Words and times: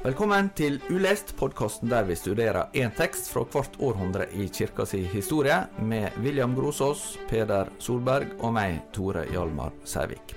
Velkommen 0.00 0.46
til 0.56 0.78
Ulest, 0.88 1.34
podkasten 1.36 1.90
der 1.92 2.06
vi 2.08 2.14
studerer 2.16 2.70
én 2.72 2.88
tekst 2.96 3.26
fra 3.28 3.42
hvert 3.52 3.74
århundre 3.84 4.30
i 4.32 4.46
kirka 4.48 4.86
si 4.88 5.02
historie, 5.12 5.58
med 5.76 6.16
William 6.24 6.54
Grosås, 6.56 7.18
Peder 7.28 7.68
Solberg 7.76 8.32
og 8.40 8.54
meg, 8.56 8.78
Tore 8.96 9.26
Hjalmar 9.28 9.76
Sævik. 9.84 10.32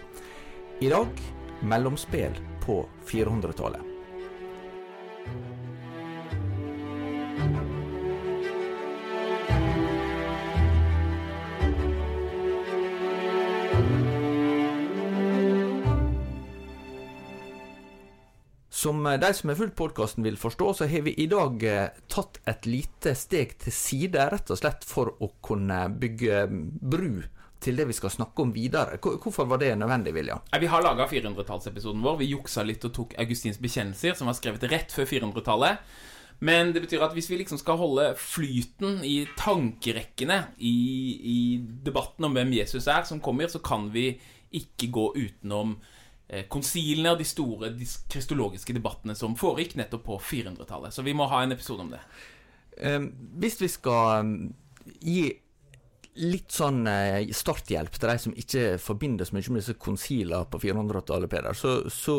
I 0.84 0.92
dag 0.92 1.24
mellomspill 1.64 2.36
på 2.68 2.82
400-tallet. 3.08 3.93
De 19.22 19.30
som 19.36 19.50
har 19.52 19.58
fulgt 19.60 19.78
podkasten 19.78 20.26
vil 20.26 20.38
forstå, 20.40 20.74
så 20.74 20.88
har 20.90 21.06
vi 21.06 21.14
i 21.20 21.28
dag 21.32 21.64
eh, 21.68 22.02
tatt 22.12 22.40
et 22.50 22.68
lite 22.70 23.14
steg 23.18 23.56
til 23.62 23.76
side, 23.76 24.28
rett 24.34 24.52
og 24.54 24.60
slett 24.60 24.86
for 24.88 25.14
å 25.24 25.32
kunne 25.44 25.86
bygge 26.00 26.46
bru 26.50 27.24
til 27.64 27.80
det 27.80 27.88
vi 27.88 27.96
skal 27.96 28.12
snakke 28.12 28.44
om 28.44 28.52
videre. 28.56 29.00
Hvorfor 29.00 29.48
var 29.48 29.62
det 29.62 29.72
nødvendig, 29.80 30.14
Vilja? 30.16 30.40
Vi 30.60 30.70
har 30.70 30.84
laga 30.84 31.08
400-tallsepisoden 31.08 32.04
vår. 32.04 32.18
Vi 32.20 32.34
juksa 32.34 32.66
litt 32.68 32.84
og 32.84 32.92
tok 32.96 33.16
Augustins 33.24 33.62
bekjennelser, 33.64 34.18
som 34.20 34.28
var 34.28 34.36
skrevet 34.38 34.68
rett 34.72 34.92
før 34.92 35.08
400-tallet. 35.08 35.96
Men 36.44 36.74
det 36.76 36.84
betyr 36.84 37.06
at 37.06 37.16
hvis 37.16 37.30
vi 37.32 37.40
liksom 37.40 37.62
skal 37.62 37.80
holde 37.80 38.10
flyten 38.20 39.00
i 39.08 39.22
tankerekkene 39.40 40.42
i, 40.60 40.76
i 41.24 41.40
debatten 41.88 42.28
om 42.28 42.36
hvem 42.36 42.52
Jesus 42.58 42.90
er, 42.92 43.08
som 43.08 43.24
kommer, 43.24 43.48
så 43.48 43.64
kan 43.64 43.88
vi 43.94 44.10
ikke 44.54 44.92
gå 44.94 45.12
utenom 45.16 45.78
Eh, 45.78 46.03
konsilene 46.52 47.14
og 47.14 47.22
de 47.22 47.28
store 47.28 47.72
de 47.78 47.88
kristologiske 48.12 48.76
debattene 48.76 49.16
som 49.18 49.38
foregikk 49.40 49.78
nettopp 49.80 50.06
på 50.08 50.20
400-tallet. 50.32 50.94
Så 50.96 51.06
vi 51.06 51.16
må 51.18 51.28
ha 51.32 51.44
en 51.44 51.56
episode 51.56 51.86
om 51.86 51.94
det. 51.94 52.02
Um, 52.82 53.10
hvis 53.42 53.60
vi 53.62 53.70
skal 53.70 54.30
gi 55.04 55.28
litt 56.22 56.54
sånn 56.54 56.86
uh, 56.86 57.22
starthjelp 57.34 57.98
til 57.98 58.10
de 58.10 58.16
som 58.22 58.38
ikke 58.38 58.64
forbinder 58.82 59.28
så 59.28 59.38
mye 59.38 59.54
med 59.54 59.64
disse 59.64 59.78
konsilene 59.82 60.46
på 60.50 60.62
400-tallet, 60.62 61.30
Peder, 61.32 61.58
så, 61.58 61.82
så, 61.94 62.16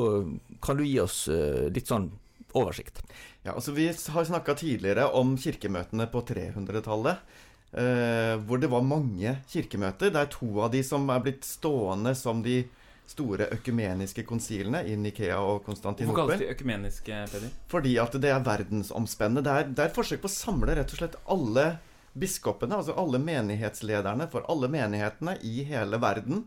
kan 0.62 0.79
du 0.79 0.85
gi 0.87 0.98
oss 1.03 1.25
uh, 1.31 1.67
litt 1.75 1.91
sånn 1.91 2.11
oversikt. 2.55 3.03
Ja, 3.42 3.55
altså 3.55 3.75
Vi 3.75 3.89
har 3.91 4.29
snakka 4.29 4.55
tidligere 4.59 5.09
om 5.19 5.35
kirkemøtene 5.41 6.07
på 6.11 6.23
300-tallet. 6.31 7.35
Uh, 7.75 8.39
hvor 8.47 8.61
det 8.62 8.70
var 8.70 8.87
mange 8.87 9.33
kirkemøter. 9.51 10.12
Det 10.15 10.20
er 10.20 10.31
to 10.31 10.53
av 10.62 10.70
de 10.70 10.85
som 10.87 11.09
er 11.11 11.23
blitt 11.25 11.47
stående 11.47 12.15
som 12.19 12.42
de 12.45 12.61
store 13.06 13.48
økumeniske 13.52 14.24
konsilene 14.27 14.80
i 14.88 14.94
Nikea 14.97 15.36
og 15.36 15.64
Konstantinopel. 15.66 16.14
Hvorfor 16.16 16.33
kalles 16.34 16.44
de 16.44 16.52
økumeniske, 16.55 17.19
Peder? 17.33 17.50
Fordi 17.69 17.96
at 18.00 18.16
det 18.22 18.30
er 18.33 18.44
verdensomspennende. 18.44 19.44
Det 19.44 19.52
er, 19.52 19.69
det 19.69 19.84
er 19.84 19.91
et 19.92 19.98
forsøk 19.98 20.22
på 20.22 20.30
å 20.30 20.34
samle 20.34 20.78
rett 20.78 20.94
og 20.94 21.02
slett 21.02 21.19
alle 21.34 21.66
biskopene, 22.14 22.78
altså 22.78 22.94
alle 22.98 23.19
menighetslederne 23.22 24.28
for 24.33 24.46
alle 24.50 24.70
menighetene 24.70 25.36
i 25.44 25.64
hele 25.69 25.98
verden, 26.02 26.44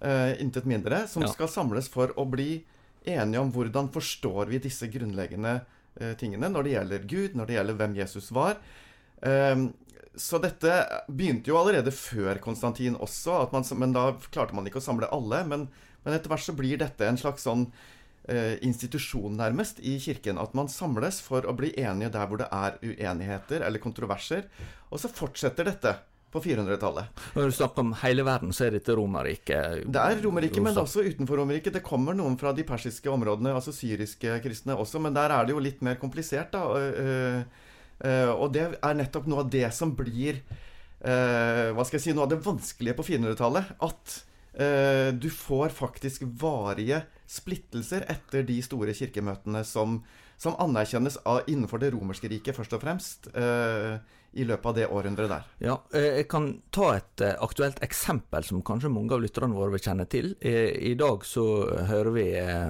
uh, 0.00 0.32
intet 0.42 0.68
mindre, 0.68 1.04
som 1.10 1.26
ja. 1.26 1.30
skal 1.32 1.50
samles 1.50 1.90
for 1.92 2.14
å 2.16 2.26
bli 2.30 2.62
enige 3.06 3.42
om 3.42 3.50
hvordan 3.54 3.90
forstår 3.94 4.52
vi 4.52 4.62
disse 4.62 4.88
grunnleggende 4.90 5.58
uh, 5.60 6.12
tingene 6.18 6.50
når 6.52 6.66
det 6.66 6.76
gjelder 6.76 7.08
Gud, 7.10 7.36
når 7.38 7.50
det 7.50 7.58
gjelder 7.58 7.80
hvem 7.82 7.98
Jesus 7.98 8.30
var. 8.34 8.62
Uh, 9.20 9.68
så 10.16 10.40
dette 10.40 10.72
begynte 11.12 11.52
jo 11.52 11.58
allerede 11.60 11.92
før 11.92 12.40
Konstantin 12.42 12.96
også, 12.96 13.44
man, 13.52 13.66
men 13.76 13.92
da 13.92 14.08
klarte 14.32 14.56
man 14.56 14.66
ikke 14.68 14.80
å 14.80 14.86
samle 14.86 15.10
alle. 15.12 15.42
Men, 15.48 15.68
men 16.06 16.16
etter 16.16 16.32
hvert 16.32 16.46
så 16.46 16.56
blir 16.56 16.80
dette 16.80 17.04
en 17.04 17.20
slags 17.20 17.44
sånn 17.44 17.66
eh, 18.24 18.56
institusjon, 18.64 19.36
nærmest, 19.36 19.82
i 19.84 19.98
kirken. 20.02 20.40
At 20.40 20.56
man 20.56 20.72
samles 20.72 21.20
for 21.24 21.44
å 21.44 21.54
bli 21.56 21.74
enige 21.76 22.14
der 22.16 22.28
hvor 22.30 22.40
det 22.40 22.48
er 22.48 22.80
uenigheter 22.80 23.66
eller 23.68 23.82
kontroverser. 23.82 24.48
Og 24.88 25.02
så 25.02 25.12
fortsetter 25.12 25.68
dette 25.68 25.96
på 26.32 26.42
400-tallet. 26.42 27.20
Når 27.36 27.52
du 27.52 27.56
snakker 27.60 27.84
om 27.84 27.92
hele 28.00 28.24
verden, 28.26 28.56
så 28.56 28.66
er 28.66 28.76
dette 28.76 28.96
Romerriket? 28.96 29.84
Det 29.92 30.00
er 30.00 30.18
Romerriket, 30.24 30.64
men 30.64 30.80
også 30.80 31.04
utenfor 31.06 31.40
Romerriket. 31.42 31.76
Det 31.76 31.84
kommer 31.84 32.16
noen 32.16 32.40
fra 32.40 32.56
de 32.56 32.64
persiske 32.66 33.12
områdene, 33.12 33.54
altså 33.56 33.72
syriske 33.72 34.40
kristne 34.44 34.76
også, 34.76 35.00
men 35.04 35.16
der 35.16 35.32
er 35.32 35.46
det 35.46 35.56
jo 35.56 35.62
litt 35.62 35.84
mer 35.86 36.00
komplisert, 36.00 36.56
da. 36.56 37.44
Uh, 38.04 38.32
og 38.34 38.52
det 38.54 38.66
er 38.74 38.96
nettopp 38.98 39.28
noe 39.30 39.44
av 39.44 39.50
det 39.52 39.64
som 39.72 39.94
blir 39.96 40.42
uh, 41.00 41.72
Hva 41.72 41.84
skal 41.86 41.96
jeg 41.96 42.02
si 42.04 42.12
Noe 42.12 42.26
av 42.26 42.34
det 42.34 42.42
vanskelige 42.44 42.96
på 42.98 43.06
400-tallet. 43.08 43.72
At 43.86 44.18
uh, 44.60 45.10
du 45.16 45.30
får 45.32 45.72
faktisk 45.76 46.26
varige 46.40 47.04
splittelser 47.30 48.06
etter 48.12 48.44
de 48.46 48.60
store 48.62 48.94
kirkemøtene 48.96 49.64
som, 49.66 50.00
som 50.38 50.58
anerkjennes 50.62 51.18
av, 51.24 51.42
innenfor 51.50 51.82
det 51.82 51.90
romerske 51.94 52.30
riket, 52.30 52.54
først 52.54 52.76
og 52.76 52.84
fremst, 52.84 53.26
i 54.36 54.44
løpet 54.46 54.68
av 54.70 54.76
det 54.76 54.86
århundret 54.92 55.30
der. 55.32 55.46
Ja, 55.64 55.76
Jeg 55.96 56.26
kan 56.28 56.50
ta 56.74 56.90
et 56.96 57.22
aktuelt 57.40 57.80
eksempel 57.84 58.44
som 58.44 58.62
kanskje 58.66 58.92
mange 58.92 59.16
av 59.16 59.22
lytterne 59.24 59.56
våre 59.56 59.74
vil 59.74 59.84
kjenne 59.86 60.06
til. 60.12 60.34
I 60.40 60.94
dag 60.98 61.24
så 61.24 61.44
hører 61.88 62.12
vi 62.14 62.26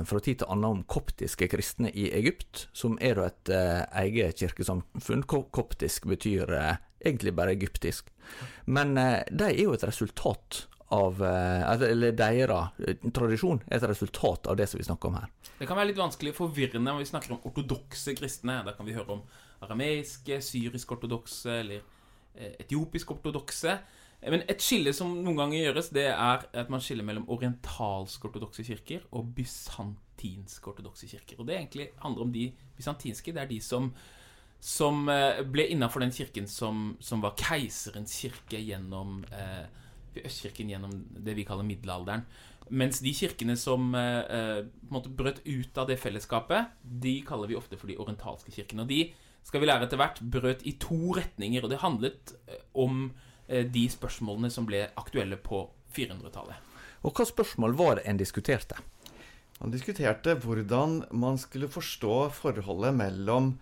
fra 0.06 0.22
tid 0.22 0.40
til 0.42 0.52
annen 0.52 0.78
om 0.78 0.84
koptiske 0.86 1.48
kristne 1.50 1.90
i 1.90 2.08
Egypt, 2.14 2.68
som 2.76 2.96
er 3.00 3.18
da 3.18 3.26
et 3.30 3.52
eget 4.04 4.44
kirkesamfunn. 4.44 5.26
Koptisk 5.26 6.06
betyr 6.10 6.54
egentlig 7.00 7.34
bare 7.34 7.56
egyptisk. 7.56 8.10
Men 8.66 8.94
de 8.94 9.50
er 9.50 9.62
jo 9.62 9.74
et 9.74 9.86
resultat 9.86 10.66
av 10.88 11.24
eh, 11.24 11.90
Eller 11.90 12.12
deres 12.12 12.70
eh, 12.86 13.10
tradisjon 13.12 13.60
er 13.66 13.78
et 13.78 13.88
resultat 13.90 14.46
av 14.46 14.58
det 14.58 14.68
som 14.70 14.78
vi 14.78 14.86
snakker 14.86 15.10
om 15.10 15.18
her. 15.18 15.32
Det 15.58 15.66
kan 15.66 15.78
være 15.78 15.90
litt 15.90 16.00
vanskelig 16.00 16.34
forvirrende 16.36 16.90
når 16.90 17.02
vi 17.02 17.10
snakker 17.10 17.36
om 17.36 17.48
ortodokse 17.48 18.14
kristne. 18.18 18.60
Da 18.66 18.76
kan 18.76 18.86
vi 18.86 18.94
høre 18.96 19.18
om 19.18 19.24
arameiske, 19.64 20.40
syrisk-ortodokse 20.42 21.60
eller 21.60 21.80
eh, 22.34 22.56
etiopisk-ortodokse. 22.64 23.78
Men 24.26 24.42
et 24.48 24.62
skille 24.64 24.92
som 24.96 25.12
noen 25.22 25.38
ganger 25.38 25.66
gjøres, 25.66 25.90
det 25.94 26.06
er 26.08 26.44
at 26.50 26.70
man 26.72 26.82
skiller 26.82 27.06
mellom 27.06 27.28
orientalsk-ortodokse 27.30 28.64
kirker 28.66 29.04
og 29.14 29.28
bysantinsk-ortodokse 29.36 31.08
kirker. 31.10 31.38
Og 31.38 31.46
det 31.48 31.58
egentlig 31.58 31.90
handler 32.02 32.24
om 32.24 32.32
de 32.34 32.48
bysantinske. 32.78 33.34
Det 33.36 33.42
er 33.44 33.50
de 33.50 33.60
som, 33.62 33.90
som 34.58 35.04
ble 35.52 35.68
innafor 35.74 36.02
den 36.02 36.14
kirken 36.16 36.48
som, 36.50 36.96
som, 36.98 37.22
var 37.22 37.36
keiserens 37.38 38.16
kirke 38.24 38.62
gjennom 38.64 39.20
eh, 39.30 39.66
Østkirken 40.24 40.70
gjennom 40.72 40.92
det 41.12 41.34
vi 41.36 41.44
kaller 41.44 41.66
middelalderen. 41.66 42.24
Mens 42.68 42.98
de 43.04 43.12
kirkene 43.14 43.54
som 43.58 43.94
eh, 43.94 44.24
eh 44.26 45.02
brøt 45.06 45.42
ut 45.44 45.78
av 45.78 45.86
det 45.86 45.98
fellesskapet, 46.02 46.72
de 46.82 47.20
kaller 47.26 47.48
vi 47.48 47.58
ofte 47.58 47.76
for 47.78 47.86
de 47.86 47.98
orientalske 47.98 48.50
kirkene. 48.50 48.82
Og 48.82 48.88
de 48.88 49.12
skal 49.46 49.62
vi 49.62 49.68
lære 49.68 49.86
etter 49.86 50.00
hvert 50.00 50.18
brøt 50.20 50.64
i 50.66 50.74
to 50.82 51.14
retninger, 51.16 51.64
og 51.64 51.70
det 51.70 51.82
handlet 51.84 52.34
eh, 52.50 52.62
om 52.74 53.06
eh, 53.46 53.62
de 53.62 53.86
spørsmålene 53.92 54.50
som 54.52 54.66
ble 54.68 54.88
aktuelle 54.98 55.38
på 55.38 55.62
400-tallet. 55.96 56.74
Og 57.06 57.14
hva 57.14 57.26
spørsmål 57.28 57.76
var 57.78 57.98
det 57.98 58.08
en 58.10 58.18
diskuterte? 58.18 58.78
Han 59.60 59.72
diskuterte 59.72 60.34
hvordan 60.42 61.04
man 61.16 61.38
skulle 61.40 61.70
forstå 61.72 62.16
forholdet 62.36 62.92
mellom 62.98 63.54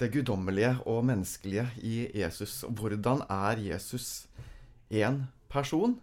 det 0.00 0.12
guddommelige 0.12 0.76
og 0.88 1.04
menneskelige 1.08 1.66
i 1.84 2.06
Jesus. 2.14 2.62
Og 2.64 2.76
Hvordan 2.78 3.24
er 3.28 3.60
Jesus 3.60 4.26
én 4.92 5.24
person, 5.48 6.00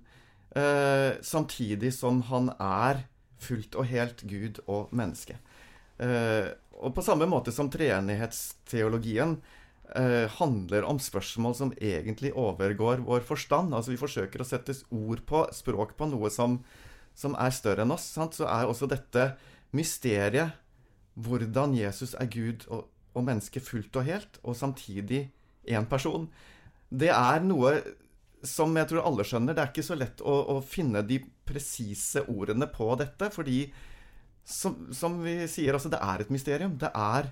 eh, 0.56 1.18
samtidig 1.22 1.94
som 1.94 2.22
han 2.22 2.50
er 2.60 3.06
fullt 3.40 3.76
og 3.76 3.86
helt 3.86 4.24
Gud 4.28 4.60
og 4.68 4.90
menneske. 4.92 5.38
Eh, 6.00 6.50
og 6.84 6.96
på 6.96 7.04
samme 7.06 7.28
måte 7.30 7.54
som 7.56 7.70
treenighetsteologien 7.72 9.38
eh, 9.96 10.30
handler 10.38 10.88
om 10.88 11.00
spørsmål 11.02 11.56
som 11.58 11.74
egentlig 11.80 12.34
overgår 12.38 13.04
vår 13.08 13.26
forstand, 13.28 13.74
altså 13.74 13.94
vi 13.94 14.02
forsøker 14.02 14.44
å 14.44 14.48
sette 14.48 14.76
ord 14.92 15.24
på, 15.30 15.46
språk 15.56 15.96
på 16.00 16.10
noe 16.12 16.32
som, 16.34 16.60
som 17.16 17.38
er 17.40 17.56
større 17.56 17.86
enn 17.86 17.96
oss, 17.96 18.10
sant? 18.18 18.38
så 18.38 18.50
er 18.52 18.68
også 18.68 18.90
dette 18.92 19.32
mysteriet 19.74 20.60
hvordan 21.14 21.76
Jesus 21.78 22.16
er 22.18 22.30
Gud 22.32 22.66
og, 22.74 22.88
og 23.14 23.26
menneske 23.26 23.62
fullt 23.62 23.96
og 24.00 24.08
helt, 24.08 24.40
og 24.42 24.58
samtidig 24.58 25.28
én 25.70 25.86
person. 25.90 26.28
Det 26.90 27.12
er 27.14 27.44
noe 27.46 27.78
som 28.44 28.76
jeg 28.76 28.90
tror 28.90 29.08
alle 29.08 29.26
skjønner, 29.26 29.56
det 29.56 29.64
er 29.64 29.72
ikke 29.72 29.86
så 29.86 29.98
lett 29.98 30.22
å, 30.22 30.34
å 30.56 30.60
finne 30.66 31.04
de 31.08 31.22
presise 31.48 32.26
ordene 32.32 32.68
på 32.72 32.90
dette. 33.00 33.30
Fordi, 33.32 33.66
som, 34.46 34.88
som, 34.94 35.20
vi 35.24 35.48
sier, 35.48 35.74
altså 35.74 35.92
det 35.92 36.02
er 36.04 36.24
et 36.24 36.32
mysterium. 36.34 36.78
Det 36.80 36.92
er 36.92 37.30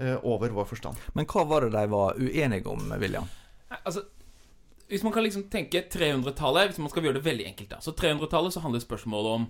uh, 0.00 0.18
over 0.22 0.54
vår 0.54 0.68
forstand. 0.70 1.00
Men 1.14 1.26
hva 1.30 1.46
var 1.50 1.66
det 1.66 1.74
de 1.74 1.86
var 1.90 2.20
uenige 2.20 2.70
om, 2.70 2.92
William? 3.00 3.26
Altså, 3.82 4.04
hvis 4.88 5.02
man 5.02 5.14
kan 5.14 5.24
liksom 5.26 5.48
tenke 5.50 5.86
300-tallet, 5.90 6.70
hvis 6.70 6.82
man 6.82 6.92
skal 6.92 7.06
gjøre 7.06 7.18
det 7.18 7.26
veldig 7.26 7.48
enkelt 7.50 7.72
da. 7.72 7.80
Så 7.82 7.94
300-tallet 7.98 8.54
så 8.54 8.62
handler 8.62 8.84
spørsmålet 8.84 9.38
om 9.40 9.48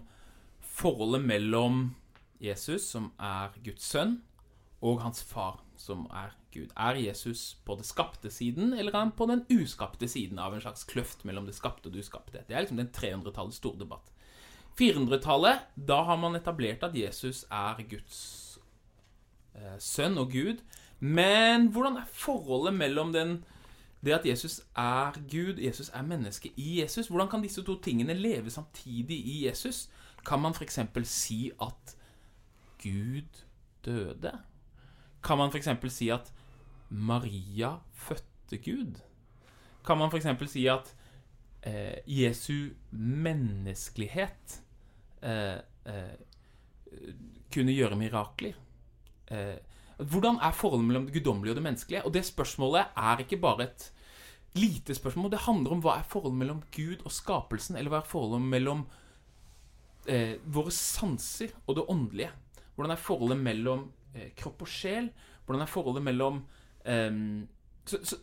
forholdet 0.75 1.27
mellom 1.27 1.83
Jesus, 2.43 2.87
som 2.95 3.13
er 3.21 3.53
Guds 3.65 3.85
sønn, 3.93 4.19
og 4.85 5.01
hans 5.01 5.23
far, 5.25 5.63
som 5.81 6.07
er 6.13 6.35
Gud. 6.55 6.71
Er 6.77 6.99
Jesus 7.01 7.57
på 7.67 7.77
det 7.79 7.87
skapte 7.89 8.31
siden, 8.31 8.73
eller 8.73 8.95
er 8.95 9.07
han 9.07 9.15
på 9.17 9.27
den 9.27 9.43
uskapte 9.51 10.09
siden 10.09 10.39
av 10.39 10.55
en 10.55 10.63
slags 10.63 10.85
kløft 10.87 11.25
mellom 11.27 11.49
det 11.49 11.57
skapte 11.57 11.89
og 11.89 11.97
det 11.97 12.05
uskapte? 12.05 12.45
Det 12.47 12.55
er 12.55 12.65
liksom 12.65 12.79
den 12.79 12.93
300-tallets 12.95 13.59
store 13.63 13.81
debatt. 13.81 14.13
400-tallet, 14.81 15.67
da 15.77 16.03
har 16.03 16.17
man 16.19 16.35
etablert 16.35 16.83
at 16.83 16.97
Jesus 16.99 17.45
er 17.51 17.83
Guds 17.91 18.23
eh, 19.55 19.77
sønn 19.79 20.19
og 20.19 20.33
Gud. 20.33 20.63
Men 21.01 21.69
hvordan 21.73 22.01
er 22.01 22.09
forholdet 22.11 22.75
mellom 22.75 23.13
den, 23.13 23.45
det 24.05 24.17
at 24.17 24.27
Jesus 24.27 24.61
er 24.77 25.15
Gud, 25.31 25.61
Jesus 25.63 25.91
er 25.95 26.03
menneske 26.03 26.53
i 26.57 26.81
Jesus? 26.81 27.09
Hvordan 27.09 27.31
kan 27.31 27.43
disse 27.43 27.63
to 27.63 27.79
tingene 27.81 28.15
leve 28.15 28.51
samtidig 28.51 29.17
i 29.17 29.47
Jesus? 29.47 29.89
Kan 30.27 30.41
man 30.41 30.55
f.eks. 30.55 30.79
si 31.05 31.51
at 31.63 31.97
Gud 32.83 33.45
døde? 33.85 34.33
Kan 35.25 35.39
man 35.39 35.53
f.eks. 35.53 35.69
si 35.89 36.09
at 36.09 36.33
Maria 36.91 37.77
fødte 37.93 38.59
Gud? 38.59 39.01
Kan 39.87 39.99
man 39.99 40.11
f.eks. 40.11 40.51
si 40.51 40.67
at 40.67 40.95
eh, 41.63 41.97
Jesu 42.07 42.69
menneskelighet 42.91 44.64
kunne 47.55 47.77
gjøre 47.77 47.97
mirakler? 47.99 48.59
Eh, 49.31 49.57
hvordan 49.99 50.41
er 50.43 50.57
forholdet 50.57 50.87
mellom 50.89 51.07
det 51.07 51.15
guddommelige 51.15 51.53
og 51.53 51.57
det 51.57 51.63
menneskelige? 51.63 52.05
Og 52.05 52.15
det 52.15 52.25
spørsmålet 52.27 52.97
er 52.97 53.23
ikke 53.23 53.41
bare 53.41 53.69
et 53.69 53.93
lite 54.55 54.95
spørsmål. 54.95 55.31
Det 55.31 55.47
handler 55.47 55.73
om 55.73 55.83
hva 55.83 55.99
er 55.99 56.09
forholdet 56.09 56.39
mellom 56.39 56.63
Gud 56.75 57.03
og 57.05 57.13
skapelsen, 57.13 57.77
eller 57.77 57.91
hva 57.91 58.03
er 58.03 58.11
forholdet 58.11 58.49
mellom 58.49 58.85
eh, 60.07 60.37
våre 60.45 60.75
sanser 60.75 61.55
og 61.67 61.79
det 61.79 61.87
åndelige? 61.89 62.31
Hvordan 62.75 62.91
er 62.91 63.03
forholdet 63.03 63.39
mellom 63.39 63.89
eh, 64.15 64.31
kropp 64.37 64.63
og 64.67 64.71
sjel? 64.71 65.11
Hvordan 65.47 65.63
er 65.63 65.71
forholdet 65.71 66.03
mellom 66.03 66.45
eh, 66.85 67.19
så, 67.87 68.01
så, 68.03 68.17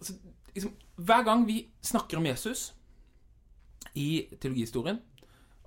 så 0.00 0.14
liksom, 0.54 0.76
Hver 0.96 1.22
gang 1.22 1.46
vi 1.46 1.66
snakker 1.82 2.18
om 2.18 2.26
Jesus 2.26 2.72
i 3.94 4.28
teologihistorien, 4.40 4.98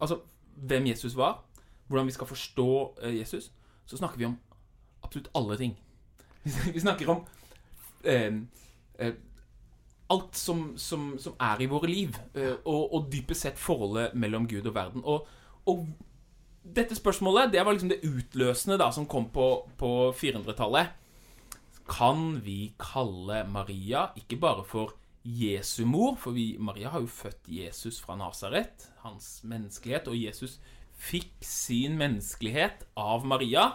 altså 0.02 0.20
hvem 0.56 0.88
Jesus 0.88 1.16
var, 1.18 1.44
hvordan 1.88 2.08
vi 2.08 2.16
skal 2.16 2.28
forstå 2.28 2.70
eh, 3.04 3.20
Jesus, 3.20 3.52
så 3.86 3.98
snakker 3.98 4.18
vi 4.18 4.26
om 4.26 4.38
absolutt 5.04 5.30
alle 5.36 5.58
ting. 5.58 5.78
Vi 6.74 6.80
snakker 6.80 7.10
om 7.10 7.26
eh, 8.04 8.34
eh, 9.00 9.14
alt 10.08 10.36
som, 10.36 10.74
som, 10.78 11.16
som, 11.20 11.34
er 11.42 11.62
i 11.62 11.70
våre 11.70 11.90
liv, 11.90 12.18
eh, 12.34 12.58
og, 12.66 12.94
og, 12.94 13.08
dypest 13.12 13.48
sett 13.48 13.62
forholdet 13.62 14.14
mellom 14.14 14.46
Gud 14.50 14.66
og 14.66 14.76
verden. 14.76 15.06
Og, 15.06 15.28
og, 15.66 15.88
dette 16.66 16.96
spørsmålet 16.98 17.52
det 17.54 17.62
var 17.62 17.76
liksom 17.76 17.92
det 17.92 18.02
utløsende 18.02 18.80
da, 18.82 18.88
som 18.92 19.06
kom 19.06 19.28
på, 19.30 19.48
på 19.78 19.90
400-tallet. 20.18 20.94
Kan 21.86 22.40
vi 22.42 22.74
kalle 22.82 23.44
Maria 23.50 24.08
ikke 24.18 24.40
bare 24.42 24.64
for 24.66 24.96
Jesu 25.26 25.86
mor, 25.90 26.20
for 26.22 26.36
vi, 26.38 26.54
Maria 26.62 26.92
har 26.94 27.02
jo 27.02 27.10
født 27.10 27.48
Jesus 27.50 27.98
fra 28.02 28.14
Nasaret, 28.20 28.86
hans 29.02 29.40
menneskelighet, 29.44 30.08
og 30.12 30.20
Jesus 30.20 30.60
fikk 30.96 31.34
sin 31.42 31.98
menneskelighet 31.98 32.86
av 33.00 33.26
Maria. 33.26 33.72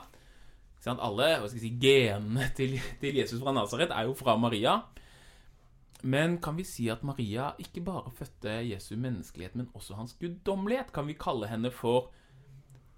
Alle 0.87 1.27
si, 1.51 1.73
genene 1.83 2.47
til, 2.57 2.79
til 3.03 3.19
Jesus 3.19 3.43
fra 3.43 3.53
Nasaret 3.57 3.91
er 3.91 4.07
jo 4.07 4.15
fra 4.17 4.37
Maria. 4.39 4.79
Men 6.03 6.39
kan 6.41 6.57
vi 6.57 6.65
si 6.65 6.87
at 6.89 7.03
Maria 7.05 7.51
ikke 7.61 7.83
bare 7.85 8.15
fødte 8.15 8.55
Jesu 8.71 8.95
menneskelighet, 8.97 9.59
men 9.59 9.69
også 9.75 9.99
hans 9.99 10.15
guddommelighet? 10.21 10.95
Kan 10.95 11.11
vi 11.11 11.19
kalle 11.19 11.51
henne 11.51 11.71
for 11.75 12.13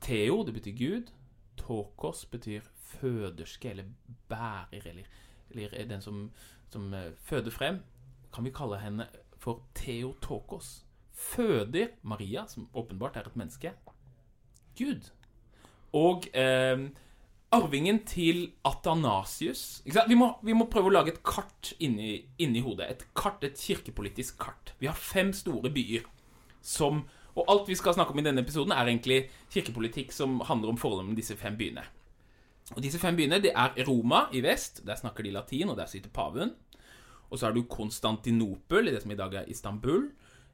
Theo, 0.03 0.43
det 0.47 0.55
betyr 0.55 0.77
Gud. 0.77 1.11
Tokos 1.57 2.25
betyr 2.27 2.61
føderske, 3.01 3.71
eller 3.71 3.85
bærer, 4.29 4.85
eller, 4.85 5.09
eller 5.51 5.89
den 5.89 6.01
som, 6.01 6.31
som, 6.71 6.95
eh, 6.95 7.13
føder 7.19 7.51
frem. 7.51 7.81
Kan 8.33 8.45
vi 8.45 8.55
kalle 8.55 8.81
henne 8.81 9.09
for 9.41 9.63
Theotokos? 9.77 10.83
Føder 11.13 11.93
Maria, 12.03 12.47
som 12.49 12.69
åpenbart 12.75 13.17
er 13.17 13.29
et 13.29 13.37
menneske, 13.39 13.73
Gud. 14.79 15.11
Og 15.93 16.25
eh, 16.35 16.89
arvingen 17.53 18.01
til 18.09 18.47
Atanasius 18.65 19.83
vi 19.85 20.17
må, 20.17 20.31
vi, 20.43 20.55
må, 20.57 20.67
prøve 20.73 20.89
å 20.89 20.95
lage 20.95 21.13
et 21.13 21.23
kart 21.27 21.75
inni, 21.85 22.23
inni, 22.41 22.63
hodet. 22.65 22.89
Et 22.89 23.05
kart, 23.15 23.45
et 23.45 23.59
kirkepolitisk 23.59 24.41
kart. 24.41 24.73
Vi 24.81 24.89
har 24.89 24.97
fem 24.97 25.35
store 25.37 25.71
byer 25.71 26.09
som 26.63 27.05
Og 27.33 27.47
alt 27.49 27.69
vi 27.69 27.75
skal 27.75 27.95
snakke 27.97 28.13
om 28.13 28.19
i 28.21 28.25
denne 28.27 28.43
episoden, 28.45 28.75
er 28.77 28.85
egentlig 28.91 29.23
kirkepolitikk 29.55 30.11
som 30.13 30.43
handler 30.45 30.69
om 30.69 30.77
forholdet 30.77 31.07
mellom 31.07 31.17
disse 31.17 31.33
fem 31.41 31.55
byene. 31.57 31.81
Og 32.77 32.83
Disse 32.85 32.99
fem 33.01 33.17
byene 33.17 33.39
det 33.41 33.55
er 33.57 33.73
Roma 33.89 34.27
i 34.37 34.43
vest. 34.45 34.83
Der 34.85 34.99
snakker 35.01 35.25
de 35.25 35.33
latin, 35.33 35.71
og 35.73 35.79
der 35.79 35.89
sitter 35.89 36.13
paven. 36.13 36.53
Og 37.33 37.41
så 37.41 37.49
har 37.49 37.57
du 37.57 37.65
Konstantinopel, 37.65 38.89
i 38.89 38.93
det 38.93 39.01
som 39.03 39.15
i 39.15 39.17
dag 39.17 39.35
er 39.41 39.49
Istanbul. 39.49 40.11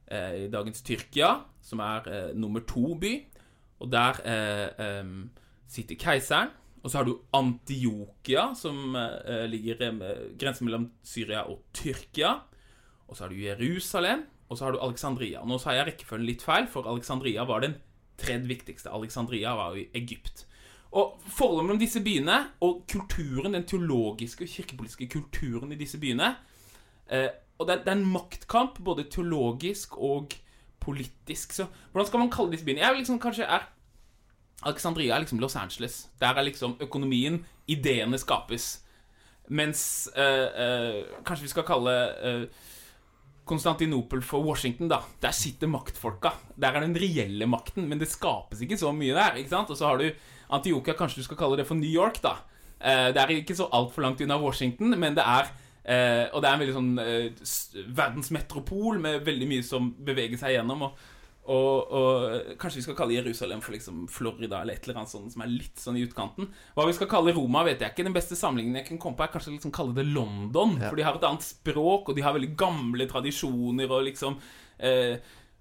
Eh, 0.07 0.45
I 0.45 0.51
dagens 0.53 0.85
Tyrkia, 0.87 1.33
som 1.61 1.83
er 1.83 2.07
eh, 2.07 2.31
nummer 2.39 2.63
to 2.63 2.95
by. 2.95 3.13
Og 3.83 3.91
der 3.91 4.21
eh, 4.23 5.11
sitter 5.67 5.99
keiseren. 5.99 6.55
Og 6.79 6.91
så 6.93 7.01
har 7.01 7.09
du 7.09 7.17
Antiokia, 7.35 8.53
som 8.55 8.95
eh, 8.95 9.45
ligger 9.51 9.83
grensen 10.39 10.69
mellom 10.69 10.91
Syria 11.03 11.43
og 11.51 11.65
Tyrkia. 11.75 12.37
Og 13.09 13.17
så 13.17 13.25
har 13.25 13.35
du 13.35 13.43
Jerusalem, 13.43 14.23
og 14.49 14.59
så 14.59 14.65
har 14.69 14.73
du 14.73 14.79
Alexandria. 14.81 15.43
Nå 15.45 15.59
sa 15.59 15.75
jeg 15.75 15.89
rekkefølgen 15.89 16.29
litt 16.29 16.45
feil, 16.47 16.69
for 16.71 16.87
Alexandria 16.87 17.43
var 17.49 17.67
den 17.67 17.75
tredje 18.19 18.47
viktigste. 18.47 18.93
Alexandria 18.95 19.57
var 19.59 19.75
jo 19.75 19.83
i 19.83 19.91
Egypt. 19.99 20.45
Og 20.95 21.19
Forholdet 21.27 21.67
mellom 21.67 21.81
disse 21.83 22.01
byene 22.05 22.39
og 22.65 22.85
kulturen, 22.89 23.57
den 23.59 23.67
teologiske 23.67 24.47
og 24.47 24.53
kirkepolitiske 24.55 25.09
kulturen 25.13 25.75
i 25.75 25.81
disse 25.81 25.99
byene 26.01 26.37
eh, 27.11 27.29
Og 27.59 27.67
det 27.67 27.75
er, 27.75 27.85
det 27.85 27.89
er, 27.89 27.99
en 27.99 28.13
maktkamp, 28.13 28.79
både 28.85 29.09
teologisk 29.11 29.97
og 29.99 30.35
politisk. 30.81 31.53
Så 31.53 31.67
hvordan 31.93 32.07
skal 32.07 32.23
man 32.23 32.31
kalle 32.31 32.53
disse 32.53 32.65
byene? 32.65 32.81
Jeg 32.81 33.01
liksom 33.01 33.19
kanskje 33.21 33.49
er 33.49 33.67
Alexandria 34.67 35.15
er 35.15 35.23
liksom 35.23 35.39
Los 35.39 35.57
Angeles. 35.57 36.09
Der 36.21 36.35
er 36.35 36.47
liksom 36.47 36.77
økonomien 36.83 37.45
Ideene 37.69 38.19
skapes. 38.19 38.81
Mens 39.49 40.09
eh, 40.17 40.49
eh, 40.65 41.05
Kanskje 41.25 41.47
vi 41.47 41.53
skal 41.53 41.67
kalle 41.69 41.95
øh, 42.27 42.43
Konstantinopel 43.49 44.23
for 44.23 44.45
Washington, 44.45 44.91
da. 44.91 44.99
Der 45.23 45.31
sitter 45.31 45.71
maktfolka. 45.71 46.35
Der 46.61 46.75
er 46.75 46.81
den 46.85 46.97
reelle 46.97 47.47
makten, 47.47 47.89
men 47.89 48.01
det 48.01 48.11
skapes 48.11 48.61
ikke 48.61 48.77
så 48.77 48.93
mye 48.93 49.15
der. 49.15 49.39
ikke 49.41 49.51
sant? 49.51 49.71
Og 49.71 49.77
så 49.77 49.87
har 49.87 49.97
du 49.97 50.11
Antiokia, 50.51 50.95
kanskje 50.95 51.23
du 51.23 51.25
skal 51.25 51.37
kalle 51.37 51.57
det 51.57 51.67
for 51.67 51.75
New 51.75 51.89
York, 51.89 52.23
da. 52.23 52.37
det 52.81 53.21
er 53.21 53.29
ikke 53.29 53.57
så 53.57 53.69
altfor 53.73 54.03
langt 54.03 54.21
unna 54.21 54.39
Washington, 54.41 54.95
men 55.01 55.17
det 55.17 55.25
er 55.27 55.49
Og 55.89 56.43
det 56.43 56.49
er 56.49 56.53
en 56.53 56.61
veldig 56.61 56.75
sånn 56.77 56.91
verdensmetropol 57.97 58.99
med 59.01 59.23
veldig 59.25 59.47
mye 59.49 59.65
som 59.65 59.87
beveger 60.05 60.37
seg 60.41 60.59
gjennom. 60.59 60.83
og 60.91 60.99
og, 61.49 61.93
og, 61.97 62.49
kanskje 62.61 62.83
vi 62.83 62.85
skal 62.85 62.97
kalle 62.99 63.15
Jerusalem 63.17 63.63
for 63.65 63.73
liksom 63.73 64.03
Florida 64.13 64.61
eller 64.61 64.77
et 64.77 64.85
eller 64.85 65.01
annet 65.01 65.13
sånt 65.15 65.33
som 65.33 65.45
er 65.45 65.49
litt 65.49 65.81
sånn 65.81 65.97
i 65.97 66.05
utkanten. 66.05 66.51
Hva 66.77 66.85
vi 66.85 66.97
skal 66.97 67.09
kalle 67.09 67.33
Roma, 67.37 67.63
vet 67.65 67.81
jeg 67.81 67.95
ikke. 67.95 68.05
Den 68.05 68.17
beste 68.17 68.37
sammenligningen 68.37 68.83
jeg 68.83 68.89
kan 68.91 69.01
komme 69.01 69.17
på, 69.17 69.25
er 69.25 69.33
kanskje 69.33 69.55
liksom 69.55 69.73
kalle 69.73 69.97
det 69.97 70.05
London. 70.11 70.77
Ja. 70.77 70.91
For 70.91 71.01
de 71.01 71.07
har 71.07 71.17
et 71.17 71.25
annet 71.25 71.47
språk, 71.47 72.11
og 72.11 72.19
de 72.19 72.25
har 72.27 72.37
veldig 72.37 72.53
gamle 72.61 73.09
tradisjoner 73.09 73.89
og 73.89 74.05
liksom 74.11 74.37
eh, 74.77 75.17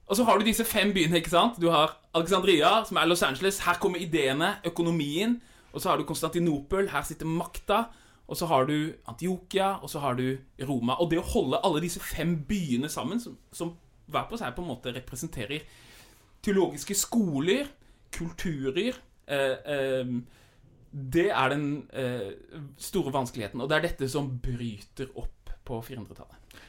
Og 0.07 0.19
så 0.19 0.25
har 0.27 0.39
du 0.39 0.47
disse 0.47 0.67
fem 0.67 0.91
byene, 0.95 1.21
ikke 1.21 1.31
sant? 1.31 1.55
Du 1.59 1.69
har 1.71 1.95
Alexandria, 2.15 2.81
som 2.87 2.99
er 2.99 3.07
Los 3.07 3.23
Angeles. 3.23 3.61
Her 3.63 3.79
kommer 3.79 4.03
ideene, 4.03 4.57
økonomien. 4.67 5.39
Og 5.71 5.79
så 5.79 5.93
har 5.93 5.99
du 5.99 6.07
Konstantinopel. 6.07 6.91
Her 6.91 7.07
sitter 7.07 7.31
makta. 7.31 7.85
Og 8.27 8.37
så 8.37 8.47
har 8.51 8.65
du 8.67 8.93
Antiokia, 9.07 9.77
og 9.81 9.89
så 9.89 10.01
har 10.03 10.17
du 10.19 10.37
Roma. 10.67 10.97
Og 10.99 11.11
det 11.11 11.21
å 11.21 11.27
holde 11.31 11.61
alle 11.63 11.81
disse 11.83 12.01
fem 12.03 12.35
byene 12.47 12.89
sammen, 12.91 13.21
som, 13.23 13.37
som 13.55 13.75
hver 14.11 14.27
på 14.27 14.39
seg 14.39 14.55
på 14.55 14.63
en 14.63 14.71
måte 14.71 14.91
representerer 14.95 15.63
teologiske 16.43 16.95
skoler, 16.95 17.69
kulturer 18.13 18.95
eh, 19.27 19.55
eh, 19.75 20.11
Det 20.91 21.27
er 21.29 21.49
den 21.51 21.65
eh, 21.91 22.33
store 22.79 23.13
vanskeligheten, 23.13 23.61
og 23.61 23.69
det 23.69 23.77
er 23.77 23.87
dette 23.89 24.09
som 24.11 24.29
bryter 24.43 25.11
opp 25.15 25.51
på 25.67 25.79
400-tallet. 25.83 26.61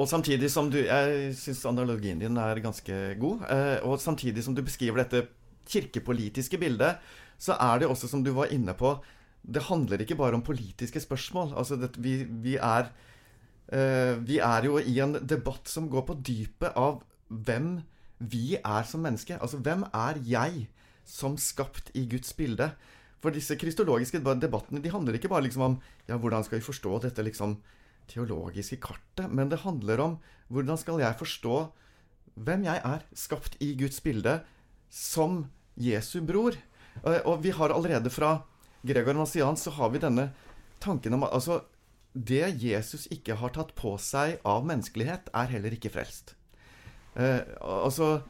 Og 0.00 0.08
samtidig 0.08 0.50
som 0.52 0.70
du 0.72 0.78
Jeg 0.78 1.34
syns 1.36 1.64
analogien 1.68 2.20
din 2.20 2.36
er 2.40 2.60
ganske 2.64 2.98
god. 3.20 3.44
Eh, 3.52 3.78
og 3.84 4.00
samtidig 4.00 4.44
som 4.44 4.54
du 4.56 4.62
beskriver 4.62 5.02
dette 5.02 5.26
kirkepolitiske 5.68 6.58
bildet, 6.58 7.00
så 7.38 7.56
er 7.60 7.80
det 7.80 7.88
også, 7.88 8.08
som 8.08 8.24
du 8.24 8.32
var 8.36 8.52
inne 8.52 8.74
på, 8.76 8.94
det 9.42 9.66
handler 9.68 10.02
ikke 10.02 10.18
bare 10.18 10.36
om 10.36 10.44
politiske 10.44 11.00
spørsmål. 11.00 11.54
Altså, 11.56 11.78
det, 11.80 11.94
vi, 11.98 12.22
vi 12.24 12.56
er 12.56 12.90
uh, 13.72 14.14
vi 14.26 14.38
er 14.38 14.66
jo 14.68 14.78
i 14.78 14.98
en 15.00 15.16
debatt 15.24 15.68
som 15.70 15.88
går 15.90 16.06
på 16.08 16.18
dypet 16.26 16.76
av 16.76 17.00
hvem 17.28 17.80
vi 18.20 18.58
er 18.58 18.86
som 18.88 19.02
menneske. 19.04 19.38
Altså 19.40 19.60
hvem 19.64 19.86
er 19.96 20.20
jeg 20.26 20.66
som 21.08 21.38
skapt 21.40 21.90
i 21.96 22.04
Guds 22.10 22.32
bilde? 22.36 22.70
For 23.20 23.32
disse 23.32 23.56
kristologiske 23.60 24.20
debattene 24.20 24.80
de 24.80 24.92
handler 24.92 25.16
ikke 25.16 25.30
bare 25.32 25.44
liksom 25.44 25.64
om 25.64 25.76
ja, 26.08 26.16
hvordan 26.16 26.44
skal 26.44 26.60
vi 26.60 26.64
forstå 26.64 27.00
dette 27.04 27.24
liksom 27.24 27.58
teologiske 28.10 28.80
kartet, 28.82 29.28
men 29.30 29.50
det 29.50 29.62
handler 29.62 30.00
om 30.02 30.16
hvordan 30.50 30.78
skal 30.80 30.98
jeg 31.00 31.18
forstå 31.20 31.56
hvem 32.40 32.64
jeg 32.64 32.80
er, 32.86 33.04
skapt 33.14 33.56
i 33.62 33.74
Guds 33.78 34.00
bilde, 34.02 34.40
som 34.90 35.44
Jesu 35.76 36.20
bror. 36.26 36.56
Eh, 37.04 37.20
og 37.28 37.42
vi 37.44 37.52
har 37.54 37.74
allerede 37.74 38.10
fra 38.10 38.40
Gregor 38.86 39.16
Nassian 39.18 39.58
så 39.60 39.72
har 39.76 39.92
vi 39.92 40.02
denne 40.02 40.30
tanken 40.80 41.14
om 41.16 41.26
altså 41.28 41.60
det 42.12 42.56
Jesus 42.62 43.06
ikke 43.14 43.36
har 43.38 43.52
tatt 43.54 43.74
på 43.78 43.94
seg 44.02 44.40
av 44.46 44.64
menneskelighet, 44.66 45.28
er 45.30 45.52
heller 45.52 45.76
ikke 45.76 45.92
frelst. 45.94 46.34
Eh, 47.14 47.42
altså, 47.60 48.22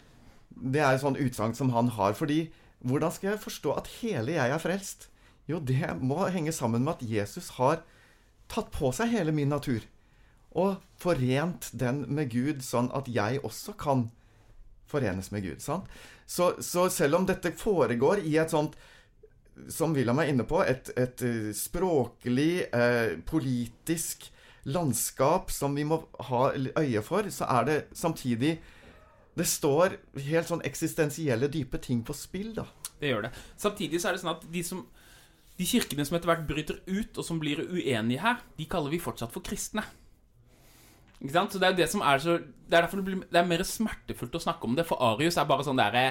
Det 0.51 0.81
er 0.83 0.95
et 0.95 1.01
sånn 1.01 1.17
utsagn 1.17 1.55
som 1.55 1.71
han 1.71 1.89
har. 1.89 2.13
fordi 2.13 2.51
hvordan 2.81 3.13
skal 3.13 3.31
jeg 3.31 3.41
forstå 3.41 3.77
at 3.77 3.87
hele 4.01 4.33
jeg 4.33 4.51
er 4.51 4.59
frelst? 4.59 5.09
Jo, 5.47 5.61
det 5.61 5.97
må 6.01 6.29
henge 6.29 6.53
sammen 6.53 6.85
med 6.85 6.95
at 6.95 7.09
Jesus 7.09 7.51
har 7.57 7.83
tatt 8.49 8.71
på 8.71 8.93
seg 8.93 9.09
hele 9.09 9.33
min 9.33 9.49
natur. 9.49 9.81
Og 10.53 10.81
forent 10.99 11.71
den 11.73 12.05
med 12.09 12.31
Gud, 12.31 12.63
sånn 12.63 12.91
at 12.93 13.09
jeg 13.09 13.41
også 13.45 13.77
kan 13.79 14.11
forenes 14.91 15.31
med 15.31 15.43
Gud. 15.43 15.61
Sant? 15.63 15.87
Så, 16.27 16.57
så 16.63 16.89
selv 16.91 17.21
om 17.21 17.27
dette 17.27 17.53
foregår 17.53 18.25
i 18.27 18.37
et 18.37 18.51
sånt 18.51 18.77
som 19.69 19.95
William 19.97 20.19
er 20.23 20.31
inne 20.33 20.47
på, 20.49 20.63
et, 20.65 20.93
et 20.99 21.23
eh, 21.27 21.51
språklig, 21.57 22.67
eh, 22.73 23.17
politisk 23.27 24.31
landskap 24.69 25.51
som 25.53 25.75
vi 25.77 25.87
må 25.89 26.03
ha 26.29 26.51
øye 26.55 27.03
for, 27.05 27.29
så 27.33 27.49
er 27.61 27.67
det 27.69 27.81
samtidig 27.97 28.59
Det 29.39 29.47
står 29.47 29.95
helt 30.27 30.49
sånn 30.51 30.63
eksistensielle, 30.67 31.47
dype 31.49 31.79
ting 31.81 32.01
på 32.05 32.13
spill, 32.19 32.51
da. 32.57 32.65
Det 33.01 33.13
gjør 33.13 33.23
det. 33.29 33.31
Samtidig 33.57 34.01
så 34.03 34.11
er 34.11 34.17
det 34.17 34.21
sånn 34.25 34.33
at 34.35 34.43
de, 34.53 34.63
som, 34.67 34.81
de 35.57 35.69
kirkene 35.71 36.05
som 36.05 36.19
etter 36.19 36.29
hvert 36.29 36.43
bryter 36.49 36.81
ut, 36.89 37.15
og 37.15 37.25
som 37.25 37.39
blir 37.41 37.63
uenige 37.63 38.21
her, 38.21 38.43
de 38.59 38.67
kaller 38.69 38.93
vi 38.93 39.01
fortsatt 39.01 39.33
for 39.33 39.47
kristne. 39.47 39.87
Ikke 41.21 41.33
sant? 41.37 41.55
Så 41.55 41.63
Det 41.63 41.69
er 41.69 41.73
jo 41.73 41.79
det 41.79 41.89
som 41.93 42.03
er 42.03 42.19
så 42.19 42.37
Det 42.41 42.75
er 42.75 42.83
derfor 42.83 43.01
det, 43.01 43.07
blir, 43.07 43.23
det 43.31 43.41
er 43.41 43.49
mer 43.49 43.65
smertefullt 43.65 44.37
å 44.37 44.43
snakke 44.43 44.69
om 44.69 44.77
det, 44.77 44.87
for 44.89 45.01
Arius 45.13 45.39
er 45.39 45.49
bare 45.49 45.65
sånn 45.65 45.81
derre 45.81 46.05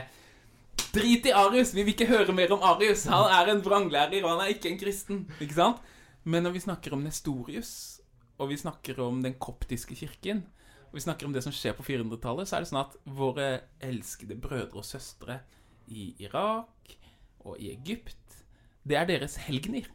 Drit 0.90 1.28
i 1.30 1.32
Arius! 1.38 1.70
Vi 1.76 1.84
vil 1.84 1.94
ikke 1.94 2.10
høre 2.10 2.34
mer 2.34 2.50
om 2.56 2.64
Arius! 2.66 3.04
Han 3.12 3.30
er 3.30 3.52
en 3.52 3.60
vranglærer, 3.62 4.24
og 4.24 4.32
han 4.32 4.40
er 4.42 4.56
ikke 4.56 4.72
en 4.72 4.80
kristen. 4.82 5.20
Ikke 5.38 5.54
sant? 5.60 5.84
Men 6.26 6.42
når 6.42 6.56
vi 6.56 6.62
snakker 6.64 6.96
om 6.96 7.04
Nestorius, 7.06 7.74
og 8.42 8.50
vi 8.50 8.58
snakker 8.58 8.98
om 9.04 9.20
den 9.22 9.36
koptiske 9.38 9.94
kirken, 10.00 10.42
og 10.90 10.98
vi 10.98 11.04
snakker 11.06 11.30
om 11.30 11.36
det 11.36 11.44
som 11.46 11.54
skjer 11.54 11.76
på 11.78 11.86
400-tallet, 11.86 12.50
så 12.50 12.58
er 12.58 12.66
det 12.66 12.72
sånn 12.72 12.82
at 12.82 12.98
våre 13.06 13.52
elskede 13.86 14.40
brødre 14.42 14.82
og 14.82 14.88
søstre 14.88 15.44
i 15.94 16.10
Irak 16.26 16.96
og 17.46 17.62
i 17.62 17.70
Egypt, 17.76 18.42
det 18.82 18.98
er 18.98 19.06
deres 19.12 19.38
helgener. 19.46 19.86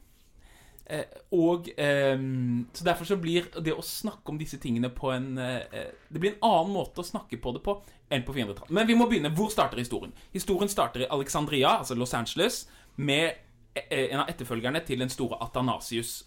Eh, 0.87 1.05
og 1.33 1.69
eh, 1.81 2.19
Så 2.73 2.85
derfor 2.85 3.09
så 3.09 3.17
blir 3.17 3.47
det 3.65 3.73
å 3.73 3.83
snakke 3.83 4.29
om 4.29 4.39
disse 4.39 4.59
tingene 4.61 4.91
på 4.93 5.09
en 5.15 5.39
eh, 5.41 5.87
Det 6.13 6.21
blir 6.21 6.35
en 6.35 6.45
annen 6.45 6.75
måte 6.75 7.01
å 7.01 7.07
snakke 7.09 7.39
på 7.41 7.55
det 7.57 7.63
på 7.65 7.79
enn 8.13 8.25
på 8.27 8.35
400-tallet. 8.37 8.75
Men 8.77 8.89
vi 8.89 8.97
må 8.99 9.09
begynne. 9.09 9.33
Hvor 9.35 9.51
starter 9.53 9.81
historien? 9.81 10.13
Historien 10.35 10.69
starter 10.69 11.07
i 11.07 11.11
Alexandria, 11.11 11.79
altså 11.81 11.97
Los 11.97 12.15
Angeles, 12.15 12.65
med 12.97 13.33
eh, 13.75 14.11
en 14.11 14.23
av 14.23 14.31
etterfølgerne 14.31 14.85
til 14.87 15.01
den 15.01 15.13
store 15.13 15.41
Athanasius. 15.43 16.23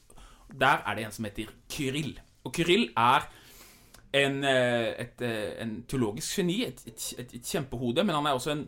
Der 0.47 0.81
er 0.85 0.97
det 0.97 1.05
en 1.05 1.15
som 1.15 1.27
heter 1.27 1.51
Kyrill. 1.71 2.17
Og 2.47 2.53
Kyrill 2.55 2.89
er 2.97 3.29
en, 4.13 4.43
eh, 4.43 4.93
et, 5.03 5.21
eh, 5.21 5.61
en 5.61 5.83
teologisk 5.87 6.37
geni, 6.37 6.63
et, 6.65 6.83
et, 6.87 7.13
et, 7.19 7.41
kjempehode, 7.43 8.03
men 8.03 8.15
han 8.15 8.25
er 8.25 8.37
også 8.37 8.51
en 8.51 8.67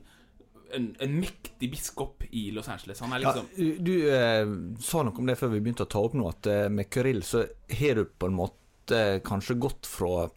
en, 0.76 0.90
en, 1.00 1.16
mektig 1.20 1.72
biskop 1.72 2.24
i 2.30 2.50
Los 2.56 2.70
Angeles. 2.70 3.00
Han 3.06 3.14
er 3.16 3.24
liksom 3.24 3.50
ja, 3.56 3.72
Du 3.80 3.94
eh, 4.14 4.54
sa 4.84 5.04
noe 5.06 5.22
om 5.22 5.30
det 5.30 5.38
før 5.40 5.54
vi 5.56 5.64
begynte 5.64 5.88
å 5.88 5.92
ta 5.92 6.04
opp 6.04 6.18
nå, 6.18 6.28
at 6.30 6.50
eh, 6.50 6.68
med 6.74 6.90
Kyrill 6.94 7.24
så 7.26 7.44
har 7.82 8.00
du 8.00 8.06
på 8.06 8.30
en 8.30 8.38
måte 8.38 9.02
kanskje 9.26 9.60
gått 9.62 9.86
fra 9.90 10.30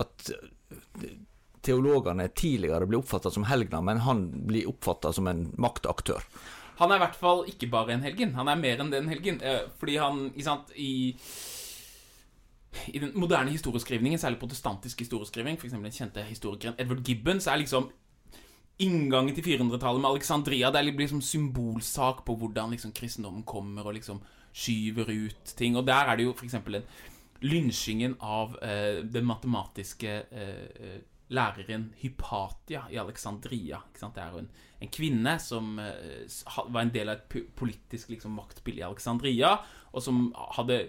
at 0.00 0.30
teologene 1.62 2.28
tidligere 2.34 2.88
ble 2.88 2.98
oppfatta 3.00 3.30
som 3.30 3.44
helgener, 3.46 3.84
men 3.84 4.02
han 4.06 4.24
blir 4.48 4.68
oppfatta 4.70 5.12
som 5.12 5.28
en 5.30 5.46
maktaktør. 5.60 6.24
Han 6.80 6.92
er 6.92 6.96
i 6.96 7.04
hvert 7.04 7.18
fall 7.20 7.42
ikke 7.50 7.68
bare 7.70 7.94
en 7.94 8.04
helgen. 8.04 8.34
Han 8.38 8.48
er 8.48 8.60
mer 8.60 8.80
enn 8.80 8.92
det 8.92 9.02
en 9.02 9.10
helgen. 9.12 9.40
Eh, 9.44 9.66
fordi 9.80 9.98
han, 10.00 10.28
ikke 10.32 10.46
sant, 10.48 10.76
i 10.80 10.92
i 12.94 13.00
den 13.02 13.10
moderne 13.18 13.50
historieskrivningen, 13.50 14.18
særlig 14.22 14.38
protestantisk 14.38 15.00
historieskriving, 15.02 15.56
f.eks. 15.58 15.72
den 15.74 15.92
kjente 15.92 16.22
historikeren 16.22 16.76
Edward 16.78 17.02
Gibbons, 17.02 17.48
er 17.50 17.58
liksom 17.58 17.88
inngangen 18.84 19.36
til 19.36 19.46
400-tallet 19.46 20.02
med 20.02 20.10
Alexandria. 20.10 20.70
Det 20.72 20.82
blir 20.88 21.06
liksom 21.06 21.22
symbolsak 21.24 22.24
på 22.26 22.36
hvordan 22.40 22.74
liksom 22.74 22.94
kristendommen 22.96 23.44
kommer 23.48 23.86
og 23.86 23.96
liksom 23.98 24.20
skyver 24.52 25.10
ut 25.10 25.54
ting. 25.56 25.76
Og 25.76 25.86
der 25.86 26.10
er 26.10 26.18
det 26.18 26.26
jo 26.26 26.34
f.eks. 26.34 26.56
lynsjingen 27.44 28.16
av 28.20 28.56
eh, 28.64 29.02
den 29.04 29.28
matematiske 29.28 30.16
eh, 30.30 30.98
læreren 31.30 31.92
Hypatia 32.00 32.84
i 32.90 32.98
Alexandria. 32.98 33.78
Det 33.94 34.10
er 34.18 34.32
jo 34.34 34.42
en, 34.42 34.50
en 34.82 34.90
kvinne 34.90 35.36
som 35.42 35.78
eh, 35.78 36.26
var 36.66 36.82
en 36.82 36.92
del 36.94 37.12
av 37.12 37.20
et 37.20 37.54
politisk 37.56 38.10
liksom, 38.10 38.34
maktspill 38.38 38.80
i 38.80 38.86
Alexandria, 38.86 39.54
og 39.92 40.02
som 40.02 40.28
hadde 40.56 40.82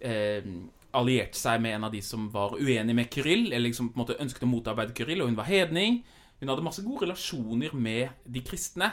eh, 0.00 0.48
alliert 0.96 1.36
seg 1.36 1.60
med 1.60 1.76
en 1.76 1.88
av 1.88 1.92
de 1.92 2.00
som 2.04 2.28
var 2.32 2.56
uenig 2.56 2.96
med 2.96 3.10
Kyrill, 3.12 3.50
eller 3.50 3.68
liksom 3.68 3.90
på 3.90 3.98
en 3.98 4.04
måte 4.04 4.20
ønsket 4.22 4.46
å 4.46 4.50
motarbeide 4.50 4.96
Kyrill, 4.96 5.22
og 5.24 5.32
hun 5.32 5.38
var 5.38 5.50
hedning. 5.50 6.00
Hun 6.40 6.50
hadde 6.52 6.64
masse 6.64 6.84
gode 6.84 7.06
relasjoner 7.06 7.76
med 7.76 8.26
de 8.28 8.42
kristne. 8.44 8.90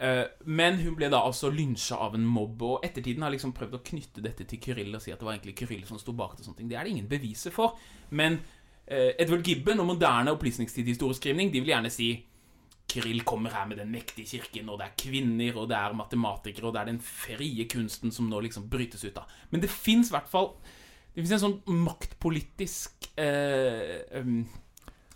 Eh, 0.00 0.24
men 0.48 0.80
hun 0.80 0.96
ble 0.98 1.10
da 1.12 1.20
altså 1.26 1.52
lynsja 1.52 1.98
av 2.00 2.16
en 2.16 2.24
mobb, 2.26 2.62
og 2.66 2.86
ettertiden 2.86 3.26
har 3.26 3.34
liksom 3.34 3.52
prøvd 3.56 3.76
å 3.76 3.84
knytte 3.90 4.24
dette 4.24 4.46
til 4.48 4.62
Kyrill 4.62 4.96
og 4.96 5.04
si 5.04 5.12
at 5.12 5.20
det 5.20 5.28
var 5.28 5.36
egentlig 5.36 5.58
Kyrill 5.60 5.84
som 5.88 6.00
sto 6.00 6.16
bak 6.16 6.34
det. 6.36 6.44
og 6.44 6.50
sånne 6.50 6.62
ting. 6.62 6.72
Det 6.72 6.80
er 6.80 6.88
det 6.88 6.96
ingen 6.96 7.10
beviser 7.10 7.54
for. 7.54 7.78
Men 8.10 8.40
Edvard 8.90 9.22
Edward 9.22 9.46
Gibben 9.46 9.78
og 9.78 9.86
moderne 9.86 10.32
opplysningstidhistorieskrivning 10.34 11.52
de 11.52 11.60
vil 11.62 11.70
gjerne 11.70 11.92
si 11.94 12.08
Kyrill 12.90 13.22
kommer 13.22 13.52
her 13.54 13.68
med 13.70 13.78
den 13.78 13.92
mektige 13.92 14.26
kirken, 14.26 14.68
og 14.68 14.80
det 14.80 14.88
er 14.88 14.96
kvinner, 14.98 15.56
og 15.56 15.68
det 15.70 15.76
er 15.78 15.94
matematikere, 15.94 16.66
og 16.66 16.74
det 16.74 16.80
er 16.80 16.90
den 16.90 17.02
frie 17.04 17.66
kunsten 17.70 18.10
som 18.14 18.26
nå 18.30 18.40
liksom 18.42 18.66
brytes 18.70 19.04
ut 19.04 19.18
av. 19.20 19.30
Men 19.50 19.62
det 19.62 19.70
fins 19.70 20.10
i 20.10 20.16
hvert 20.16 20.30
fall 20.30 20.54
Det 21.10 21.24
fins 21.24 21.32
en 21.34 21.42
sånn 21.42 21.80
maktpolitisk 21.84 23.08
eh, 23.18 23.98
um, 24.22 24.44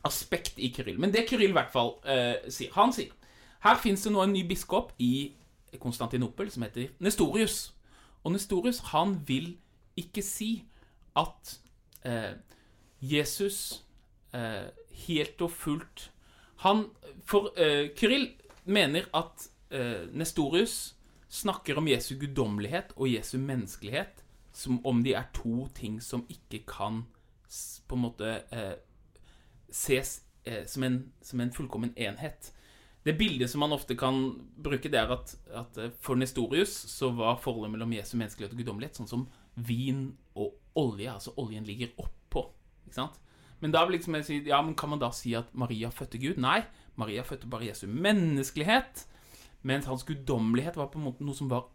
aspekt 0.05 0.59
i 0.59 0.71
Kyrill. 0.75 1.01
Men 1.01 1.13
det 1.13 1.27
Kyrill 1.29 1.55
i 1.55 1.57
hvert 1.57 1.73
fall 1.73 1.95
eh, 2.05 2.45
sier 2.53 2.73
Han 2.77 2.93
sier 2.93 3.13
her 3.65 3.79
fins 3.81 4.03
det 4.05 4.13
nå 4.13 4.21
en 4.21 4.35
ny 4.35 4.43
biskop 4.45 4.93
i 5.01 5.33
Konstantinopel 5.81 6.51
som 6.53 6.67
heter 6.67 6.91
Nestorius. 7.03 7.73
Og 8.23 8.35
Nestorius 8.35 8.83
han 8.93 9.17
vil 9.27 9.55
ikke 9.97 10.23
si 10.25 10.51
at 11.17 11.55
eh, 12.05 12.35
Jesus 13.01 13.85
eh, 14.35 14.69
helt 15.07 15.41
og 15.43 15.51
fullt 15.51 16.11
Han 16.65 16.87
For 17.25 17.53
eh, 17.57 17.91
Kyrill 17.97 18.29
mener 18.65 19.09
at 19.17 19.49
eh, 19.71 20.05
Nestorius 20.13 20.95
snakker 21.29 21.79
om 21.81 21.89
Jesu 21.89 22.15
guddommelighet 22.21 22.93
og 22.97 23.11
Jesu 23.11 23.39
menneskelighet 23.39 24.23
som 24.55 24.79
om 24.87 25.03
de 25.05 25.15
er 25.17 25.31
to 25.35 25.67
ting 25.75 25.99
som 26.03 26.27
ikke 26.31 26.63
kan 26.69 27.03
på 27.89 27.97
en 27.97 28.05
måte 28.05 28.37
eh, 28.55 28.77
ses 29.75 30.21
eh, 30.45 30.65
som, 30.67 30.83
en, 30.87 31.01
som, 31.23 31.41
en, 31.41 31.53
fullkommen 31.53 31.93
enhet. 31.97 32.53
Det 33.05 33.17
bildet 33.19 33.51
som 33.51 33.61
man 33.61 33.75
ofte 33.75 33.97
kan 33.99 34.21
bruke, 34.57 34.89
det 34.89 35.01
er 35.01 35.13
at, 35.13 35.35
at 35.53 35.81
eh, 35.81 35.93
for 36.01 36.21
Nestorius 36.21 36.73
så 36.93 37.11
var 37.17 37.41
forholdet 37.43 37.75
mellom 37.75 37.93
Jesu 37.97 38.17
menneskelighet 38.17 38.55
og 38.55 38.63
guddommelighet 38.63 39.01
sånn 39.01 39.11
som 39.11 39.27
vin 39.55 40.07
og 40.39 40.55
olje. 40.79 41.11
Altså 41.11 41.35
oljen 41.41 41.67
ligger 41.67 41.93
oppå. 41.99 42.47
Ikke 42.87 43.03
sant? 43.03 43.21
Men 43.61 43.75
da 43.75 43.85
vil 43.85 43.99
liksom 43.99 44.17
jeg 44.19 44.27
si, 44.29 44.41
ja, 44.49 44.61
men 44.63 44.77
kan 44.79 44.93
man 44.93 45.03
da 45.03 45.11
si 45.15 45.35
at 45.37 45.53
Maria 45.57 45.91
fødte 45.95 46.21
Gud? 46.21 46.41
Nei, 46.43 46.63
Maria 47.01 47.25
fødte 47.27 47.51
bare 47.51 47.71
Jesu 47.71 47.87
menneskelighet. 47.89 49.07
Mens 49.65 49.89
hans 49.89 50.05
guddommelighet 50.05 50.77
var 50.77 50.91
på 50.93 51.01
en 51.01 51.07
måte 51.09 51.25
noe 51.25 51.37
som 51.37 51.49
var 51.51 51.71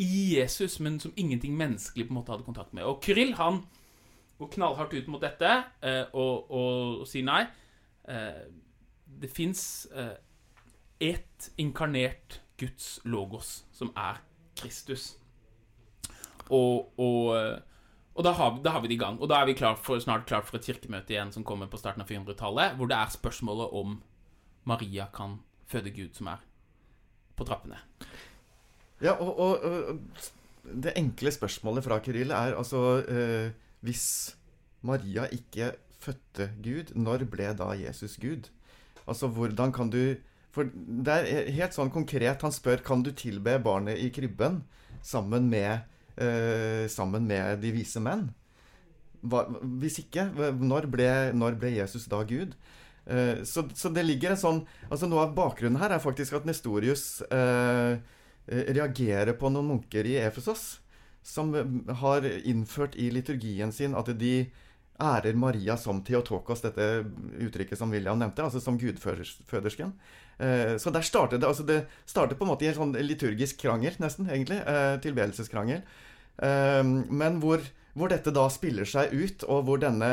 i 0.00 0.34
Jesus, 0.36 0.78
men 0.80 0.98
som 1.00 1.12
ingenting 1.16 1.56
menneskelig 1.56 2.06
på 2.08 2.12
en 2.12 2.18
måte 2.18 2.32
hadde 2.32 2.44
kontakt 2.44 2.74
med. 2.76 2.84
Og 2.84 3.00
Kryll 3.04 3.34
han 3.38 3.62
går 4.42 4.52
knallhardt 4.56 4.94
ut 4.94 5.08
mot 5.12 5.22
dette 5.22 5.48
eh, 5.80 6.04
og, 6.12 6.50
og, 6.50 7.00
og 7.02 7.08
sier 7.08 7.26
nei. 7.26 7.42
Eh, 8.10 8.44
det 9.22 9.30
fins 9.30 9.86
eh, 9.94 10.14
ett 11.02 11.50
inkarnert 11.62 12.40
Guds 12.60 13.00
logos, 13.08 13.62
som 13.74 13.90
er 13.98 14.20
Kristus. 14.58 15.12
Og, 16.52 16.92
og, 17.00 17.32
og 18.12 18.26
da, 18.26 18.34
har, 18.36 18.58
da, 18.62 18.74
har, 18.74 18.82
vi 18.84 18.92
det 18.92 18.98
i 18.98 19.02
gang. 19.02 19.18
Og 19.22 19.30
da 19.30 19.40
er 19.40 19.48
vi 19.48 19.56
klar 19.58 19.78
for, 19.80 19.98
snart 20.02 20.28
klart 20.30 20.46
for 20.46 20.58
et 20.58 20.68
kirkemøte 20.68 21.14
igjen 21.14 21.32
som 21.34 21.46
kommer 21.46 21.70
på 21.70 21.80
starten 21.80 22.04
av 22.04 22.10
400-tallet, 22.10 22.76
hvor 22.78 22.90
det 22.90 22.98
er 22.98 23.14
spørsmålet 23.14 23.74
om 23.78 23.96
Maria 24.68 25.08
kan 25.14 25.40
føde 25.70 25.90
Gud, 25.94 26.12
som 26.18 26.30
er 26.30 26.44
på 27.38 27.46
trappene. 27.48 27.80
Ja, 29.02 29.16
og, 29.16 29.40
og 29.40 30.22
det 30.62 30.94
enkle 30.98 31.32
spørsmålet 31.34 31.84
fra 31.84 31.98
Kirill 32.04 32.30
er 32.30 32.54
altså 32.54 33.02
eh, 33.02 33.50
hvis 33.82 34.34
Maria 34.82 35.28
ikke 35.34 35.72
fødte 36.02 36.50
Gud, 36.62 36.92
når 36.98 37.26
ble 37.30 37.52
da 37.58 37.72
Jesus 37.78 38.16
Gud? 38.22 38.50
Altså, 39.06 39.26
hvordan 39.26 39.72
kan 39.72 39.90
du 39.90 40.16
For 40.52 40.68
det 40.68 41.12
er 41.12 41.46
helt 41.56 41.72
sånn 41.72 41.88
konkret. 41.88 42.42
Han 42.44 42.52
spør 42.52 42.82
kan 42.84 43.00
du 43.00 43.08
tilbe 43.16 43.54
barnet 43.64 43.96
i 43.96 44.10
krybben 44.12 44.58
sammen 45.00 45.46
med, 45.48 45.86
eh, 46.20 46.84
sammen 46.92 47.24
med 47.24 47.62
de 47.62 47.70
vise 47.72 48.02
menn. 48.04 48.26
Hva, 49.24 49.46
hvis 49.80 49.96
ikke, 50.02 50.26
når 50.60 50.90
ble, 50.92 51.08
når 51.32 51.56
ble, 51.56 51.70
Jesus 51.78 52.04
da 52.04 52.20
Gud? 52.28 52.52
Eh, 53.06 53.40
så, 53.48 53.64
så, 53.72 53.88
det 53.88 54.04
ligger 54.04 54.34
en 54.34 54.42
sånn 54.42 54.60
altså 54.90 55.08
Noe 55.08 55.24
av 55.24 55.32
bakgrunnen 55.34 55.80
her 55.80 55.96
er 55.96 56.04
faktisk 56.04 56.36
at 56.36 56.44
Nestorius 56.44 57.22
eh, 57.32 57.96
reagerer 58.46 59.32
på 59.32 59.48
noen 59.48 59.72
munker 59.72 60.04
i 60.04 60.18
Efesos 60.20 60.81
som 61.22 61.54
har 62.02 62.26
innført 62.42 62.96
i 62.98 63.10
liturgien 63.14 63.72
sin 63.72 63.94
at 63.94 64.10
de 64.18 64.50
ærer 65.02 65.34
Maria 65.38 65.76
som 65.80 66.02
Theotokos, 66.04 66.62
dette 66.62 67.04
uttrykket 67.42 67.78
som 67.78 67.90
William 67.90 68.18
nevnte, 68.20 68.44
altså 68.44 68.60
som 68.62 68.78
gudfødersken. 68.78 69.92
Eh, 70.38 70.76
så 70.78 70.92
der 70.94 71.06
startet 71.06 71.42
det 71.42 71.48
altså 71.48 71.66
det 71.66 71.82
startet 72.08 72.38
på 72.38 72.46
en 72.46 72.52
måte 72.52 72.66
i 72.66 72.70
en 72.70 72.78
sånn 72.78 72.96
liturgisk 73.04 73.60
krangel, 73.62 73.96
nesten, 74.02 74.30
egentlig. 74.30 74.60
Eh, 74.68 74.96
tilbedelseskrangel. 75.04 75.82
Eh, 76.42 76.82
men 76.82 77.40
hvor, 77.42 77.64
hvor, 77.94 78.12
dette 78.12 78.34
da 78.34 78.48
spiller 78.52 78.88
seg 78.88 79.14
ut, 79.14 79.46
og 79.48 79.66
hvor 79.68 79.82
denne 79.82 80.12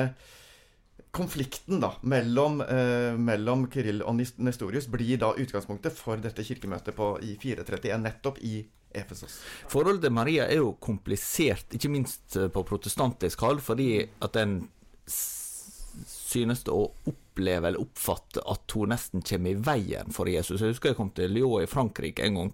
konflikten 1.15 1.81
da, 1.83 1.93
mellom, 2.01 2.61
eh, 2.61 3.15
mellom 3.17 3.67
Kirill 3.71 4.03
og 4.05 4.19
Nestorius 4.19 4.89
blir 4.91 5.19
da 5.21 5.31
utgangspunktet 5.33 5.95
for 5.97 6.21
dette 6.21 6.45
kirkemøtet 6.45 6.95
på, 6.97 7.13
i 7.25 7.35
431, 7.41 7.97
nettopp 8.03 8.41
i 8.45 8.61
Efesos. 8.89 9.39
Forholdet 9.69 10.07
til 10.07 10.13
Maria 10.13 10.47
er 10.49 10.63
jo 10.63 10.73
komplisert, 10.81 11.67
ikke 11.77 11.91
minst 11.93 12.37
eh, 12.37 12.49
på 12.53 12.65
protestantisk 12.65 13.45
hold, 13.45 13.61
fordi 13.65 13.91
at 14.21 14.33
den 14.37 14.63
synes 15.09 16.65
å 16.69 16.81
oppleve 17.09 17.69
eller 17.69 17.81
oppfatte 17.81 18.43
at 18.49 18.75
hun 18.75 18.91
nesten 18.93 19.23
kommer 19.25 19.53
i 19.53 19.61
veien 19.69 20.13
for 20.13 20.29
Jesus. 20.29 20.61
Jeg 20.61 20.75
husker 20.75 20.91
jeg 20.91 20.99
kom 20.99 21.13
til 21.15 21.33
Lyon 21.33 21.65
i 21.65 21.69
Frankrike 21.69 22.25
en 22.25 22.37
gang. 22.41 22.51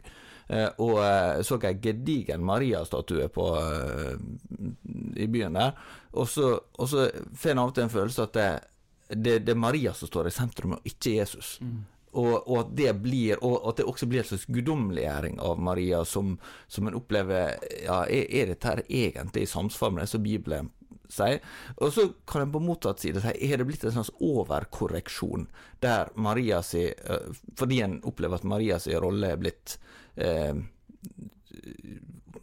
Eh, 0.48 0.70
og 0.84 1.00
eh, 1.02 1.42
så 1.46 1.58
ei 1.66 1.74
gedigen 1.82 2.46
Maria-statue 2.46 3.30
i 5.16 5.28
byen 5.28 5.58
der. 5.58 5.74
Og 6.14 6.30
så, 6.30 6.54
og 6.78 6.90
så 6.90 7.10
får 7.34 7.56
en 7.56 7.64
av 7.64 7.72
og 7.72 7.76
til 7.76 7.88
en 7.88 7.96
følelse 7.96 8.28
at 8.28 8.38
det, 8.38 8.50
det, 9.10 9.40
det, 9.46 9.56
er 9.56 9.60
Maria 9.60 9.94
som 9.94 10.10
står 10.10 10.30
i 10.30 10.36
sentrum, 10.36 10.78
og 10.78 10.88
ikke 10.88 11.18
Jesus. 11.18 11.58
Mm. 11.62 11.84
Og, 12.16 12.48
og, 12.48 12.60
at 12.62 12.72
det 12.78 12.94
blir, 13.04 13.42
og 13.44 13.66
at 13.70 13.82
det 13.82 13.90
også 13.90 14.08
blir 14.08 14.22
en 14.22 14.30
slags 14.30 14.48
guddommeliggjøring 14.48 15.42
av 15.44 15.60
Maria, 15.60 16.06
som, 16.08 16.38
som 16.72 16.88
en 16.88 16.96
opplever 16.96 17.58
ja, 17.84 18.06
er, 18.06 18.30
er 18.30 18.54
dette 18.54 18.72
her 18.72 18.82
egentlig 18.88 19.44
i 19.44 19.52
samsvar 19.52 19.92
med 19.92 20.06
det 20.06 20.14
som 20.14 20.24
Bibelen 20.24 20.72
sier? 21.12 21.42
Og 21.76 21.92
så 21.94 22.08
kan 22.30 22.46
en 22.46 22.54
på 22.54 22.62
motsatt 22.64 23.04
side 23.04 23.20
si 23.24 23.34
er 23.50 23.60
det 23.60 23.68
blitt 23.68 23.84
en 23.84 23.98
slags 23.98 24.14
overkorreksjon, 24.24 25.50
der 25.84 26.14
Maria 26.16 26.62
si 26.64 26.88
eh, 26.88 27.28
Fordi 27.60 27.82
en 27.84 28.00
opplever 28.08 28.40
at 28.40 28.48
Marias 28.48 28.88
rolle 29.04 29.34
er 29.36 29.42
blitt 29.42 29.76
eh, 30.16 30.56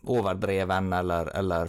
overdreven 0.02 0.92
eller, 0.92 1.30
eller 1.38 1.68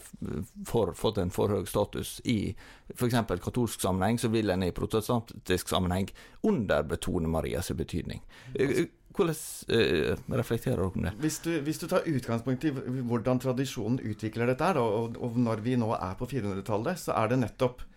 for, 0.66 0.94
fått 0.98 1.20
en 1.22 1.32
for 1.34 1.54
høy 1.54 1.68
status 1.70 2.18
i 2.26 2.56
f.eks. 2.96 3.20
katolsk 3.44 3.84
sammenheng, 3.84 4.18
så 4.20 4.32
vil 4.34 4.50
en 4.50 4.66
i 4.66 4.74
protestantisk 4.74 5.70
sammenheng 5.70 6.10
underbetone 6.42 7.30
Marias 7.30 7.72
betydning. 7.78 8.24
Eh, 8.56 8.86
hvordan 9.14 9.38
uh, 9.70 10.22
reflekterer 10.34 10.80
dere 10.80 10.90
om 10.90 11.04
det? 11.06 11.12
Hvis 11.22 11.40
du, 11.46 11.52
hvis 11.62 11.78
du, 11.78 11.86
tar 11.88 12.08
utgangspunkt 12.10 12.64
i 12.66 12.72
hvordan 12.74 13.42
tradisjonen 13.44 14.00
utvikler 14.02 14.50
dette, 14.50 14.66
her, 14.66 14.80
og, 14.82 15.20
og 15.22 15.38
når 15.38 15.62
vi 15.62 15.76
nå 15.78 15.92
er 15.94 16.16
på 16.18 16.26
400-tallet, 16.32 16.98
så 16.98 17.14
er 17.22 17.34
det 17.34 17.44
nettopp 17.46 17.90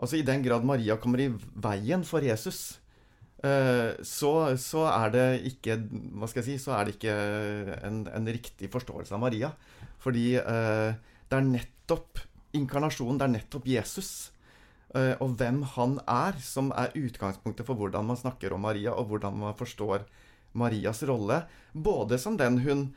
Altså 0.00 0.16
I 0.16 0.24
den 0.24 0.40
grad 0.40 0.64
Maria 0.64 0.94
kommer 0.96 1.20
i 1.20 1.26
veien 1.60 2.06
for 2.08 2.24
Jesus, 2.24 2.80
så, 3.40 4.30
så, 4.60 4.82
er 4.84 5.12
det 5.14 5.22
ikke 5.48 5.78
Hva 5.88 6.26
skal 6.28 6.42
jeg 6.42 6.46
si 6.50 6.56
Så 6.60 6.74
er 6.76 6.84
det 6.84 6.98
ikke 6.98 7.14
en, 7.88 8.02
en 8.12 8.26
riktig 8.28 8.68
forståelse 8.68 9.14
av 9.16 9.22
Maria. 9.22 9.48
Fordi 10.04 10.34
uh, 10.36 10.92
det 11.30 11.38
er 11.38 11.46
nettopp 11.46 12.20
inkarnasjonen, 12.58 13.16
det 13.16 13.24
er 13.24 13.32
nettopp 13.38 13.70
Jesus. 13.70 14.10
Og 14.92 15.36
hvem 15.38 15.60
han 15.76 15.92
er, 16.10 16.34
som 16.42 16.72
er 16.74 16.90
utgangspunktet 16.98 17.62
for 17.68 17.78
hvordan 17.78 18.08
man 18.08 18.18
snakker 18.18 18.56
om 18.56 18.64
Maria, 18.66 18.90
og 18.90 19.06
hvordan 19.06 19.36
man 19.38 19.54
forstår 19.54 20.02
Marias 20.58 21.04
rolle, 21.06 21.44
både 21.72 22.18
som 22.18 22.36
den 22.36 22.58
hun 22.64 22.88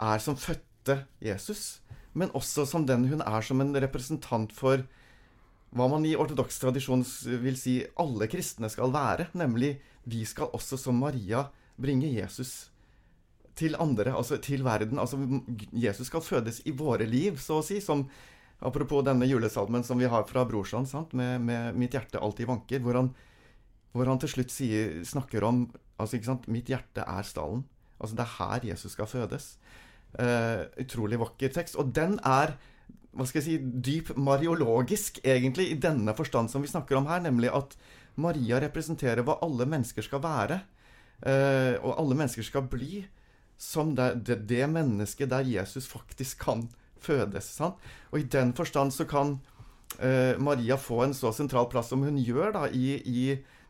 er 0.00 0.22
som 0.22 0.38
fødte 0.40 1.02
Jesus, 1.20 1.82
men 2.12 2.32
også 2.36 2.64
som 2.68 2.86
den 2.88 3.06
hun 3.10 3.22
er 3.24 3.44
som 3.44 3.60
en 3.60 3.74
representant 3.76 4.52
for 4.56 4.84
hva 5.72 5.88
man 5.88 6.04
i 6.04 6.16
ortodoks 6.20 6.58
tradisjon 6.60 7.04
vil 7.40 7.56
si 7.56 7.78
alle 8.00 8.28
kristne 8.28 8.68
skal 8.72 8.92
være, 8.92 9.30
nemlig 9.32 9.78
vi 10.04 10.24
skal 10.26 10.52
også 10.56 10.78
som 10.80 10.98
Maria 10.98 11.46
bringe 11.80 12.10
Jesus 12.10 12.72
til 13.58 13.76
andre, 13.80 14.14
altså 14.16 14.38
til 14.42 14.64
verden. 14.64 14.98
Altså 14.98 15.18
Jesus 15.72 16.08
skal 16.08 16.24
fødes 16.24 16.62
i 16.66 16.74
våre 16.76 17.06
liv, 17.06 17.38
så 17.38 17.60
å 17.60 17.66
si. 17.66 17.80
Som 17.84 18.06
apropos 18.62 19.04
denne 19.04 19.28
julesalmen 19.28 19.84
som 19.84 20.00
vi 20.00 20.10
har 20.10 20.24
fra 20.28 20.44
Brorson, 20.48 20.86
med, 21.12 21.40
med 21.40 21.74
'Mitt 21.76 21.92
hjerte 21.92 22.20
alltid 22.20 22.46
vanker', 22.46 22.80
hvor 22.80 22.96
han, 22.96 23.14
hvor 23.92 24.06
han 24.06 24.18
til 24.18 24.28
slutt 24.28 24.50
sier, 24.50 25.04
snakker 25.04 25.44
om 25.44 25.66
Altså? 26.02 26.18
Mitt 26.50 26.66
hjerte 26.66 27.04
er 27.06 27.22
stallen. 27.22 27.64
Altså, 28.00 28.16
det 28.16 28.24
er 28.24 28.36
her 28.38 28.64
Jesus 28.72 28.92
skal 28.96 29.06
fødes. 29.06 29.56
Uh, 30.18 30.66
utrolig 30.82 31.20
vakker 31.20 31.52
tekst. 31.54 31.76
Og 31.76 31.94
den 31.94 32.18
er 32.24 32.56
hva 33.12 33.26
skal 33.28 33.42
jeg 33.42 33.44
si, 33.44 33.56
dyp 33.84 34.14
mariologisk, 34.16 35.20
egentlig, 35.24 35.68
i 35.70 35.80
denne 35.80 36.14
forstand 36.16 36.48
som 36.48 36.62
vi 36.64 36.70
snakker 36.70 36.96
om 36.96 37.06
her, 37.10 37.20
nemlig 37.20 37.50
at 37.52 37.76
Maria 38.20 38.60
representerer 38.60 39.24
hva 39.26 39.38
alle 39.44 39.66
mennesker 39.68 40.04
skal 40.04 40.22
være. 40.24 40.60
Eh, 41.22 41.74
og 41.80 41.96
alle 42.00 42.18
mennesker 42.18 42.46
skal 42.46 42.66
bli 42.70 43.04
som 43.62 43.94
det, 43.94 44.08
det, 44.26 44.40
det, 44.50 44.64
mennesket 44.66 45.30
der 45.30 45.46
Jesus 45.46 45.86
faktisk 45.86 46.40
kan 46.42 46.66
fødes. 47.02 47.46
Sant? 47.58 47.78
Og 48.10 48.18
i 48.18 48.26
den 48.26 48.50
forstand 48.58 48.90
så 48.94 49.06
kan 49.06 49.36
eh, 50.00 50.34
Maria 50.38 50.76
få 50.76 51.04
en 51.04 51.14
så 51.14 51.30
sentral 51.34 51.68
plass 51.70 51.92
som 51.92 52.02
hun 52.02 52.18
gjør 52.18 52.56
da, 52.56 52.66
i, 52.68 52.96
i 53.06 53.22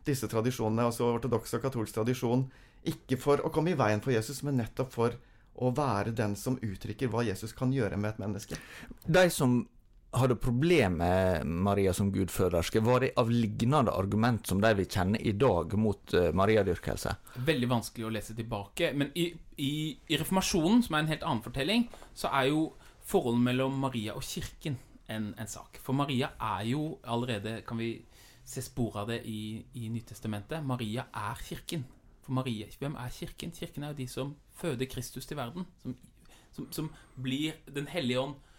disse 0.07 0.27
tradisjonene, 0.31 0.87
altså 0.89 1.11
ortodoks 1.13 1.53
og 1.57 1.67
katolsk 1.67 1.99
tradisjon, 1.99 2.47
ikke 2.89 3.19
for 3.21 3.43
å 3.45 3.51
komme 3.53 3.71
i 3.71 3.77
veien 3.79 4.01
for 4.03 4.11
Jesus, 4.15 4.41
men 4.43 4.57
nettopp 4.59 4.91
for 4.91 5.15
å 5.53 5.69
være 5.77 6.15
den 6.17 6.33
som 6.35 6.57
uttrykker 6.57 7.11
hva 7.13 7.21
Jesus 7.23 7.53
kan 7.55 7.71
gjøre 7.73 7.99
med 8.01 8.15
et 8.15 8.23
menneske. 8.23 8.57
De 9.05 9.27
som 9.31 9.61
hadde 10.13 10.35
problemer 10.35 10.93
med 10.95 11.45
Maria 11.65 11.93
som 11.93 12.11
gudføderske, 12.13 12.81
var 12.85 13.01
det 13.01 13.13
av 13.17 13.31
lignende 13.31 13.91
argument 13.91 14.47
som 14.47 14.61
de 14.61 14.69
vi 14.77 14.85
kjenner 14.85 15.21
i 15.21 15.33
dag 15.37 15.73
mot 15.79 16.13
uh, 16.13 16.29
mariadyrkelse? 16.35 17.15
Veldig 17.47 17.69
vanskelig 17.71 18.07
å 18.07 18.13
lese 18.13 18.35
tilbake. 18.37 18.91
Men 18.97 19.09
i, 19.17 19.31
i, 19.57 19.71
i, 19.97 20.19
reformasjonen, 20.19 20.83
som 20.85 20.95
er 20.97 21.03
en 21.03 21.11
helt 21.13 21.25
annen 21.25 21.43
fortelling, 21.45 21.87
så 22.13 22.29
er 22.29 22.51
jo 22.51 22.67
forholdet 23.03 23.47
mellom 23.49 23.81
Maria 23.81 24.15
og 24.17 24.25
kirken 24.27 24.77
en, 25.11 25.33
en 25.33 25.49
sak. 25.49 25.81
For 25.83 25.97
Maria 25.97 26.33
er 26.37 26.69
jo 26.69 26.85
allerede, 27.03 27.59
kan 27.67 27.81
vi 27.81 27.95
se 28.45 28.61
spor 28.63 29.01
av 29.01 29.09
det 29.11 29.21
i, 29.25 29.63
i 29.79 29.89
Nytestamentet. 29.89 30.63
Maria 30.67 31.07
er 31.09 31.43
kirken. 31.47 31.87
For 32.23 32.37
Maria, 32.37 32.69
hvem 32.79 32.95
er 33.01 33.11
kirken? 33.11 33.51
Kirken 33.55 33.83
er 33.83 33.93
jo 33.93 34.01
de 34.03 34.07
som 34.11 34.33
føder 34.59 34.87
Kristus 34.91 35.25
til 35.27 35.39
verden. 35.39 35.65
Som, 35.81 35.97
som, 36.53 36.71
som 36.71 36.89
blir 37.17 37.57
Den 37.65 37.87
hellige 37.89 38.21
ånd 38.21 38.35
eh, 38.37 38.52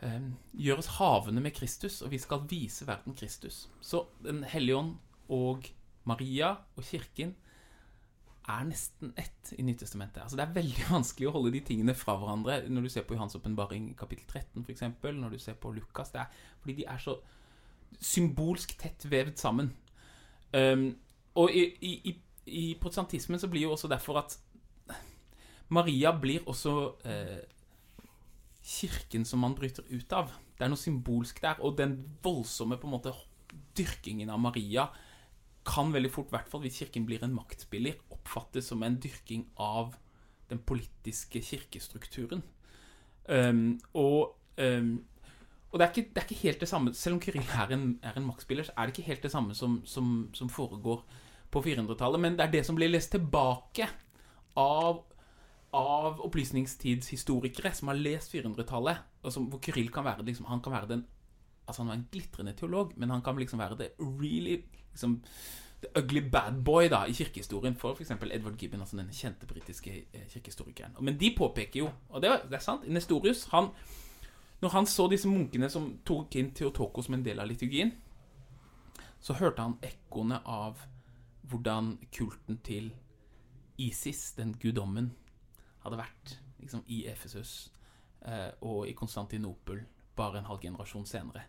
Gjør 0.00 0.80
oss 0.80 0.94
havende 0.96 1.42
med 1.44 1.52
Kristus, 1.52 2.00
og 2.02 2.10
vi 2.14 2.18
skal 2.18 2.46
vise 2.48 2.86
verden 2.88 3.14
Kristus. 3.14 3.68
Så 3.80 4.06
Den 4.24 4.44
hellige 4.44 4.76
ånd 4.76 4.94
og 5.28 5.66
Maria 6.08 6.54
og 6.76 6.84
kirken 6.84 7.34
er 8.48 8.64
nesten 8.64 9.12
ett 9.20 9.52
i 9.58 9.62
Nytestamentet. 9.62 10.22
Altså 10.22 10.36
Det 10.36 10.46
er 10.46 10.54
veldig 10.56 10.86
vanskelig 10.96 11.28
å 11.28 11.34
holde 11.36 11.52
de 11.54 11.60
tingene 11.66 11.94
fra 11.94 12.16
hverandre 12.18 12.62
når 12.68 12.86
du 12.86 12.92
ser 12.94 13.04
på 13.06 13.14
Johans 13.14 13.36
åpenbaring 13.36 13.92
kapittel 13.98 14.26
13, 14.26 14.64
f.eks., 14.64 14.86
når 15.04 15.36
du 15.36 15.38
ser 15.38 15.58
på 15.60 15.72
Lukas. 15.76 16.10
Det 16.14 16.24
er 16.24 16.42
fordi 16.62 16.80
de 16.80 16.88
er 16.88 16.98
så 17.02 17.18
symbolsk 18.00 18.76
tett 18.80 19.04
vevd 19.10 19.36
sammen. 19.38 19.72
Um, 20.54 20.94
og 21.38 21.52
i, 21.54 21.66
i, 21.84 22.14
i, 22.46 22.64
protestantismen 22.80 23.38
så 23.38 23.50
blir 23.50 23.68
jo 23.68 23.74
også 23.76 23.90
derfor 23.90 24.22
at 24.24 24.38
Maria 25.70 26.10
blir 26.18 26.42
også 26.50 26.72
eh, 27.06 27.36
kirken 28.70 29.26
som 29.26 29.42
man 29.42 29.56
bryter 29.58 29.86
ut 29.90 30.12
av. 30.14 30.30
Det 30.56 30.66
er 30.66 30.70
noe 30.72 30.80
symbolsk 30.80 31.42
der. 31.42 31.60
Og 31.64 31.78
den 31.78 31.98
voldsomme 32.22 32.78
på 32.80 32.88
en 32.88 32.94
måte 32.94 33.14
dyrkingen 33.76 34.30
av 34.30 34.40
Maria 34.42 34.86
kan 35.66 35.92
veldig 35.92 36.10
fort, 36.12 36.30
i 36.30 36.36
hvert 36.36 36.48
fall 36.48 36.62
hvis 36.64 36.78
kirken 36.80 37.04
blir 37.08 37.22
en 37.24 37.34
maktspiller, 37.36 37.98
oppfattes 38.14 38.70
som 38.70 38.82
en 38.86 38.96
dyrking 39.02 39.44
av 39.60 39.96
den 40.50 40.62
politiske 40.66 41.42
kirkestrukturen. 41.44 42.42
Um, 43.28 43.78
og 43.94 44.36
um, 44.58 44.98
og 45.70 45.78
det 45.78 45.84
er, 45.84 45.90
ikke, 45.90 46.10
det 46.10 46.18
er, 46.18 46.24
ikke, 46.26 46.42
helt 46.42 46.60
det 46.60 46.68
samme 46.68 46.92
Selv 46.98 47.14
om 47.14 47.20
Kyrill 47.22 47.50
er 47.54 47.74
en, 47.76 47.84
en 48.02 48.24
maktspiller, 48.26 48.66
så 48.66 48.72
er 48.74 48.88
det 48.88 48.96
ikke 48.96 49.06
helt 49.06 49.22
det 49.22 49.30
samme 49.30 49.54
som, 49.54 49.76
som, 49.86 50.08
som 50.34 50.48
foregår 50.50 51.04
på 51.50 51.62
400-tallet. 51.62 52.20
Men 52.20 52.38
det 52.38 52.46
er 52.46 52.54
det 52.56 52.64
som 52.66 52.74
blir 52.78 52.90
lest 52.90 53.12
tilbake 53.14 53.86
av, 54.58 55.04
av 55.76 56.20
opplysningstidshistorikere 56.26 57.72
som 57.74 57.88
har 57.88 57.98
lest 57.98 58.34
400-tallet. 58.34 59.06
Hvor 59.22 59.60
Kyrill 59.62 59.90
kan 59.92 60.04
være 60.04 60.24
liksom, 60.26 60.46
Han 60.48 60.62
kan 60.62 60.72
være 60.72 60.88
den 60.88 61.06
Altså 61.68 61.82
Han 61.82 61.88
var 61.88 61.94
en 61.94 62.08
glitrende 62.10 62.52
teolog, 62.52 62.92
men 62.96 63.10
han 63.10 63.22
kan 63.22 63.36
liksom 63.38 63.58
være 63.58 63.76
det 63.78 63.90
really 64.00 64.62
liksom, 64.90 65.22
The 65.80 65.88
ugly 66.02 66.20
bad 66.30 66.64
boy 66.64 66.88
da 66.88 67.04
i 67.04 67.12
kirkehistorien 67.12 67.76
for 67.76 67.94
f.eks. 67.94 68.10
Edward 68.10 68.56
Gibbon, 68.58 68.80
altså 68.80 68.96
den 68.96 69.12
kjente 69.12 69.46
britiske 69.46 70.04
eh, 70.12 70.26
kirkehistorikeren. 70.28 70.96
Men 71.00 71.20
de 71.20 71.34
påpeker 71.38 71.78
jo, 71.80 71.90
og 72.08 72.22
det, 72.22 72.30
er 72.52 72.58
sant 72.58 72.88
Nestorius 72.88 73.46
han 73.52 73.70
når 74.60 74.68
han 74.68 74.86
så 74.86 75.06
disse 75.08 75.28
munkene 75.28 75.70
som 75.72 75.86
tok 76.04 76.36
inn 76.36 76.50
Theotoko 76.52 77.02
som 77.02 77.14
en 77.16 77.24
del 77.24 77.40
av 77.40 77.48
liturgien, 77.48 77.94
så 79.20 79.36
hørte 79.38 79.64
han 79.64 79.78
ekkoene 79.84 80.42
av 80.44 80.82
hvordan 81.48 81.94
kulten 82.12 82.60
til 82.64 82.90
Isis, 83.80 84.34
den 84.36 84.52
guddommen, 84.60 85.14
hadde 85.84 86.00
vært 86.00 86.34
liksom, 86.60 86.82
i 86.88 87.04
Efesus 87.10 87.70
eh, 88.26 88.50
og 88.60 88.88
i 88.88 88.96
Konstantinopel 88.96 89.82
bare 90.16 90.40
en 90.40 90.50
halv 90.50 90.60
generasjon 90.62 91.06
senere. 91.08 91.46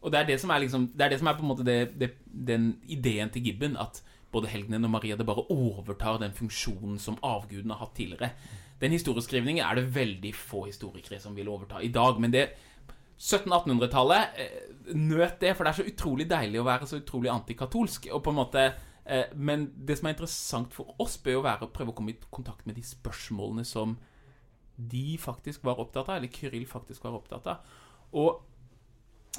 Og 0.00 0.12
det 0.12 0.20
er 0.20 0.30
det 0.30 0.38
som 0.40 0.52
er, 0.52 0.62
liksom, 0.62 0.88
det 0.94 1.04
er, 1.04 1.12
det 1.12 1.20
som 1.20 1.28
er 1.28 1.36
på 1.36 1.44
en 1.44 1.50
måte 1.50 1.66
det, 1.66 1.78
det, 2.00 2.14
den 2.24 2.72
ideen 2.88 3.32
til 3.32 3.44
Gibben, 3.44 3.76
at 3.76 4.00
både 4.32 4.48
helgenen 4.48 4.86
og 4.86 4.94
Maria 4.94 5.18
det 5.18 5.26
bare 5.28 5.44
overtar 5.52 6.20
den 6.22 6.32
funksjonen 6.32 6.98
som 7.02 7.18
avguden 7.26 7.74
har 7.74 7.82
hatt 7.82 7.96
tidligere. 7.98 8.30
Den 8.80 8.94
historieskrivningen 8.96 9.64
er 9.66 9.76
det 9.76 9.90
veldig 9.94 10.32
få 10.34 10.64
historikere 10.70 11.20
som 11.20 11.36
vil 11.36 11.50
overta 11.52 11.82
i 11.84 11.92
dag. 11.92 12.20
Men 12.20 12.32
det 12.32 12.46
1700-1800-tallet 13.20 14.40
eh, 14.40 14.94
nøt 14.96 15.40
det, 15.42 15.52
for 15.56 15.66
det 15.66 15.72
er 15.72 15.80
så 15.82 15.90
utrolig 15.90 16.26
deilig 16.30 16.62
å 16.62 16.68
være 16.68 16.88
så 16.88 17.02
utrolig 17.02 17.32
antikatolsk. 17.34 18.08
Og 18.14 18.22
på 18.24 18.32
en 18.32 18.40
måte 18.40 18.64
Men 19.34 19.64
det 19.74 19.96
som 19.98 20.06
er 20.06 20.14
interessant 20.14 20.74
for 20.76 20.94
oss, 21.02 21.16
bør 21.18 21.38
jo 21.38 21.44
være 21.46 21.66
å 21.66 21.70
prøve 21.74 21.90
å 21.90 21.96
komme 21.98 22.12
i 22.12 22.18
kontakt 22.30 22.66
med 22.68 22.76
de 22.78 22.84
spørsmålene 22.86 23.64
som 23.66 23.96
de 24.76 25.16
faktisk 25.18 25.64
var 25.66 25.80
opptatt 25.82 26.08
av, 26.08 26.18
eller 26.18 26.30
Kyril 26.32 26.66
faktisk 26.68 27.04
var 27.04 27.16
opptatt 27.18 27.48
av. 27.50 27.72
Og, 28.12 28.44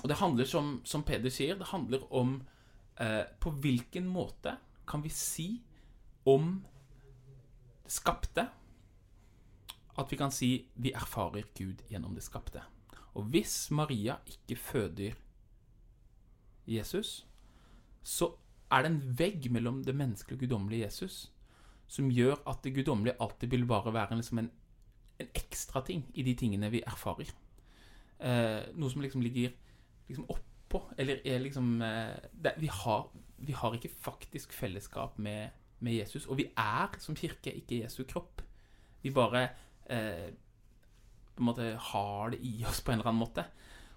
og 0.02 0.10
det 0.10 0.17
handler, 0.19 0.50
som, 0.50 0.74
som 0.84 1.06
Peder 1.08 1.34
sier, 1.34 1.56
det 1.60 1.69
handler 1.71 2.04
om 2.10 2.39
eh, 3.00 3.24
på 3.39 3.54
hvilken 3.63 4.10
måte 4.12 4.58
kan 4.89 5.06
vi 5.06 5.13
si 5.13 5.47
om 6.28 6.58
det 6.65 6.71
skapte 7.91 8.47
at 10.00 10.12
vi 10.12 10.17
kan 10.17 10.32
si 10.32 10.52
vi 10.80 10.93
erfarer 10.95 11.43
Gud 11.58 11.84
gjennom 11.89 12.15
det 12.15 12.24
skapte. 12.24 12.63
Og 13.13 13.28
hvis 13.34 13.71
Maria 13.71 14.15
ikke 14.26 14.56
føder 14.56 15.17
Jesus, 16.67 17.26
så 18.04 18.32
er 18.72 18.84
det 18.84 18.92
en 18.92 19.02
vegg 19.20 19.52
mellom 19.52 19.84
det 19.86 19.96
menneskelige 19.96 20.38
og 20.38 20.44
guddommelige 20.46 20.86
Jesus 20.86 21.26
som 21.92 22.12
gjør 22.12 22.40
at 22.48 22.62
det 22.64 22.74
guddommelige 22.76 23.20
alltid 23.20 23.52
vil 23.52 23.66
bare 23.68 23.94
være 23.94 24.16
liksom 24.16 24.40
en, 24.40 24.52
en 25.20 25.32
ekstra 25.36 25.82
ting 25.86 26.06
i 26.16 26.24
de 26.24 26.34
tingene 26.40 26.70
vi 26.72 26.84
erfarer. 26.88 27.34
Eh, 28.22 28.62
noe 28.78 28.92
som 28.94 29.04
liksom 29.04 29.24
ligger 29.26 29.52
liksom 30.08 30.30
oppå, 30.32 30.86
eller 30.98 31.20
er 31.28 31.42
liksom 31.44 31.82
eh, 31.84 32.30
det, 32.32 32.54
vi, 32.62 32.70
har, 32.72 33.10
vi, 33.38 33.56
har, 33.58 33.76
ikke 33.76 33.92
faktisk 33.92 34.54
fellesskap 34.54 35.20
med, 35.20 35.50
med, 35.80 35.98
Jesus. 36.00 36.30
Og 36.32 36.40
vi 36.40 36.48
er 36.56 36.96
som 37.00 37.18
kirke 37.18 37.52
ikke 37.60 37.82
Jesu 37.84 38.04
kropp. 38.08 38.42
Vi 39.02 39.12
bare 39.12 39.50
eh, 39.90 40.30
på 41.36 41.44
en 41.44 41.50
måte 41.50 41.74
har 41.92 42.32
det 42.32 42.40
i 42.46 42.62
oss 42.68 42.80
på 42.82 42.94
en 42.94 43.02
eller 43.02 43.12
annen 43.12 43.24
måte. 43.26 43.46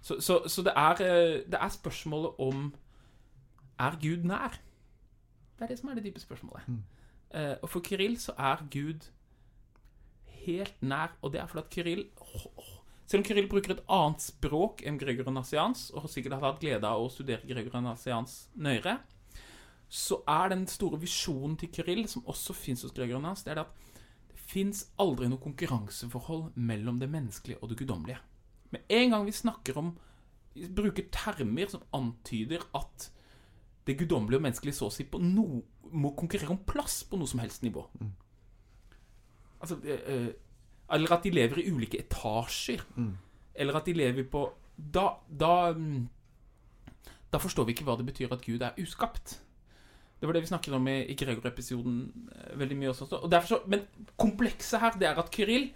Så, 0.01 0.19
så, 0.21 0.41
så 0.49 0.65
det, 0.65 0.73
er, 0.75 1.05
eh, 1.05 1.43
det 1.47 1.61
er 1.61 1.71
spørsmålet 1.71 2.43
om 2.43 2.73
Er 3.79 3.97
Gud 4.01 4.23
nær? 4.27 4.59
Det 5.55 5.65
er 5.65 5.71
det 5.71 5.79
som 5.79 5.89
er 5.89 5.99
det 5.99 6.05
dype 6.07 6.19
spørsmålet. 6.19 6.67
Mm. 6.67 6.83
Uh, 7.35 7.55
og 7.61 7.69
for 7.69 7.83
Kyrill 7.83 8.17
så 8.19 8.35
er 8.37 8.63
Gud 8.71 9.09
helt 10.45 10.81
nær, 10.81 11.15
og 11.21 11.33
det 11.33 11.41
er 11.41 11.47
fordi 11.47 11.63
at 11.63 11.73
Kyrill 11.73 12.05
oh, 12.21 12.45
oh, 12.57 12.73
Selv 13.05 13.21
om 13.21 13.25
Kirill 13.25 13.49
bruker 13.49 13.75
et 13.75 13.83
annet 13.91 14.23
språk 14.23 14.81
enn 14.85 14.97
Gregor 14.97 15.29
Nassians, 15.33 15.89
og 15.93 16.05
har 16.05 16.09
sikkert 16.09 16.41
hatt 16.41 16.61
glede 16.61 16.89
av 16.89 17.03
å 17.03 17.11
studere 17.13 17.45
Gregor 17.45 17.83
Nassians 17.85 18.47
nøyere, 18.57 18.97
så 19.89 20.23
er 20.27 20.49
den 20.49 20.65
store 20.67 20.97
visjonen 21.01 21.53
til 21.61 21.69
Kirill, 21.75 22.07
som 22.09 22.25
også 22.25 22.55
fins 22.57 22.81
hos 22.81 22.95
Gregor 22.95 23.21
Nass, 23.21 23.43
det 23.45 23.53
er 23.53 23.61
at 23.61 23.75
det 24.31 24.41
fins 24.41 24.87
aldri 25.01 25.29
noe 25.29 25.41
konkurranseforhold 25.43 26.57
mellom 26.57 26.97
det 27.01 27.11
menneskelige 27.13 27.61
og 27.61 27.69
det 27.69 27.77
guddommelige. 27.83 28.17
Med 28.73 28.89
en 28.89 29.13
gang 29.13 29.27
vi 29.27 29.37
snakker 29.37 29.77
om 29.77 29.93
bruker 30.75 31.05
termer 31.13 31.69
som 31.69 31.83
antyder 31.93 32.63
at 32.77 33.09
det 33.85 33.97
guddommelige 33.99 34.39
og 34.39 34.45
menneskelige 34.47 34.77
så 34.77 34.89
å 34.89 34.93
si 34.93 35.05
på 35.09 35.21
noe 35.21 35.61
må 35.95 36.11
konkurrere 36.17 36.53
om 36.53 36.63
plass 36.67 37.03
på 37.07 37.19
noe 37.19 37.29
som 37.29 37.41
helst 37.43 37.63
nivå. 37.65 37.85
Mm. 38.01 38.11
Altså 39.61 39.77
eh, 39.85 40.33
Eller 40.95 41.13
at 41.13 41.23
de 41.23 41.33
lever 41.33 41.61
i 41.61 41.69
ulike 41.71 42.01
etasjer. 42.01 42.83
Mm. 42.95 43.13
Eller 43.55 43.77
at 43.77 43.87
de 43.87 43.95
lever 43.95 44.27
på 44.29 44.47
da, 44.75 45.05
da, 45.29 45.71
mm, 45.71 46.07
da 47.31 47.39
forstår 47.39 47.67
vi 47.67 47.75
ikke 47.75 47.85
hva 47.87 47.95
det 47.99 48.09
betyr 48.09 48.33
at 48.33 48.43
Gud 48.43 48.65
er 48.65 48.75
uskapt. 48.81 49.37
Det 50.19 50.27
var 50.27 50.35
det 50.35 50.43
vi 50.43 50.49
snakket 50.51 50.75
om 50.75 50.87
i, 50.89 50.97
i 51.11 51.15
Gregor-episoden 51.19 51.97
eh, 52.33 52.53
veldig 52.59 52.77
mye 52.81 52.91
også. 52.91 53.07
Så, 53.07 53.61
men 53.71 53.85
komplekset 54.19 54.81
her 54.81 54.99
det 54.99 55.09
er 55.11 55.21
at 55.21 55.31
Kyril 55.33 55.69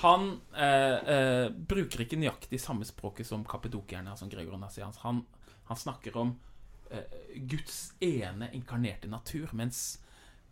han 0.00 0.28
eh, 0.54 0.98
eh, 1.14 1.46
bruker 1.50 2.04
ikke 2.04 2.18
nøyaktig 2.20 2.60
samme 2.62 2.86
språket 2.86 3.26
som 3.26 3.42
kapedokierne, 3.44 4.12
altså 4.12 4.28
Gregor 4.30 4.58
Nassians. 4.60 5.00
Han, 5.02 5.24
han 5.66 5.76
snakker 5.76 6.16
om 6.20 6.36
Guds 7.50 7.92
ene 8.02 8.48
inkarnerte 8.56 9.08
natur. 9.10 9.52
Mens 9.56 10.00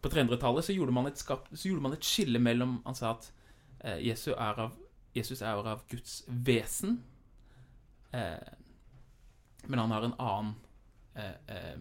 på 0.01 0.09
300-tallet 0.09 0.65
så, 0.65 0.73
så, 0.73 0.77
gjorde 1.69 1.83
man 1.83 1.93
et 1.97 2.07
skille 2.07 2.39
mellom 2.39 2.79
Han 2.85 2.95
sa 2.95 3.15
at 3.17 3.31
eh, 3.81 3.99
Jesus, 4.07 4.35
er 4.35 4.61
av, 4.67 4.77
Jesus 5.15 5.43
er 5.43 5.59
av 5.59 5.83
Guds 5.91 6.21
vesen, 6.27 7.01
eh, 8.13 8.53
men 9.67 9.83
han 9.83 9.95
har 9.95 10.07
en 10.07 10.15
annen 10.19 10.55
eh, 11.15 11.57
eh, 11.57 11.81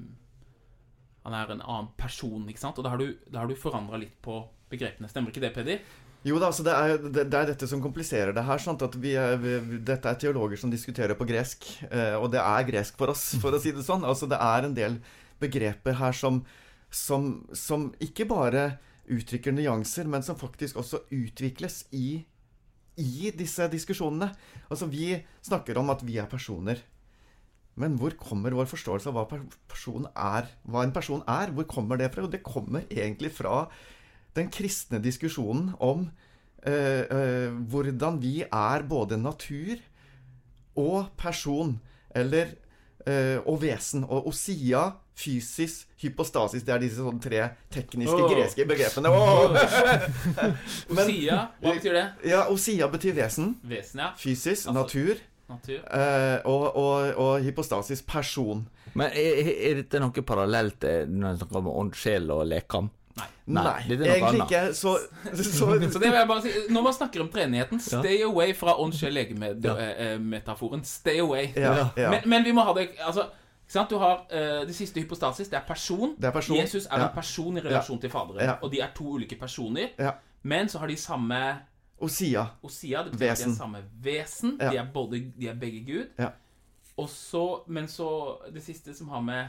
Han 1.24 1.36
er 1.36 1.54
en 1.54 1.62
annen 1.62 1.94
person, 2.00 2.50
ikke 2.50 2.64
sant? 2.64 2.80
Og 2.80 2.88
da 2.88 2.96
har 2.96 3.02
du, 3.02 3.12
da 3.30 3.46
du 3.46 3.56
forandra 3.60 4.00
litt 4.00 4.16
på 4.24 4.40
begrepene. 4.72 5.10
Stemmer 5.12 5.34
ikke 5.34 5.44
det, 5.44 5.54
Peder? 5.56 5.82
Jo 6.26 6.40
da, 6.42 6.50
altså 6.50 6.64
det 6.66 6.74
er, 6.74 6.96
det, 7.04 7.26
er, 7.28 7.50
dette 7.52 7.68
som 7.70 7.82
kompliserer 7.84 8.34
det 8.36 8.44
her. 8.48 8.62
Sant? 8.62 8.82
At 8.84 8.96
vi 9.00 9.14
er, 9.20 9.38
vi, 9.42 9.80
dette 9.86 10.10
er 10.10 10.18
teologer 10.20 10.60
som 10.60 10.72
diskuterer 10.74 11.18
på 11.18 11.28
gresk. 11.30 11.68
Eh, 11.92 12.16
og 12.18 12.32
det 12.34 12.42
er 12.42 12.68
gresk 12.68 12.98
for 13.00 13.14
oss, 13.14 13.30
for 13.42 13.54
å 13.54 13.62
si 13.62 13.74
det 13.76 13.86
sånn. 13.86 14.06
Altså 14.08 14.30
Det 14.30 14.40
er 14.42 14.68
en 14.68 14.76
del 14.78 14.98
begreper 15.42 16.00
her 16.00 16.18
som, 16.18 16.42
som, 16.90 17.46
som 17.54 17.92
ikke 18.04 18.28
bare 18.30 18.72
uttrykker 19.14 19.54
nyanser, 19.56 20.10
men 20.10 20.26
som 20.26 20.40
faktisk 20.40 20.82
også 20.82 21.06
utvikles 21.16 21.86
i, 21.96 22.26
i 23.00 23.32
disse 23.38 23.70
diskusjonene. 23.72 24.34
Altså 24.68 24.90
Vi 24.92 25.14
snakker 25.46 25.80
om 25.80 25.94
at 25.94 26.04
vi 26.04 26.18
er 26.20 26.30
personer. 26.32 26.82
Men 27.78 27.94
hvor 28.02 28.16
kommer 28.18 28.56
vår 28.58 28.68
forståelse 28.72 29.12
av 29.12 29.16
hva, 29.16 29.28
er, 29.38 30.50
hva 30.66 30.82
en 30.82 30.96
person 30.96 31.22
er? 31.30 31.54
Hvor 31.54 31.68
kommer 31.70 32.00
det 32.02 32.10
fra? 32.10 32.26
Jo, 32.26 32.32
det 32.34 32.42
kommer 32.42 32.90
egentlig 32.90 33.30
fra 33.38 33.68
den 34.38 34.52
kristne 34.54 35.02
diskusjonen 35.04 35.72
om 35.84 36.08
eh, 36.66 37.04
eh, 37.04 37.52
hvordan 37.72 38.22
vi 38.22 38.42
er 38.46 38.86
både 38.88 39.20
natur 39.20 39.78
og 40.78 41.10
person, 41.18 41.78
eller 42.16 42.54
eh, 43.08 43.38
og 43.46 43.62
vesen. 43.64 44.06
Og 44.06 44.30
osia, 44.30 44.92
fysis, 45.18 45.88
hypostasis 45.98 46.62
Det 46.62 46.76
er 46.76 46.84
disse 46.84 47.02
sånne 47.02 47.22
tre 47.24 47.40
tekniske 47.74 48.20
oh. 48.20 48.30
greske 48.30 48.68
begrepene. 48.70 49.10
Oh. 49.10 49.58
osia, 50.94 51.40
hva 51.58 51.74
betyr 51.74 51.98
det? 51.98 52.06
Ja, 52.30 52.46
Osia 52.54 52.92
betyr 52.94 53.18
vesen. 53.18 53.56
Vesen, 53.66 54.04
ja. 54.06 54.12
Fysis, 54.20 54.68
altså, 54.68 54.76
natur. 54.78 55.24
natur. 55.50 55.82
Og, 56.46 56.68
og, 56.76 57.10
og, 57.16 57.34
hypostasis, 57.42 58.06
person. 58.06 58.68
Men 58.94 59.10
er, 59.18 59.50
er 59.56 59.82
dette 59.82 60.02
noe 60.02 60.26
parallelt 60.26 60.86
når 60.86 61.32
en 61.32 61.42
snakker 61.42 61.62
om 61.64 61.74
ånd, 61.74 61.98
sjel 61.98 62.30
og 62.34 62.46
lekam? 62.50 62.94
Nei. 63.18 63.26
Nei, 63.46 63.82
egentlig 63.90 64.42
ikke. 64.44 64.74
Så, 64.76 64.98
så, 65.38 65.44
så 65.44 65.66
det 65.76 66.10
vil 66.10 66.20
jeg 66.20 66.28
bare 66.28 66.42
si 66.44 66.50
Når 66.70 66.84
man 66.84 66.94
snakker 66.94 67.22
om 67.24 67.30
treenigheten, 67.34 67.80
stay 67.82 68.22
away 68.26 68.56
fra 68.56 68.76
ånd-sjel-legeme-metaforen. 68.82 70.84
Stay 70.86 71.20
away. 71.24 71.48
Ja, 71.56 71.90
ja. 71.98 72.10
Men, 72.12 72.20
men, 72.26 72.46
vi 72.46 72.52
må 72.56 72.62
ha 72.68 72.74
det 72.78 72.90
Altså, 73.06 73.24
du 73.90 73.98
har 73.98 74.28
uh, 74.32 74.68
det 74.68 74.76
siste 74.76 75.02
hypostasis. 75.02 75.50
Det 75.50 75.58
er 75.58 75.66
person. 75.68 76.16
Det 76.18 76.26
er 76.30 76.36
person. 76.36 76.58
Jesus 76.58 76.86
er 76.86 77.08
en 77.08 77.16
person 77.16 77.58
i 77.58 77.66
relasjon 77.66 78.02
til 78.02 78.10
Faderen. 78.10 78.56
Og 78.62 78.72
de 78.72 78.82
er 78.84 78.94
to 78.96 79.04
ulike 79.18 79.40
personer. 79.40 79.88
Men 80.44 80.70
så 80.70 80.80
har 80.80 80.88
de 80.88 80.98
samme 80.98 81.58
Osia. 81.98 82.46
Osia 82.62 83.04
det 83.04 83.12
betyr 83.12 83.26
vesen. 83.26 83.50
de 83.50 83.54
er 83.54 83.58
samme 83.58 83.80
vesen. 84.04 84.60
De, 84.60 84.78
er 84.78 84.86
både, 84.94 85.24
de 85.40 85.48
er 85.48 85.56
begge 85.58 85.82
Gud. 85.88 86.06
Og 86.98 87.10
så, 87.10 87.64
men 87.68 87.88
så 87.88 88.38
det 88.54 88.64
siste 88.64 88.94
som 88.94 89.10
har 89.10 89.22
med 89.22 89.48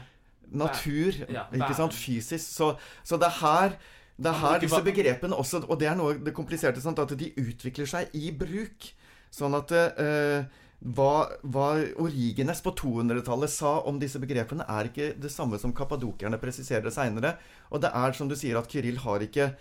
natur, 0.51 1.17
ja, 1.29 1.45
ikke 1.53 1.75
sant, 1.77 1.95
fysisk. 1.95 2.45
Så, 2.45 2.73
så 3.03 3.19
det 3.21 3.29
er 3.29 3.39
her 3.41 3.79
det 4.19 4.31
er 4.33 4.39
her 4.41 4.57
disse 4.59 4.79
begrepene 4.83 5.37
også 5.39 5.61
Og 5.69 5.77
det 5.79 5.87
er 5.87 5.95
noe 5.95 6.17
det 6.19 6.33
kompliserte, 6.35 6.81
sant, 6.83 6.99
at 6.99 7.13
de 7.15 7.31
utvikler 7.39 7.87
seg 7.87 8.15
i 8.19 8.33
bruk. 8.35 8.89
Sånn 9.31 9.55
at 9.55 9.71
eh, 9.71 10.43
hva, 10.79 11.13
hva, 11.43 11.67
Origenes 12.01 12.63
på 12.65 12.73
200-tallet 12.81 13.51
sa 13.51 13.77
om 13.87 13.99
disse 14.01 14.19
begrepene, 14.19 14.65
er 14.67 14.89
ikke 14.89 15.11
det 15.19 15.31
samme 15.31 15.59
som 15.61 15.75
kapadokerne 15.75 16.39
presiserer 16.41 16.91
seinere. 16.91 17.35
Og 17.69 17.83
det 17.83 17.93
er 17.95 18.17
som 18.17 18.31
du 18.31 18.35
sier, 18.39 18.59
at 18.59 18.71
Kyrill 18.71 18.99
har 19.05 19.23
ikke 19.23 19.53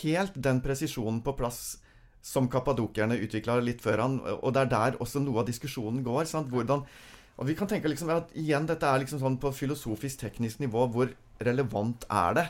helt 0.00 0.36
den 0.36 0.60
presisjonen 0.64 1.22
på 1.24 1.34
plass 1.38 1.78
som 2.24 2.48
kapadokerne 2.48 3.18
utvikla 3.20 3.58
litt 3.60 3.82
før 3.84 4.02
han. 4.02 4.20
Og 4.40 4.54
det 4.54 4.64
er 4.64 4.72
der 4.72 5.00
også 5.02 5.22
noe 5.22 5.42
av 5.42 5.48
diskusjonen 5.48 6.04
går. 6.06 6.24
Sant? 6.30 6.50
Hvordan 6.52 6.86
og 7.34 7.48
vi 7.48 7.56
kan 7.58 7.70
tenke 7.70 7.90
liksom 7.90 8.12
at 8.14 8.34
igjen, 8.38 8.68
dette 8.70 8.86
er 8.86 9.00
liksom 9.02 9.18
sånn 9.22 9.40
på 9.42 9.50
filosofisk-teknisk 9.54 10.60
nivå. 10.62 10.86
Hvor 10.94 11.10
relevant 11.42 12.06
er 12.06 12.36
det? 12.38 12.44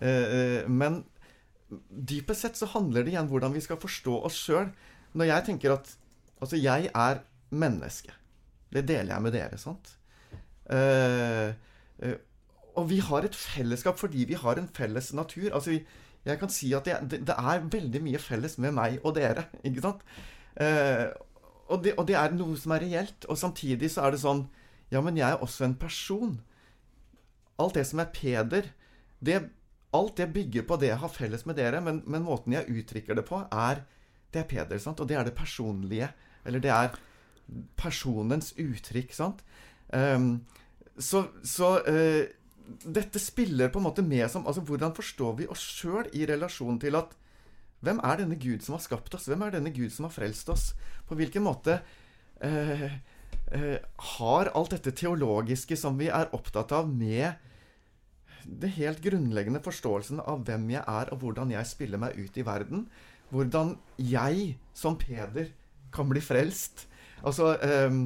Eh, 0.00 0.32
eh, 0.38 0.62
men 0.66 1.04
dypest 1.70 2.42
sett 2.42 2.58
så 2.58 2.68
handler 2.72 3.06
det 3.06 3.14
igjen 3.14 3.26
om 3.26 3.30
hvordan 3.30 3.54
vi 3.54 3.62
skal 3.62 3.78
forstå 3.82 4.16
oss 4.26 4.38
sjøl. 4.48 4.72
Når 5.16 5.30
jeg 5.32 5.48
tenker 5.52 5.78
at 5.78 5.94
Altså, 6.36 6.58
jeg 6.60 6.90
er 6.92 7.22
menneske. 7.56 8.12
Det 8.68 8.82
deler 8.84 9.14
jeg 9.14 9.22
med 9.24 9.32
dere, 9.32 9.56
sant? 9.56 9.94
Eh, 10.68 11.54
eh, 12.04 12.18
og 12.76 12.90
vi 12.90 12.98
har 13.00 13.24
et 13.24 13.38
fellesskap 13.38 13.96
fordi 13.96 14.26
vi 14.28 14.36
har 14.36 14.60
en 14.60 14.68
felles 14.68 15.12
natur. 15.16 15.48
Altså, 15.54 15.78
jeg 16.26 16.38
kan 16.38 16.52
si 16.52 16.74
at 16.76 16.84
det, 16.84 17.22
det, 17.24 17.36
er 17.38 17.64
veldig 17.72 18.02
mye 18.04 18.20
felles 18.20 18.58
med 18.60 18.76
meg 18.76 18.98
og 19.02 19.14
dere. 19.16 19.46
Ikke 19.64 19.86
sant? 19.86 20.04
Og 21.68 21.82
det, 21.82 21.96
og 21.98 22.06
det, 22.08 22.16
er 22.18 22.34
noe 22.34 22.56
som 22.60 22.74
er 22.76 22.84
reelt. 22.84 23.26
Og 23.30 23.38
samtidig 23.38 23.90
så 23.92 24.06
er 24.06 24.14
det 24.14 24.22
sånn 24.22 24.46
Ja, 24.92 25.02
men 25.02 25.18
jeg 25.18 25.26
er 25.26 25.42
også 25.42 25.66
en 25.66 25.78
person. 25.78 26.36
Alt 27.58 27.74
det 27.78 27.86
som 27.88 28.02
er 28.02 28.12
Peder, 28.14 28.68
det, 29.18 29.40
alt 29.96 30.18
det 30.20 30.28
bygger 30.34 30.66
på 30.68 30.76
det 30.78 30.92
jeg 30.92 31.00
har 31.02 31.10
felles 31.10 31.46
med 31.48 31.56
dere, 31.58 31.80
men, 31.82 32.02
men 32.06 32.22
måten 32.26 32.54
jeg 32.54 32.68
uttrykker 32.70 33.18
det 33.18 33.24
på, 33.26 33.40
er 33.50 33.82
Det 34.30 34.42
er 34.44 34.48
Peder, 34.50 34.78
sant? 34.82 35.00
Og 35.00 35.08
det 35.08 35.16
er 35.16 35.24
det 35.26 35.34
personlige. 35.34 36.10
Eller 36.46 36.62
det 36.62 36.70
er 36.70 36.94
personens 37.78 38.52
uttrykk, 38.58 39.14
sant? 39.16 39.42
Um, 39.90 40.44
så, 40.98 41.26
så 41.46 41.76
uh, 41.86 42.24
dette 42.84 43.20
spiller 43.22 43.70
på 43.70 43.78
en 43.80 43.86
måte 43.86 44.02
med 44.02 44.26
som 44.30 44.46
Altså, 44.46 44.64
hvordan 44.66 44.94
forstår 44.96 45.36
vi 45.40 45.46
oss 45.50 45.62
sjøl 45.62 46.08
i 46.12 46.26
relasjon 46.26 46.80
til 46.82 46.98
at 46.98 47.14
Hvem 47.84 48.00
er 48.04 48.22
denne 48.22 48.38
Gud 48.40 48.64
som 48.64 48.76
har 48.76 48.84
skapt 48.84 49.14
oss? 49.16 49.28
Hvem 49.28 49.44
er 49.46 49.56
denne 49.58 49.72
Gud 49.74 49.92
som 49.92 50.08
har 50.08 50.14
frelst 50.14 50.48
oss? 50.52 50.70
På 51.08 51.18
hvilken 51.18 51.44
måte 51.44 51.80
eh, 52.40 52.86
eh, 53.52 53.76
har 54.16 54.52
alt 54.56 54.72
dette 54.76 54.94
teologiske 54.96 55.76
som 55.78 55.98
vi 56.00 56.08
er 56.08 56.32
opptatt 56.36 56.72
av, 56.76 56.88
med 56.88 57.36
det 58.46 58.72
helt 58.76 59.02
grunnleggende 59.02 59.60
forståelsen 59.64 60.20
av 60.22 60.44
hvem 60.46 60.68
jeg 60.76 60.82
er, 60.82 61.10
og 61.12 61.22
hvordan 61.22 61.52
jeg 61.54 61.68
spiller 61.68 62.00
meg 62.00 62.18
ut 62.18 62.36
i 62.38 62.44
verden. 62.46 62.86
Hvordan 63.34 63.74
jeg, 63.98 64.54
som 64.76 64.98
Peder, 64.98 65.50
kan 65.94 66.08
bli 66.10 66.22
frelst. 66.22 66.86
Altså 67.26 67.56
um, 67.88 68.04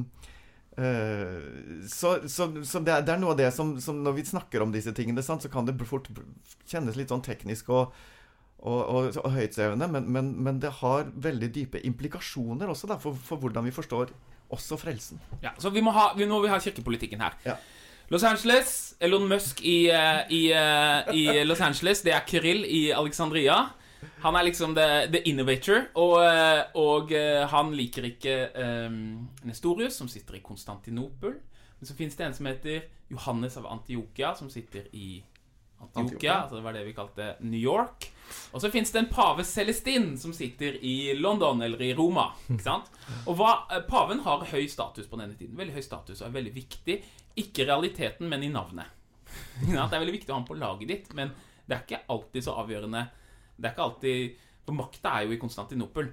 uh, 0.79 1.85
Så, 1.85 2.15
så, 2.31 2.47
så 2.65 2.81
det, 2.81 2.95
er, 2.95 3.19
noe 3.19 3.35
av 3.35 3.41
det 3.41 3.49
som, 3.53 3.73
som, 3.83 3.99
Når 4.05 4.15
vi 4.15 4.23
snakker 4.25 4.63
om 4.63 4.71
disse 4.73 4.93
tingene, 4.97 5.21
sant, 5.25 5.43
så 5.43 5.51
kan 5.51 5.67
det 5.67 5.75
fort 5.85 6.09
kjennes 6.65 6.97
litt 6.97 7.11
sånn 7.11 7.25
teknisk 7.25 7.69
og, 7.69 7.93
og, 8.61 8.81
og, 8.85 9.15
og 9.23 9.31
høytsvevende, 9.33 9.87
men, 9.89 10.09
men, 10.13 10.31
men, 10.43 10.59
det 10.61 10.69
har 10.81 11.09
veldig 11.17 11.49
dype 11.55 11.81
implikasjoner 11.85 12.69
også 12.69 12.89
da, 12.91 12.97
for, 13.01 13.17
for, 13.17 13.41
hvordan 13.41 13.65
vi 13.65 13.73
forstår 13.73 14.13
også 14.53 14.77
frelsen. 14.77 15.21
Ja, 15.41 15.55
så 15.57 15.71
vi 15.73 15.81
må 15.81 15.93
ha, 15.95 16.11
vi, 16.17 16.27
må 16.29 16.41
vi 16.43 16.51
ha 16.51 16.59
kirkepolitikken 16.61 17.23
her. 17.23 17.37
Ja. 17.45 17.55
Los 18.11 18.25
Angeles, 18.27 18.95
Elon 18.99 19.27
Musk 19.29 19.61
i, 19.63 19.89
eh, 19.89 20.21
i, 20.29 20.41
eh, 20.51 21.13
i, 21.15 21.43
Los 21.47 21.61
Angeles. 21.61 22.03
Det 22.03 22.13
er 22.13 22.25
Kirill 22.27 22.65
i 22.67 22.91
Alexandria. 22.91 23.69
Han 24.21 24.35
er 24.35 24.43
liksom 24.43 24.75
the, 24.75 25.07
the 25.13 25.21
innovator, 25.29 25.85
og, 25.95 26.17
eh, 26.25 26.61
og, 26.75 27.13
han 27.49 27.71
liker 27.73 28.09
ikke 28.09 28.35
um, 28.87 29.29
Nestorius, 29.45 29.95
som 29.97 30.09
sitter 30.09 30.37
i 30.37 30.43
Konstantinopel. 30.43 31.37
Men 31.79 31.87
så 31.87 31.95
fins 31.97 32.17
det 32.17 32.25
en 32.27 32.35
som 32.35 32.49
heter 32.49 32.83
Johannes 33.09 33.57
av 33.57 33.69
Antiokia, 33.71 34.35
som 34.35 34.49
sitter 34.49 34.89
i 34.93 35.23
Antiokia. 35.81 36.41
Altså 36.43 36.59
det 36.59 36.65
var 36.65 36.75
det 36.77 36.85
vi 36.87 36.95
kalte 36.97 37.35
New 37.43 37.59
York. 37.59 38.09
Og 38.55 38.63
så 38.63 38.71
fins 38.71 38.91
det 38.93 39.01
en 39.01 39.09
pave 39.11 39.43
Celestin 39.47 40.13
som 40.19 40.33
sitter 40.35 40.77
i 40.87 41.13
London 41.19 41.61
eller 41.65 41.81
i 41.83 41.91
Roma. 41.97 42.29
Ikke 42.47 42.63
sant? 42.63 42.91
Og 43.25 43.35
hva, 43.39 43.55
Paven 43.89 44.23
har 44.25 44.45
høy 44.53 44.65
status 44.71 45.09
på 45.11 45.19
denne 45.19 45.35
tiden. 45.39 45.57
Veldig 45.59 45.75
høy 45.75 45.85
status 45.85 46.21
og 46.21 46.29
er 46.29 46.37
veldig 46.39 46.53
viktig. 46.55 46.97
Ikke 47.41 47.67
realiteten, 47.67 48.29
men 48.31 48.45
i 48.45 48.51
navnet. 48.51 48.99
Det 49.67 49.79
er 49.79 49.99
veldig 49.99 50.17
viktig 50.17 50.31
å 50.31 50.35
ha 50.35 50.41
ham 50.41 50.47
på 50.47 50.59
laget 50.59 50.89
ditt, 50.91 51.11
men 51.15 51.31
det 51.67 51.77
er 51.77 51.83
ikke 51.85 52.05
alltid 52.11 52.43
så 52.43 52.55
avgjørende. 52.59 53.05
Det 53.55 53.69
er 53.69 53.71
ikke 53.71 53.85
alltid 53.85 54.47
For 54.65 54.75
makta 54.75 55.13
er 55.15 55.23
jo 55.25 55.35
i 55.35 55.39
Konstantinopel. 55.39 56.09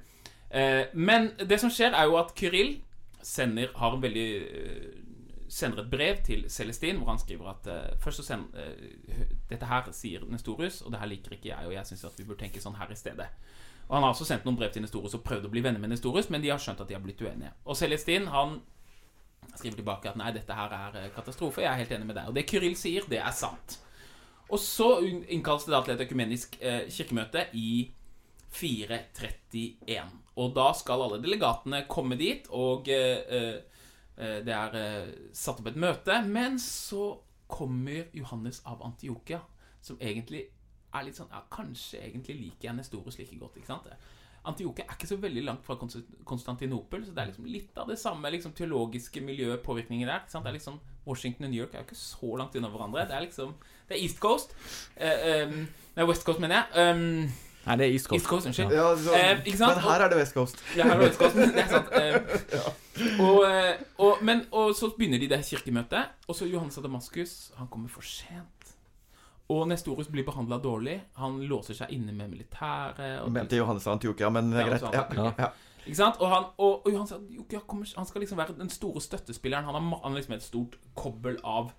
Eh, 0.48 0.92
men 0.94 1.32
det 1.36 1.58
som 1.60 1.72
skjer, 1.72 1.92
er 1.92 2.06
jo 2.08 2.14
at 2.20 2.30
Kyrill 2.38 2.78
sender, 3.26 3.72
har 3.76 3.96
en 3.96 4.04
veldig 4.04 4.28
eh, 4.38 4.86
sender 5.48 5.82
et 5.82 5.90
brev 5.90 6.22
til 6.26 6.44
Celestin 6.52 7.00
hvor 7.00 7.12
han 7.12 7.20
skriver 7.20 7.50
at 7.50 7.68
uh, 7.72 7.98
først 8.02 8.22
så 8.22 8.26
send, 8.30 8.54
uh, 8.54 9.22
Dette 9.50 9.68
her 9.68 9.92
sier 9.96 10.26
Nestorius, 10.28 10.82
og 10.82 10.92
det 10.92 11.00
her 11.00 11.10
liker 11.10 11.36
ikke 11.36 11.50
jeg, 11.50 11.66
og 11.66 11.74
jeg 11.74 11.88
syns 11.88 12.04
at 12.08 12.18
vi 12.20 12.26
burde 12.28 12.42
tenke 12.44 12.62
sånn 12.62 12.76
her 12.78 12.90
i 12.92 12.98
stedet. 12.98 13.28
Og 13.88 13.96
Han 13.96 14.04
har 14.04 14.12
også 14.12 14.26
sendt 14.28 14.44
noen 14.44 14.58
brev 14.58 14.72
til 14.72 14.84
Nestorius 14.84 15.16
og 15.16 15.24
prøvd 15.24 15.48
å 15.48 15.52
bli 15.52 15.62
venner 15.64 15.80
med 15.80 15.94
Nestorius, 15.94 16.28
men 16.28 16.44
de 16.44 16.50
har 16.52 16.60
skjønt 16.60 16.82
at 16.84 16.90
de 16.90 16.96
har 16.96 17.04
blitt 17.04 17.22
uenige. 17.24 17.54
Og 17.64 17.76
Celestin 17.78 18.28
han 18.28 18.58
skriver 19.54 19.80
tilbake 19.80 20.10
at 20.10 20.18
nei, 20.20 20.32
dette 20.36 20.54
her 20.54 20.74
er 20.74 20.98
eh, 21.00 21.12
katastrofe, 21.14 21.62
jeg 21.64 21.70
er 21.70 21.80
helt 21.80 21.94
enig 21.96 22.08
med 22.10 22.18
deg. 22.18 22.30
Og 22.30 22.36
det 22.36 22.44
Kyrill 22.50 22.76
sier, 22.78 23.06
det 23.10 23.20
er 23.22 23.34
sant. 23.34 23.78
Og 24.48 24.60
så 24.60 24.90
innkalles 25.04 25.66
det 25.66 25.74
da 25.74 25.80
til 25.84 25.94
et 25.94 26.04
økumenisk 26.06 26.54
uh, 26.62 26.86
kirkemøte 26.88 27.42
i 27.52 27.90
431. 28.56 30.14
Og 30.40 30.54
da 30.56 30.70
skal 30.76 31.04
alle 31.04 31.18
delegatene 31.20 31.82
komme 31.90 32.16
dit, 32.16 32.48
og 32.48 32.88
uh, 32.88 33.58
det 34.44 34.54
er 34.54 34.76
eh, 34.78 35.10
satt 35.36 35.62
opp 35.62 35.70
et 35.70 35.80
møte. 35.80 36.20
Men 36.26 36.58
så 36.62 37.12
kommer 37.48 38.10
Johannes 38.16 38.60
av 38.68 38.82
Antiokia, 38.84 39.40
som 39.80 39.98
egentlig 40.00 40.48
er 40.96 41.04
litt 41.04 41.18
sånn 41.18 41.30
Ja, 41.32 41.42
kanskje 41.52 42.00
egentlig 42.02 42.38
liker 42.38 42.70
jeg 42.70 42.78
Nestorus 42.78 43.18
like 43.20 43.38
godt. 43.40 43.56
ikke 43.60 43.70
sant? 43.70 43.88
Antiokia 44.48 44.86
er 44.86 44.96
ikke 44.96 45.10
så 45.10 45.18
veldig 45.20 45.42
langt 45.44 45.64
fra 45.66 45.76
Konstantinopel, 45.78 47.02
så 47.04 47.12
det 47.12 47.22
er 47.22 47.30
liksom 47.30 47.48
litt 47.50 47.80
av 47.80 47.90
det 47.90 47.98
samme 48.00 48.30
liksom, 48.32 48.54
teologiske 48.56 49.20
miljøet, 49.24 49.60
påvirkninger 49.64 50.08
der. 50.08 50.24
Det 50.30 50.40
er 50.40 50.56
liksom 50.56 50.78
Washington 51.08 51.48
og 51.48 51.50
New 51.50 51.60
York 51.60 51.74
er 51.74 51.82
jo 51.82 51.88
ikke 51.88 51.98
så 51.98 52.36
langt 52.36 52.56
unna 52.56 52.70
hverandre. 52.72 53.04
Det 53.08 53.16
er 53.16 53.26
liksom 53.26 53.54
Det 53.88 53.96
er 53.96 54.02
East 54.02 54.20
Coast. 54.20 54.54
Eh, 54.96 55.48
um, 55.48 55.68
nei, 55.96 56.08
West 56.08 56.24
Coast, 56.24 56.40
mener 56.40 56.62
jeg. 56.62 56.96
Um, 56.96 57.28
Nei, 57.68 57.76
det 57.76 57.86
er 57.86 57.94
East 57.94 58.08
Coast. 58.08 58.22
East 58.22 58.30
Coast 58.30 58.48
unnskyld. 58.48 58.72
Ja, 58.72 58.86
så, 58.96 59.14
eh, 59.14 59.42
men 59.44 59.80
her 59.84 60.04
er 60.04 60.08
det 60.08 60.18
West 60.18 60.34
Coast. 60.36 60.62
Ja, 60.76 60.86
her 60.88 60.94
er 60.94 61.02
det 61.02 61.08
West 61.10 61.20
Coast, 61.20 61.36
det 61.36 61.62
er 61.62 61.68
sant. 61.68 61.90
Eh, 61.92 62.14
ja. 62.56 62.62
og, 63.26 63.42
eh, 63.44 63.82
og, 63.98 64.22
men, 64.24 64.46
og 64.56 64.72
så 64.76 64.88
begynner 64.96 65.20
de 65.20 65.28
det 65.28 65.42
kirkemøtet, 65.44 66.14
og 66.28 66.38
så 66.38 66.48
Johannes 66.48 66.80
av 66.80 66.86
Damaskus. 66.88 67.34
Han 67.60 67.68
kommer 67.68 67.92
for 67.92 68.06
sent. 68.06 68.72
Og 69.48 69.64
Nestorus 69.68 70.08
blir 70.12 70.24
behandla 70.24 70.58
dårlig. 70.60 70.98
Han 71.20 71.40
låser 71.48 71.76
seg 71.76 71.92
inne 71.96 72.12
med 72.12 72.32
militæret. 72.32 73.22
Og 73.24 73.32
Mente 73.32 73.56
Johannes 73.56 73.86
av 73.88 73.96
Antiokia, 73.96 74.28
men 74.32 74.50
det 74.52 74.64
er 74.64 74.72
greit. 74.72 74.88
Ja, 74.92 75.32
ja. 75.38 75.50
Ikke 75.86 75.96
sant? 75.96 76.18
Og, 76.20 76.28
han, 76.28 76.50
og, 76.60 76.82
og 76.84 76.90
Johannes 76.92 77.14
av 77.16 77.22
Antiokia 77.22 77.62
kommer, 77.68 77.92
han 77.96 78.08
skal 78.08 78.24
liksom 78.24 78.40
være 78.40 78.56
den 78.58 78.72
store 78.72 79.00
støttespilleren. 79.00 79.64
Han 79.68 79.76
har, 79.76 79.86
han 80.02 80.12
har 80.12 80.18
liksom 80.20 80.36
et 80.36 80.44
stort 80.44 80.76
kobbel 80.96 81.38
av 81.44 81.70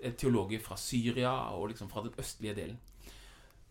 eh, 0.00 0.12
teologer 0.12 0.60
fra 0.64 0.76
Syria 0.80 1.32
og 1.56 1.70
liksom 1.72 1.88
fra 1.92 2.04
den 2.04 2.12
østlige 2.20 2.56
delen. 2.60 2.76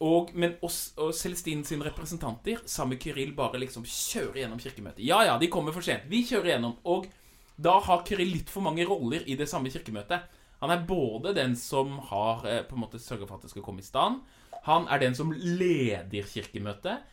Og, 0.01 0.33
men 0.35 0.55
oss, 0.65 0.93
og 0.97 1.13
Celestine 1.15 1.63
sine 1.65 1.85
representanter, 1.85 2.63
sammen 2.65 2.97
med 2.97 3.35
bare 3.35 3.59
liksom 3.59 3.85
kjører 3.85 4.41
gjennom 4.41 4.59
kirkemøtet. 4.59 5.05
Ja, 5.05 5.23
ja, 5.23 5.37
de 5.37 5.47
kommer 5.47 5.71
for 5.71 5.81
sent. 5.81 6.09
Vi 6.09 6.23
kjører 6.25 6.55
gjennom. 6.55 6.77
Og 6.83 7.07
da 7.55 7.79
har 7.79 8.03
Kyrill 8.07 8.33
litt 8.33 8.49
for 8.49 8.61
mange 8.61 8.85
roller 8.85 9.23
i 9.27 9.35
det 9.35 9.47
samme 9.49 9.69
kirkemøtet. 9.69 10.25
Han 10.59 10.71
er 10.71 10.85
både 10.87 11.33
den 11.35 11.55
som 11.55 11.99
har 12.09 12.45
eh, 12.47 12.63
på 12.63 12.75
en 12.75 12.83
måte 12.85 12.99
sørga 12.99 13.27
for 13.27 13.37
at 13.37 13.43
det 13.43 13.51
skal 13.51 13.63
komme 13.63 13.83
i 13.83 13.87
stand. 13.87 14.21
Han 14.63 14.87
er 14.87 14.99
den 14.99 15.15
som 15.15 15.31
leder 15.31 16.27
kirkemøtet. 16.27 17.03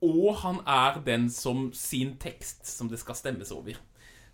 Og 0.00 0.36
han 0.40 0.62
er 0.64 1.00
den 1.04 1.28
som 1.28 1.68
sin 1.76 2.14
tekst 2.16 2.64
som 2.66 2.88
det 2.88 3.00
skal 3.02 3.18
stemmes 3.18 3.50
over. 3.52 3.76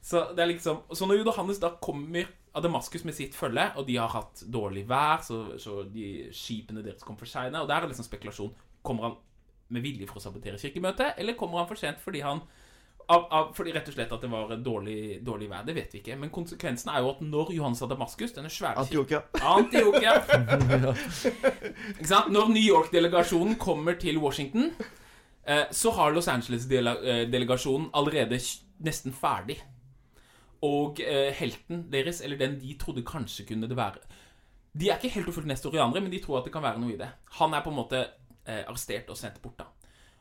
Så 0.01 0.29
det 0.37 0.45
er 0.45 0.53
liksom 0.53 0.85
Så 0.95 1.07
når 1.07 1.25
Johannes 1.25 1.59
da 1.59 1.73
kommer 1.83 2.29
av 2.57 2.65
Damaskus 2.65 3.05
med 3.05 3.15
sitt 3.17 3.35
følge, 3.37 3.67
og 3.77 3.85
de 3.89 3.99
har 4.01 4.13
hatt 4.15 4.43
dårlig 4.53 4.87
vær, 4.89 5.21
så, 5.25 5.43
så 5.61 5.83
de 5.93 6.31
skipene 6.35 6.85
deres 6.85 7.05
kom 7.05 7.19
for 7.21 7.29
seine. 7.29 7.61
Og 7.61 7.69
der 7.69 7.85
er 7.85 7.91
liksom 7.91 8.07
spekulasjon. 8.07 8.55
Kommer 8.87 9.11
han 9.11 9.19
med 9.75 9.85
vilje 9.85 10.07
for 10.09 10.21
å 10.21 10.25
sabotere 10.25 10.61
kirkemøtet, 10.61 11.19
eller 11.21 11.37
kommer 11.37 11.61
han 11.61 11.69
for 11.69 11.79
sent 11.79 12.01
fordi 12.01 12.23
han 12.25 12.41
av, 13.07 13.27
av, 13.31 13.51
fordi 13.55 13.71
rett 13.75 13.87
og 13.87 13.95
slett 13.95 14.13
at 14.17 14.25
det 14.25 14.29
var 14.33 14.55
dårlig, 14.59 15.21
dårlig 15.23 15.47
vær. 15.51 15.63
Det 15.67 15.77
vet 15.77 15.93
vi 15.95 16.01
ikke. 16.01 16.17
Men 16.19 16.33
konsekvensen 16.35 16.91
er 16.91 17.05
jo 17.05 17.13
at 17.13 17.21
når 17.23 17.53
Johans 17.55 17.83
av 17.85 17.93
Damaskus, 17.93 18.33
denne 18.35 18.51
svære 18.51 18.83
Antiokia, 18.83 19.21
Antiokia 19.47 20.17
Ikke 22.01 22.09
sant? 22.09 22.33
Når 22.35 22.51
New 22.51 22.65
York-delegasjonen 22.65 23.55
kommer 23.63 23.95
til 24.01 24.19
Washington, 24.23 24.73
eh, 25.47 25.69
så 25.71 25.95
har 25.95 26.17
Los 26.17 26.27
Angeles-delegasjonen 26.33 27.93
allerede 27.95 28.41
nesten 28.83 29.15
ferdig. 29.15 29.61
Og 30.67 31.01
eh, 31.05 31.31
helten 31.37 31.87
deres, 31.93 32.23
eller 32.25 32.41
den 32.41 32.59
de 32.61 32.75
trodde 32.81 33.05
kanskje 33.07 33.47
kunne 33.49 33.69
det 33.71 33.79
være 33.79 34.03
De 34.77 34.91
er 34.91 34.99
ikke 34.99 35.15
helt 35.15 35.31
og 35.31 35.39
fullt 35.39 35.49
nestorianere, 35.49 36.03
men 36.05 36.13
de 36.13 36.21
tror 36.21 36.41
at 36.41 36.49
det 36.49 36.53
kan 36.53 36.65
være 36.65 36.81
noe 36.83 36.95
i 36.95 37.01
det. 37.01 37.09
Han 37.39 37.55
er 37.57 37.65
på 37.65 37.73
en 37.73 37.79
måte 37.79 38.03
eh, 38.03 38.63
arrestert 38.67 39.11
og 39.13 39.17
sendt 39.17 39.41
bort. 39.43 39.59
da 39.63 39.69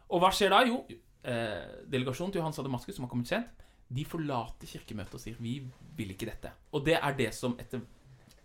Og 0.10 0.22
hva 0.24 0.32
skjer 0.32 0.54
da? 0.54 0.62
Jo, 0.68 0.84
eh, 1.26 1.84
delegasjonen 1.92 2.32
til 2.32 2.40
Johans 2.40 2.60
av 2.60 2.70
som 2.86 3.08
har 3.08 3.12
kommet 3.12 3.32
sent, 3.32 3.66
de 3.88 4.06
forlater 4.06 4.68
kirkemøtet 4.68 5.14
og 5.14 5.22
sier 5.22 5.36
'vi 5.40 5.60
vil 5.98 6.12
ikke 6.12 6.26
dette'. 6.26 6.52
Og 6.72 6.86
det 6.86 6.98
er 7.02 7.18
det 7.18 7.34
som 7.34 7.58
etter 7.60 7.82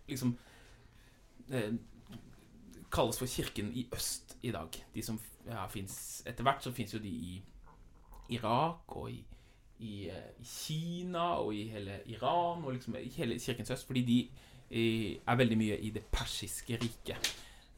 liksom 0.07 0.37
eh, 1.51 1.73
kalles 2.91 3.17
for 3.17 3.25
kirken 3.25 3.71
i 3.73 3.87
øst 3.93 4.37
i 4.43 4.51
dag. 4.51 4.69
De 4.93 5.01
som 5.01 5.19
ja, 5.47 5.67
fins 5.67 6.23
Etter 6.25 6.43
hvert 6.43 6.63
så 6.63 6.71
fins 6.71 6.93
jo 6.93 6.99
de 6.99 7.09
i 7.09 7.43
Irak 8.29 8.95
og 8.95 9.11
i 9.11 9.23
i, 9.81 10.07
eh, 10.09 10.31
i, 10.39 10.47
Kina 10.47 11.27
og 11.41 11.53
i 11.57 11.65
hele 11.73 12.01
Iran 12.13 12.63
og 12.63 12.75
liksom 12.75 12.97
i 13.01 13.09
hele 13.17 13.39
Kirkens 13.39 13.73
øst, 13.73 13.87
fordi 13.87 14.05
de 14.07 14.19
er 14.71 15.35
veldig 15.35 15.57
mye 15.59 15.77
i 15.83 15.89
det 15.91 16.05
persiske 16.13 16.77
riket. 16.79 17.31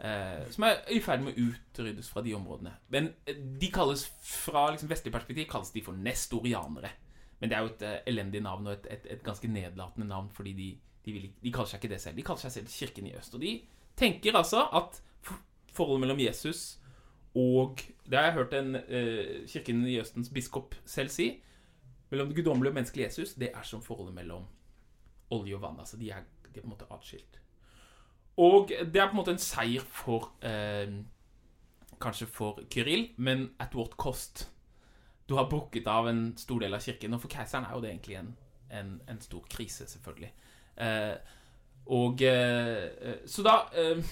Eh, 0.03 0.49
som 0.51 0.65
er 0.67 0.81
i 0.91 0.99
ferd 1.03 1.21
med 1.23 1.37
å 1.37 1.45
utryddes 1.47 2.09
fra 2.11 2.23
de 2.25 2.33
områdene. 2.35 2.73
Men 2.91 3.11
eh, 3.29 3.37
de 3.37 3.69
kalles 3.71 4.03
fra 4.25 4.65
liksom, 4.73 4.89
vestlig 4.91 5.13
perspektiv 5.13 5.47
kalles 5.51 5.71
de 5.71 5.83
for 5.85 5.95
nestorianere. 5.95 6.91
Men 7.39 7.51
det 7.51 7.57
er 7.57 7.63
jo 7.63 7.71
et 7.71 7.85
eh, 7.87 7.99
elendig 8.11 8.41
navn 8.43 8.67
og 8.67 8.73
et, 8.73 8.89
et, 8.97 9.07
et, 9.15 9.23
ganske 9.23 9.47
nedlatende 9.47 10.09
navn, 10.09 10.27
fordi 10.33 10.53
de, 10.57 10.67
de, 11.05 11.15
vil, 11.15 11.29
de, 11.39 11.53
kaller 11.55 11.71
seg 11.71 11.79
ikke 11.79 11.93
det 11.93 12.01
selv. 12.03 12.19
De 12.19 12.25
kaller 12.27 12.43
seg 12.43 12.55
selv 12.57 12.73
Kirken 12.73 13.07
i 13.07 13.15
øst. 13.15 13.37
Og 13.37 13.45
de 13.45 13.53
tenker 13.99 14.35
altså 14.35 14.65
at 14.75 14.99
forholdet 15.73 16.03
mellom 16.03 16.19
Jesus 16.21 16.79
og 17.33 17.79
Det 18.05 18.13
har 18.13 18.27
jeg 18.27 18.33
hørt 18.35 18.51
en 18.53 18.75
eh, 18.75 19.47
Kirken 19.49 19.87
i 19.89 19.95
Østens 19.97 20.29
biskop 20.29 20.75
selv 20.85 21.09
si 21.09 21.31
mellom 22.13 22.29
det 22.29 22.37
guddommelige 22.37 22.73
og 22.73 22.77
menneskelige 22.77 23.09
Jesus, 23.09 23.33
det 23.41 23.49
er 23.51 23.65
som 23.67 23.81
forholdet 23.83 24.15
mellom 24.15 24.45
olje 25.33 25.57
og 25.57 25.63
vann. 25.65 25.79
Altså, 25.81 25.97
de 25.97 26.11
er 26.13 26.23
De 26.53 26.59
er 26.59 26.61
på 26.61 26.69
en 26.69 26.75
måte 26.75 26.85
atskilt. 26.93 27.39
Og 28.37 28.69
det 28.69 28.99
er 29.01 29.07
på 29.09 29.15
en 29.15 29.17
måte 29.17 29.33
en 29.33 29.41
seier 29.41 29.81
for 29.89 30.35
eh, 30.45 30.91
Kanskje 32.01 32.27
for 32.27 32.59
Kyril, 32.69 33.07
men 33.17 33.47
at 33.59 33.75
what 33.75 33.95
cost? 33.97 34.49
Du 35.29 35.35
har 35.35 35.49
brukket 35.49 35.87
av 35.87 36.07
en 36.07 36.37
stor 36.37 36.59
del 36.59 36.73
av 36.75 36.81
kirken, 36.83 37.13
og 37.15 37.21
for 37.23 37.31
keiseren 37.31 37.65
er 37.65 37.73
jo 37.73 37.81
det 37.81 37.89
egentlig 37.89 38.17
en, 38.19 38.33
en, 38.69 38.91
en 39.07 39.21
stor 39.23 39.45
krise, 39.49 39.87
selvfølgelig. 39.87 40.29
Eh, 40.77 41.15
og 41.95 42.21
eh, 42.21 43.23
Så 43.25 43.45
da 43.45 43.55
eh, 43.79 44.03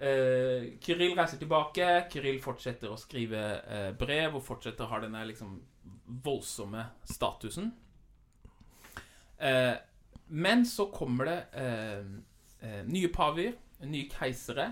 eh, 0.00 0.66
Kyrill 0.80 1.14
reiser 1.18 1.38
tilbake. 1.38 1.90
Kyril 2.10 2.40
fortsetter 2.42 2.90
å 2.90 2.98
skrive 3.00 3.44
eh, 3.62 3.90
brev 4.00 4.40
og 4.40 4.46
fortsetter 4.46 4.86
å 4.86 4.94
ha 4.94 5.02
denne 5.04 5.26
liksom 5.28 5.58
voldsomme 6.06 6.84
statusen. 7.04 7.72
Eh, 9.38 9.74
men 10.26 10.66
så 10.66 10.86
kommer 10.92 11.24
det 11.24 11.38
eh, 11.52 12.06
eh, 12.60 12.80
nye 12.86 13.08
paver, 13.12 13.52
nye 13.84 14.08
keisere, 14.12 14.70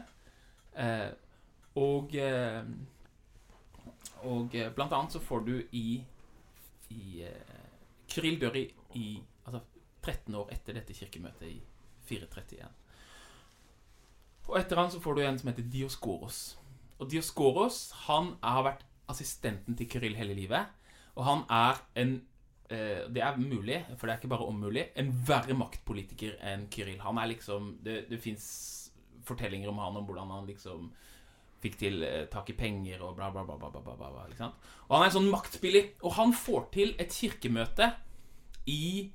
eh, 0.75 1.11
og 1.77 2.15
eh, 2.17 2.65
Og 4.23 4.55
blant 4.77 4.93
annet 4.93 5.13
så 5.17 5.19
får 5.19 5.41
du 5.43 5.57
i, 5.75 5.99
i 6.95 7.25
Kryll 8.07 8.37
dør 8.39 8.55
i, 8.55 8.69
i 8.95 9.07
altså 9.43 9.65
13 10.03 10.37
år 10.39 10.53
etter 10.55 10.77
dette 10.77 10.95
kirkemøtet 10.95 11.49
i 11.49 11.57
431. 12.07 12.69
Og 14.47 14.59
etter 14.61 14.79
han 14.79 14.93
så 14.95 15.01
får 15.03 15.15
du 15.19 15.23
en 15.25 15.41
som 15.41 15.51
heter 15.51 15.67
Dioskoros. 15.73 16.39
Og 17.01 17.11
Dioskoros 17.11 17.81
han 18.07 18.37
har 18.43 18.63
vært 18.69 18.87
assistenten 19.11 19.75
til 19.79 19.89
Kyrill 19.91 20.15
hele 20.19 20.37
livet. 20.39 20.71
Og 21.15 21.25
han 21.27 21.43
er 21.51 21.81
en 22.01 22.13
eh, 22.71 23.09
Det 23.13 23.23
er 23.23 23.37
mulig, 23.37 23.85
for 23.97 24.07
det 24.07 24.15
er 24.15 24.21
ikke 24.21 24.33
bare 24.33 24.49
om 24.49 24.61
mulig, 24.61 24.87
en 24.97 25.13
verre 25.29 25.55
maktpolitiker 25.55 26.39
enn 26.41 26.69
Kyril. 26.73 27.01
Han 27.05 27.19
er 27.19 27.33
liksom 27.35 27.79
Det, 27.85 28.05
det 28.11 28.21
fins 28.23 28.47
fortellinger 29.23 29.69
om 29.71 29.79
han 29.79 29.97
om 29.97 30.05
hvordan 30.05 30.31
han 30.35 30.47
liksom 30.47 30.91
fikk 31.63 31.79
til 31.79 32.03
eh, 32.03 32.25
tak 32.31 32.51
i 32.51 32.57
penger 32.59 33.03
og 33.07 33.17
bla, 33.17 33.31
bla, 33.31 33.45
bla. 33.47 33.57
bla, 33.59 33.71
bla, 33.71 33.95
bla, 33.95 34.25
ikke 34.27 34.41
sant? 34.41 34.71
Og 34.89 34.97
han 34.97 35.05
er 35.05 35.11
en 35.11 35.17
sånn 35.19 35.31
maktspiller. 35.31 35.93
Og 36.03 36.17
han 36.19 36.35
får 36.35 36.67
til 36.75 36.95
et 37.03 37.15
kirkemøte 37.15 37.93
i 38.71 39.13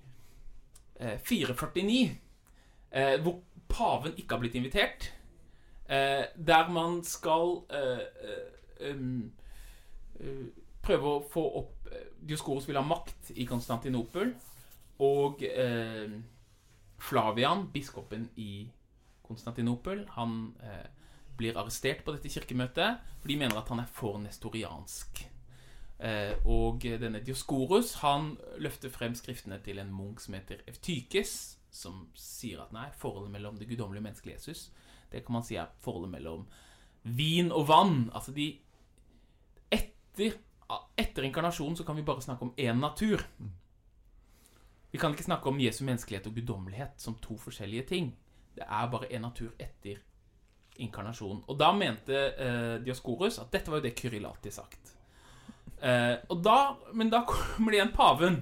eh, 1.02 1.18
449, 1.28 2.16
eh, 2.96 3.16
hvor 3.24 3.42
paven 3.68 4.16
ikke 4.16 4.36
har 4.36 4.44
blitt 4.44 4.56
invitert. 4.60 5.12
Der 5.88 6.68
man 6.72 6.98
skal 7.08 7.62
prøve 10.84 11.12
å 11.14 11.22
få 11.32 11.44
opp 11.62 11.77
Dioskoros 12.22 12.68
vil 12.68 12.80
ha 12.80 12.86
makt 12.86 13.32
i 13.36 13.46
Konstantinopel. 13.50 14.34
Og 15.04 15.44
eh, 15.46 16.18
Flavian, 16.98 17.68
biskopen 17.74 18.30
i 18.42 18.68
Konstantinopel, 19.28 20.06
han 20.16 20.38
eh, 20.64 20.88
blir 21.38 21.58
arrestert 21.60 22.02
på 22.06 22.16
dette 22.16 22.32
kirkemøtet, 22.34 23.04
for 23.22 23.30
de 23.30 23.38
mener 23.38 23.60
at 23.60 23.70
han 23.70 23.84
er 23.84 23.92
for 23.94 24.18
nestoriansk. 24.24 25.22
Eh, 26.00 26.34
og 26.50 26.86
denne 27.02 27.22
Dioskorus 27.26 27.96
han 28.02 28.36
løfter 28.62 28.94
frem 28.94 29.16
skriftene 29.18 29.60
til 29.66 29.82
en 29.82 29.94
munk 29.94 30.24
som 30.24 30.38
heter 30.38 30.66
Eftykes, 30.70 31.38
som 31.70 32.08
sier 32.18 32.64
at 32.64 32.74
nei, 32.74 32.88
forholdet 32.98 33.34
mellom 33.36 33.58
det 33.60 33.70
guddommelige 33.70 34.08
menneskelige 34.08 34.40
Jesus 34.40 34.70
det 35.12 35.26
kan 35.26 35.38
man 35.38 35.46
si 35.46 35.56
er 35.56 35.72
forholdet 35.84 36.12
mellom 36.12 36.48
vin 37.04 37.52
og 37.52 37.68
vann. 37.68 38.10
Altså 38.14 38.34
de 38.36 38.58
Etter, 39.72 40.38
etter 40.96 41.24
inkarnasjonen 41.24 41.78
så 41.78 41.86
kan 41.88 41.96
vi 41.96 42.04
bare 42.04 42.22
snakke 42.22 42.46
om 42.46 42.54
én 42.58 42.80
natur. 42.80 43.24
Vi 44.92 45.00
kan 45.00 45.14
ikke 45.14 45.28
snakke 45.28 45.50
om 45.50 45.60
Jesu 45.60 45.84
menneskelighet 45.86 46.28
og 46.28 46.36
guddommelighet 46.36 47.02
som 47.02 47.18
to 47.22 47.38
forskjellige 47.38 47.88
ting. 47.92 48.12
Det 48.56 48.66
er 48.66 48.92
bare 48.92 49.10
én 49.12 49.24
natur 49.24 49.52
etter 49.60 50.00
inkarnasjonen. 50.82 51.44
Og 51.48 51.58
da 51.60 51.72
mente 51.76 52.18
eh, 52.18 52.78
Dioskorus 52.86 53.40
at 53.42 53.52
dette 53.54 53.72
var 53.72 53.82
jo 53.82 53.88
det 53.88 53.96
Kyril 53.98 54.26
alltid 54.30 54.56
sagt. 54.56 54.94
Eh, 55.82 56.16
og 56.34 56.42
da, 56.46 56.58
men 56.94 57.12
da 57.14 57.24
kommer 57.30 57.74
det 57.74 57.82
igjen 57.82 57.96
paven. 57.96 58.42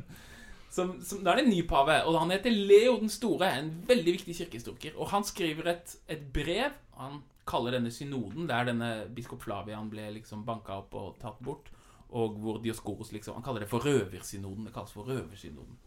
Som, 0.76 0.98
som, 1.08 1.22
da 1.24 1.32
er 1.32 1.40
det 1.40 1.46
en 1.46 1.54
ny 1.54 1.62
pave, 1.68 2.02
og 2.04 2.18
han 2.20 2.34
heter 2.36 2.52
Leo 2.52 2.98
den 3.00 3.12
store. 3.12 3.52
En 3.60 3.72
veldig 3.88 4.18
viktig 4.18 4.36
kirkehistoriker. 4.42 4.98
Og 5.00 5.12
han 5.14 5.24
skriver 5.28 5.72
et, 5.72 5.96
et 6.12 6.26
brev. 6.36 6.76
Han 7.00 7.22
kaller 7.48 7.78
denne 7.78 7.92
synoden, 7.94 8.48
der 8.50 8.68
denne 8.68 8.92
biskop 9.16 9.44
Flavian 9.46 9.90
ble 9.92 10.10
liksom 10.18 10.44
banka 10.48 10.82
opp 10.82 10.96
og 10.98 11.18
tatt 11.22 11.40
bort. 11.46 11.70
Og 12.10 12.38
hvor 12.40 12.60
Dioskoros 12.62 13.12
liksom 13.12 13.36
Han 13.40 13.44
kaller 13.44 13.66
det 13.66 13.70
for 13.70 13.84
røversynoden. 13.84 14.68
Det 14.68 14.74
kalles 14.74 14.94
for 14.94 15.10
røversynoden. 15.10 15.78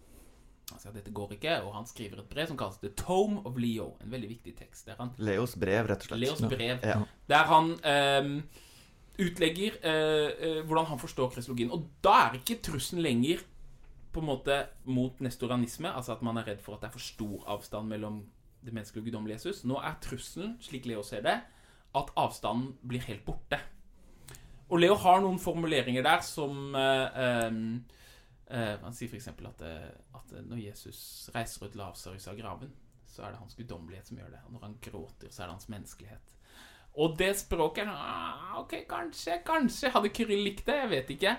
Han 0.69 0.81
sier 0.81 0.91
at 0.91 0.99
dette 0.99 1.13
går 1.17 1.37
ikke, 1.39 1.55
og 1.65 1.73
han 1.79 1.87
skriver 1.89 2.21
et 2.21 2.29
brev 2.29 2.49
som 2.51 2.57
kalles 2.61 2.81
The 2.83 2.91
Tome 2.99 3.41
of 3.49 3.57
Leo. 3.57 3.95
En 4.05 4.11
veldig 4.13 4.29
viktig 4.35 4.53
tekst. 4.59 4.91
Han, 4.99 5.15
Leos 5.17 5.55
brev, 5.57 5.87
rett 5.89 6.03
og 6.05 6.11
slett. 6.11 6.21
Leos 6.27 6.43
brev. 6.45 6.83
Ja. 6.85 6.99
Der 7.31 7.47
han 7.49 7.71
eh, 7.89 8.29
utlegger 9.19 9.79
eh, 9.81 10.33
eh, 10.37 10.59
hvordan 10.67 10.91
han 10.93 11.01
forstår 11.01 11.33
kristologien. 11.35 11.73
Og 11.73 11.89
da 12.05 12.19
er 12.27 12.37
ikke 12.43 12.61
trusselen 12.69 13.03
lenger 13.07 13.47
på 14.13 14.21
en 14.21 14.29
måte 14.29 14.59
mot 14.89 15.21
nestoranisme, 15.25 15.89
altså 15.89 16.15
at 16.17 16.23
man 16.27 16.37
er 16.41 16.51
redd 16.53 16.61
for 16.65 16.77
at 16.77 16.85
det 16.85 16.91
er 16.91 16.97
for 16.97 17.07
stor 17.07 17.49
avstand 17.57 17.89
mellom 17.89 18.23
det 18.65 18.75
menneskelige 18.75 19.03
og 19.03 19.09
guddommelige 19.09 19.39
Jesus. 19.39 19.65
Nå 19.69 19.81
er 19.81 19.99
trusselen, 20.05 20.57
slik 20.65 20.87
Leo 20.89 21.03
ser 21.07 21.25
det, 21.25 21.39
at 21.97 22.13
avstanden 22.17 22.75
blir 22.89 23.05
helt 23.09 23.25
borte. 23.25 23.61
Og 24.69 24.83
Leo 24.83 24.97
har 25.01 25.23
noen 25.25 25.39
formuleringer 25.41 26.05
der 26.05 26.25
som 26.25 26.75
eh, 26.77 27.21
eh, 28.53 28.75
Han 28.83 28.97
sier 28.97 29.09
f.eks. 29.09 29.31
At, 29.33 29.65
eh, 29.65 29.87
at 30.19 30.35
når 30.45 30.61
Jesus 30.67 31.01
reiser 31.35 31.69
ut 31.69 31.79
Lavsarus 31.79 32.29
av 32.29 32.37
graven, 32.37 32.75
så 33.09 33.25
er 33.25 33.33
det 33.33 33.41
hans 33.41 33.57
guddommelighet 33.57 34.11
som 34.11 34.21
gjør 34.21 34.35
det. 34.35 34.43
Og 34.47 34.57
når 34.57 34.67
han 34.67 34.77
gråter, 34.85 35.33
så 35.33 35.43
er 35.43 35.49
det 35.49 35.57
hans 35.57 35.73
menneskelighet. 35.73 36.37
Og 36.99 37.15
det 37.19 37.33
språket 37.39 37.89
ah, 37.89 38.59
Ok, 38.61 38.75
kanskje, 38.91 39.41
kanskje 39.47 39.93
hadde 39.95 40.13
Kyrill 40.15 40.45
likt 40.51 40.67
det. 40.67 40.77
Jeg 40.83 40.93
vet 40.93 41.13
ikke. 41.17 41.35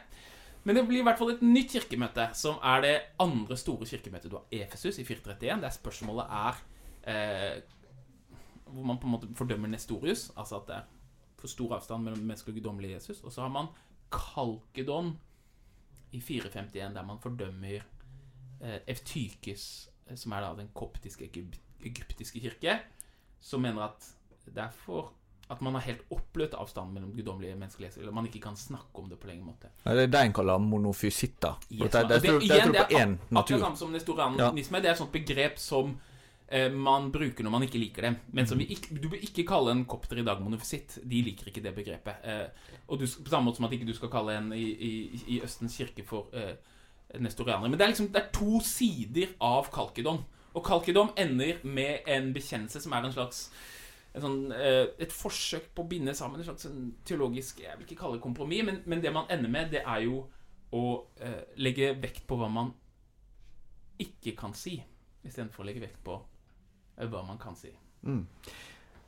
Men 0.63 0.76
det 0.76 0.86
blir 0.88 1.02
i 1.02 1.06
hvert 1.08 1.20
fall 1.20 1.34
et 1.34 1.44
nytt 1.44 1.72
kirkemøte, 1.74 2.30
som 2.36 2.58
er 2.65 2.82
det 2.84 2.96
andre 3.22 3.56
store 3.58 3.88
kirkemøtet. 3.88 4.32
Du 4.32 4.38
har 4.39 4.63
Efesus 4.65 5.00
i 5.00 5.06
431, 5.08 5.62
der 5.63 5.76
spørsmålet 5.76 6.34
er 6.39 6.63
eh, 7.08 7.62
Hvor 8.65 8.86
man 8.86 9.00
på 9.00 9.08
en 9.08 9.13
måte 9.15 9.30
fordømmer 9.36 9.72
Nestorius, 9.72 10.32
altså 10.38 10.60
at 10.60 10.68
det 10.68 10.76
er 10.76 10.88
for 11.41 11.52
stor 11.52 11.78
avstand 11.78 12.06
mellom 12.06 12.25
menneskelig 12.25 12.56
og 12.56 12.60
guddommelig 12.62 12.93
Jesus. 12.95 13.23
Og 13.23 13.34
så 13.34 13.45
har 13.45 13.54
man 13.54 13.71
Kalkedon 14.13 15.13
i 16.12 16.21
451, 16.21 16.93
der 16.95 17.06
man 17.06 17.21
fordømmer 17.21 17.80
eh, 18.62 18.80
Eftykes, 18.88 19.89
eh, 20.08 20.17
som 20.17 20.34
er 20.34 20.45
da 20.45 20.54
den 20.58 20.71
koptiske 20.73 21.30
egyptiske 21.86 22.41
kirke, 22.41 22.80
som 23.39 23.62
mener 23.62 23.91
at 23.91 24.10
det 24.49 24.63
er 24.63 24.73
for 24.73 25.13
at 25.49 25.62
man 25.65 25.73
har 25.73 25.82
helt 25.82 26.02
oppløst 26.13 26.54
avstanden 26.54 26.93
mellom 26.93 27.13
guddommelige 27.13 27.56
menneskelige 27.58 27.91
Eller 27.97 28.12
man 28.12 28.25
ikke 28.25 28.39
kan 28.39 28.56
snakke 28.56 29.02
om 29.02 29.10
det 29.10 29.17
på 29.19 29.28
lenge 29.28 29.45
måte. 29.45 29.71
Ja, 29.86 29.95
det 29.95 30.04
er 30.04 30.12
det 30.13 30.21
en 30.25 30.34
kaller 30.34 30.58
monofysitta. 30.58 31.56
Yes, 31.71 31.91
det, 31.91 32.04
det, 32.10 32.10
det, 32.10 32.21
det, 32.21 32.49
det, 32.49 32.62
tror 32.62 32.71
det 33.47 33.56
er 33.56 33.60
samme 33.60 33.78
som 33.78 33.89
nestorianisme. 33.89 34.78
Det 34.78 34.86
er 34.86 34.91
et 34.91 35.02
sånt 35.02 35.12
begrep 35.12 35.58
som 35.58 35.95
man 36.74 37.12
bruker 37.14 37.46
når 37.46 37.54
man 37.54 37.64
ikke 37.66 37.82
liker 37.82 38.08
det. 38.08 38.12
Men 38.34 38.48
som 38.50 38.58
vi 38.58 38.66
ikke, 38.74 38.96
du 38.98 39.10
bør 39.12 39.22
ikke 39.22 39.46
kalle 39.48 39.74
en 39.76 39.86
kopter 39.90 40.18
i 40.18 40.26
dag 40.26 40.42
monofisitt. 40.42 40.98
De 41.06 41.22
liker 41.26 41.52
ikke 41.52 41.62
det 41.62 41.76
begrepet. 41.76 42.26
Eh, 42.26 42.74
og 42.88 43.00
du, 43.00 43.06
på 43.06 43.30
samme 43.30 43.46
måte 43.46 43.60
som 43.60 43.68
at 43.68 43.76
ikke 43.78 43.90
du 43.90 43.94
skal 43.98 44.12
kalle 44.14 44.38
en 44.40 44.52
i, 44.58 44.66
i, 44.66 44.92
i 45.36 45.40
Østens 45.46 45.78
kirke 45.78 46.06
for 46.08 46.34
eh, 46.34 46.56
nestorianere. 47.22 47.70
Men 47.70 47.78
det 47.78 47.86
er 47.86 47.94
liksom 47.94 48.10
det 48.14 48.24
er 48.24 48.32
to 48.34 48.62
sider 48.66 49.36
av 49.46 49.70
Kalkedom. 49.74 50.24
Og 50.58 50.66
Kalkedom 50.66 51.14
ender 51.18 51.62
med 51.64 52.10
en 52.10 52.32
bekjennelse 52.34 52.82
som 52.82 52.98
er 52.98 53.06
en 53.06 53.14
slags 53.14 53.50
en 54.18 54.24
sånn, 54.24 54.40
eh, 54.56 54.88
et 54.98 55.14
forsøk 55.14 55.70
på 55.76 55.86
å 55.86 55.90
binde 55.90 56.16
sammen 56.18 56.42
en 56.42 56.48
slags 56.48 56.66
en 56.66 56.88
teologisk 57.06 57.60
Jeg 57.62 57.78
vil 57.78 57.86
ikke 57.86 58.00
kalle 58.02 58.18
det 58.18 58.26
kompromiss, 58.26 58.66
men, 58.66 58.82
men 58.90 59.04
det 59.04 59.14
man 59.14 59.30
ender 59.30 59.52
med, 59.54 59.70
det 59.76 59.84
er 59.86 60.02
jo 60.08 60.24
å 60.74 60.84
eh, 61.22 61.44
legge 61.62 61.94
vekt 62.02 62.26
på 62.30 62.38
hva 62.40 62.50
man 62.50 62.74
ikke 64.02 64.34
kan 64.40 64.56
si, 64.58 64.80
istedenfor 65.26 65.62
å 65.62 65.68
legge 65.70 65.84
vekt 65.84 66.02
på 66.06 66.18
eh, 66.18 66.39
hva 67.08 67.24
man 67.28 67.39
kan 67.39 67.56
si. 67.56 67.72
Mm. 68.04 68.26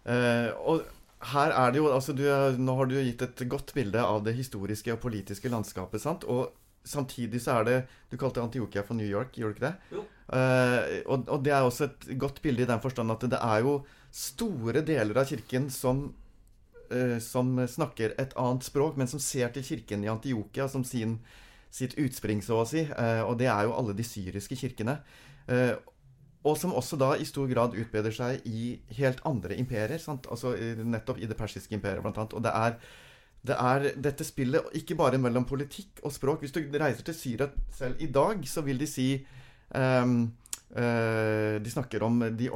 Eh, 0.04 0.50
og 0.64 0.86
her 1.32 1.54
er 1.54 1.74
det 1.74 1.78
jo 1.78 1.92
altså 1.94 2.16
du, 2.18 2.24
Nå 2.58 2.76
har 2.80 2.90
du 2.90 2.96
gitt 2.98 3.22
et 3.22 3.44
godt 3.50 3.76
bilde 3.78 4.02
av 4.02 4.24
det 4.26 4.34
historiske 4.38 4.96
og 4.96 5.02
politiske 5.04 5.52
landskapet. 5.52 6.02
sant? 6.02 6.26
Og 6.26 6.50
samtidig 6.84 7.42
så 7.44 7.60
er 7.60 7.68
det 7.68 7.78
Du 8.10 8.18
kalte 8.18 8.42
Antiokia 8.42 8.84
for 8.84 8.98
New 8.98 9.08
York, 9.08 9.38
gjorde 9.38 9.54
du 9.54 9.60
ikke 9.60 9.68
det? 9.68 9.76
Jo. 9.98 10.06
Eh, 10.32 11.02
og, 11.06 11.28
og 11.28 11.44
det 11.44 11.54
er 11.54 11.68
også 11.68 11.90
et 11.90 12.10
godt 12.20 12.42
bilde 12.42 12.64
i 12.64 12.70
den 12.70 12.82
forstand 12.82 13.12
at 13.12 13.28
det 13.30 13.40
er 13.42 13.62
jo 13.66 13.82
store 14.12 14.82
deler 14.84 15.22
av 15.22 15.30
kirken 15.30 15.70
som 15.72 16.10
eh, 16.92 17.20
som 17.20 17.54
snakker 17.68 18.16
et 18.20 18.34
annet 18.40 18.66
språk, 18.68 18.98
men 19.00 19.08
som 19.08 19.20
ser 19.20 19.52
til 19.54 19.64
kirken 19.64 20.04
i 20.04 20.12
Antiokia 20.12 20.68
som 20.72 20.84
sin, 20.84 21.20
sitt 21.72 21.96
utspring, 22.00 22.42
så 22.44 22.62
å 22.64 22.68
si. 22.68 22.84
Eh, 22.84 23.22
og 23.24 23.38
det 23.40 23.48
er 23.52 23.68
jo 23.68 23.76
alle 23.78 23.96
de 23.96 24.08
syriske 24.08 24.58
kirkene. 24.60 24.98
Og 26.48 26.58
som 26.58 26.74
også 26.74 26.98
da 26.98 27.14
i 27.20 27.28
stor 27.28 27.50
grad 27.52 27.76
utbedrer 27.78 28.14
seg 28.16 28.46
i 28.50 28.74
helt 28.98 29.22
andre 29.30 29.58
imperier. 29.62 30.02
Sant? 30.02 30.26
Altså 30.32 30.56
nettopp 30.58 31.22
i 31.22 31.30
det 31.30 31.38
persiske 31.38 31.76
imperiet, 31.78 32.02
blant 32.02 32.18
annet. 32.18 32.36
Og 32.38 32.46
det 32.46 32.54
er, 32.58 32.78
det 33.46 33.58
er 33.62 33.88
dette 34.10 34.26
spillet 34.26 34.78
ikke 34.82 34.98
bare 34.98 35.22
mellom 35.22 35.46
politikk 35.50 36.02
og 36.02 36.14
språk. 36.16 36.42
Hvis 36.42 36.56
du 36.56 36.64
reiser 36.82 37.06
til 37.06 37.18
Syria 37.18 37.50
selv 37.78 38.02
i 38.02 38.10
dag, 38.10 38.42
så 38.50 38.66
vil 38.66 38.82
de 38.82 38.90
si 38.90 39.10
um, 39.76 40.24
uh, 40.74 41.62
De 41.62 41.74
snakker 41.74 42.08
om 42.08 42.18
de, 42.38 42.50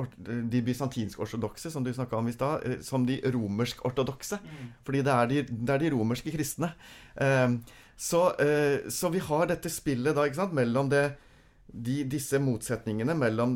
de 0.49 0.63
bysantinsk-ortodokse, 0.65 1.69
som 1.69 1.85
du 1.85 1.93
snakka 1.93 2.17
om 2.17 2.31
i 2.31 2.33
stad, 2.33 2.65
eh, 2.65 2.81
som 2.81 3.05
de 3.05 3.19
romersk-ortodokse. 3.21 4.41
Fordi 4.87 5.03
det 5.05 5.13
er 5.13 5.29
de, 5.29 5.43
det 5.45 5.75
er 5.75 5.85
de 5.85 5.93
romerske 5.93 6.33
kristne. 6.33 6.73
Um, 7.21 7.59
så, 7.95 8.31
uh, 8.41 8.89
så 8.89 9.13
vi 9.13 9.21
har 9.29 9.45
dette 9.53 9.69
spillet 9.69 10.17
da, 10.17 10.25
ikke 10.25 10.41
sant, 10.41 10.57
mellom 10.57 10.89
det 10.89 11.05
de, 11.67 12.03
disse 12.07 12.39
motsetningene 12.39 13.15
mellom 13.17 13.55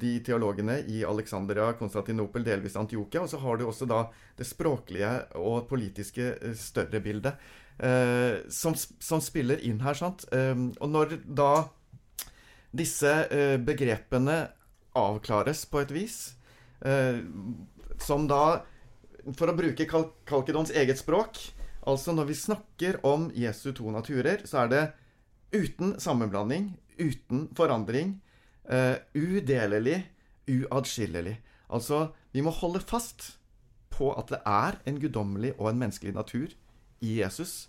de 0.00 0.18
teologene 0.24 0.78
i 0.88 1.02
Alexandria, 1.04 1.72
Konstantinopel, 1.78 2.46
delvis 2.46 2.76
Antiokia, 2.78 3.24
og 3.24 3.32
så 3.32 3.40
har 3.42 3.58
du 3.58 3.66
også 3.68 3.88
da 3.88 4.04
det 4.38 4.46
språklige 4.48 5.10
og 5.40 5.66
politiske 5.70 6.30
eh, 6.36 6.54
større 6.58 7.02
bildet 7.04 7.34
eh, 7.82 8.44
som, 8.52 8.76
som 8.78 9.22
spiller 9.24 9.60
inn 9.66 9.82
her, 9.84 9.98
sant. 9.98 10.24
Eh, 10.32 10.54
og 10.78 10.94
når 10.94 11.18
da 11.26 11.52
disse 12.78 13.12
eh, 13.32 13.56
begrepene 13.60 14.40
avklares 14.98 15.64
på 15.70 15.82
et 15.82 15.94
vis, 15.94 16.18
eh, 16.86 17.20
som 17.98 18.28
da 18.30 18.64
For 19.34 19.50
å 19.50 19.56
bruke 19.58 19.84
Kal 19.84 20.04
Kalkedons 20.24 20.70
eget 20.70 21.00
språk 21.00 21.40
Altså 21.90 22.14
når 22.14 22.28
vi 22.30 22.36
snakker 22.38 23.00
om 23.06 23.26
Jesu 23.34 23.72
to 23.74 23.90
naturer, 23.90 24.44
så 24.46 24.62
er 24.62 24.70
det 24.72 24.82
uten 25.52 25.96
sammenblanding, 26.00 26.70
uten 26.98 27.48
forandring, 27.56 28.18
eh, 28.68 28.96
udelelig, 29.14 30.02
uatskillelig. 30.48 31.38
Altså, 31.70 32.08
vi 32.32 32.44
må 32.44 32.50
holde 32.50 32.80
fast 32.80 33.38
på 33.92 34.12
at 34.14 34.30
det 34.32 34.40
er 34.46 34.78
en 34.88 35.00
guddommelig 35.00 35.54
og 35.58 35.70
en 35.70 35.82
menneskelig 35.82 36.14
natur 36.16 36.52
i 37.04 37.18
Jesus, 37.20 37.68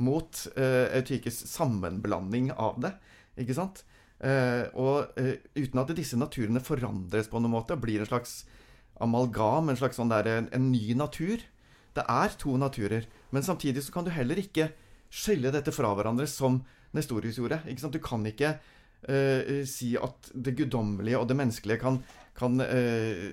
mot 0.00 0.46
eh, 0.56 0.88
Eutykes 0.96 1.42
sammenblanding 1.50 2.50
av 2.56 2.80
det. 2.82 2.94
Ikke 3.40 3.56
sant? 3.56 3.84
Eh, 4.20 4.66
og 4.76 5.12
eh, 5.20 5.40
uten 5.56 5.80
at 5.82 5.92
disse 5.96 6.18
naturene 6.20 6.62
forandres 6.64 7.28
på 7.30 7.40
noen 7.40 7.54
måte, 7.56 7.78
blir 7.80 8.02
en 8.02 8.08
slags 8.08 8.42
amalgam, 9.00 9.70
en 9.70 9.80
slags 9.80 10.00
sånn 10.00 10.12
der, 10.12 10.28
en, 10.28 10.50
en 10.56 10.70
ny 10.72 10.96
natur. 10.96 11.42
Det 11.96 12.04
er 12.04 12.36
to 12.40 12.56
naturer. 12.60 13.08
Men 13.34 13.44
samtidig 13.46 13.84
så 13.84 13.94
kan 13.94 14.06
du 14.06 14.12
heller 14.14 14.40
ikke 14.40 14.70
skille 15.10 15.52
dette 15.52 15.72
fra 15.74 15.92
hverandre 15.96 16.28
som 16.30 16.60
Nestorius 16.96 17.38
gjorde. 17.38 17.60
Du 17.92 18.00
kan 18.02 18.24
ikke 18.26 18.54
uh, 18.56 19.64
si 19.68 19.94
at 19.98 20.30
det 20.34 20.56
guddommelige 20.58 21.20
og 21.20 21.28
det 21.30 21.36
menneskelige 21.38 21.80
kan, 21.82 22.00
kan 22.38 22.60
uh, 22.60 23.28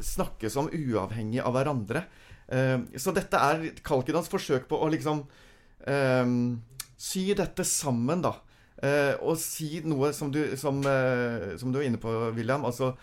snakkes 0.00 0.56
om 0.60 0.70
uavhengig 0.72 1.42
av 1.44 1.56
hverandre. 1.56 2.06
Uh, 2.48 2.86
så 2.96 3.14
dette 3.16 3.40
er 3.40 3.68
Kalkidans 3.84 4.30
forsøk 4.32 4.68
på 4.70 4.80
å 4.80 4.92
liksom 4.92 5.26
sy 5.84 7.22
dette 7.36 7.60
sammen, 7.68 8.22
da. 8.24 8.30
Og 9.20 9.34
si 9.36 9.82
noe 9.84 10.14
som 10.16 10.30
du, 10.32 10.38
som, 10.56 10.78
som 11.60 11.74
du 11.74 11.76
er 11.76 11.90
inne 11.90 12.00
på, 12.00 12.08
William. 12.32 12.64
Altså 12.64 12.94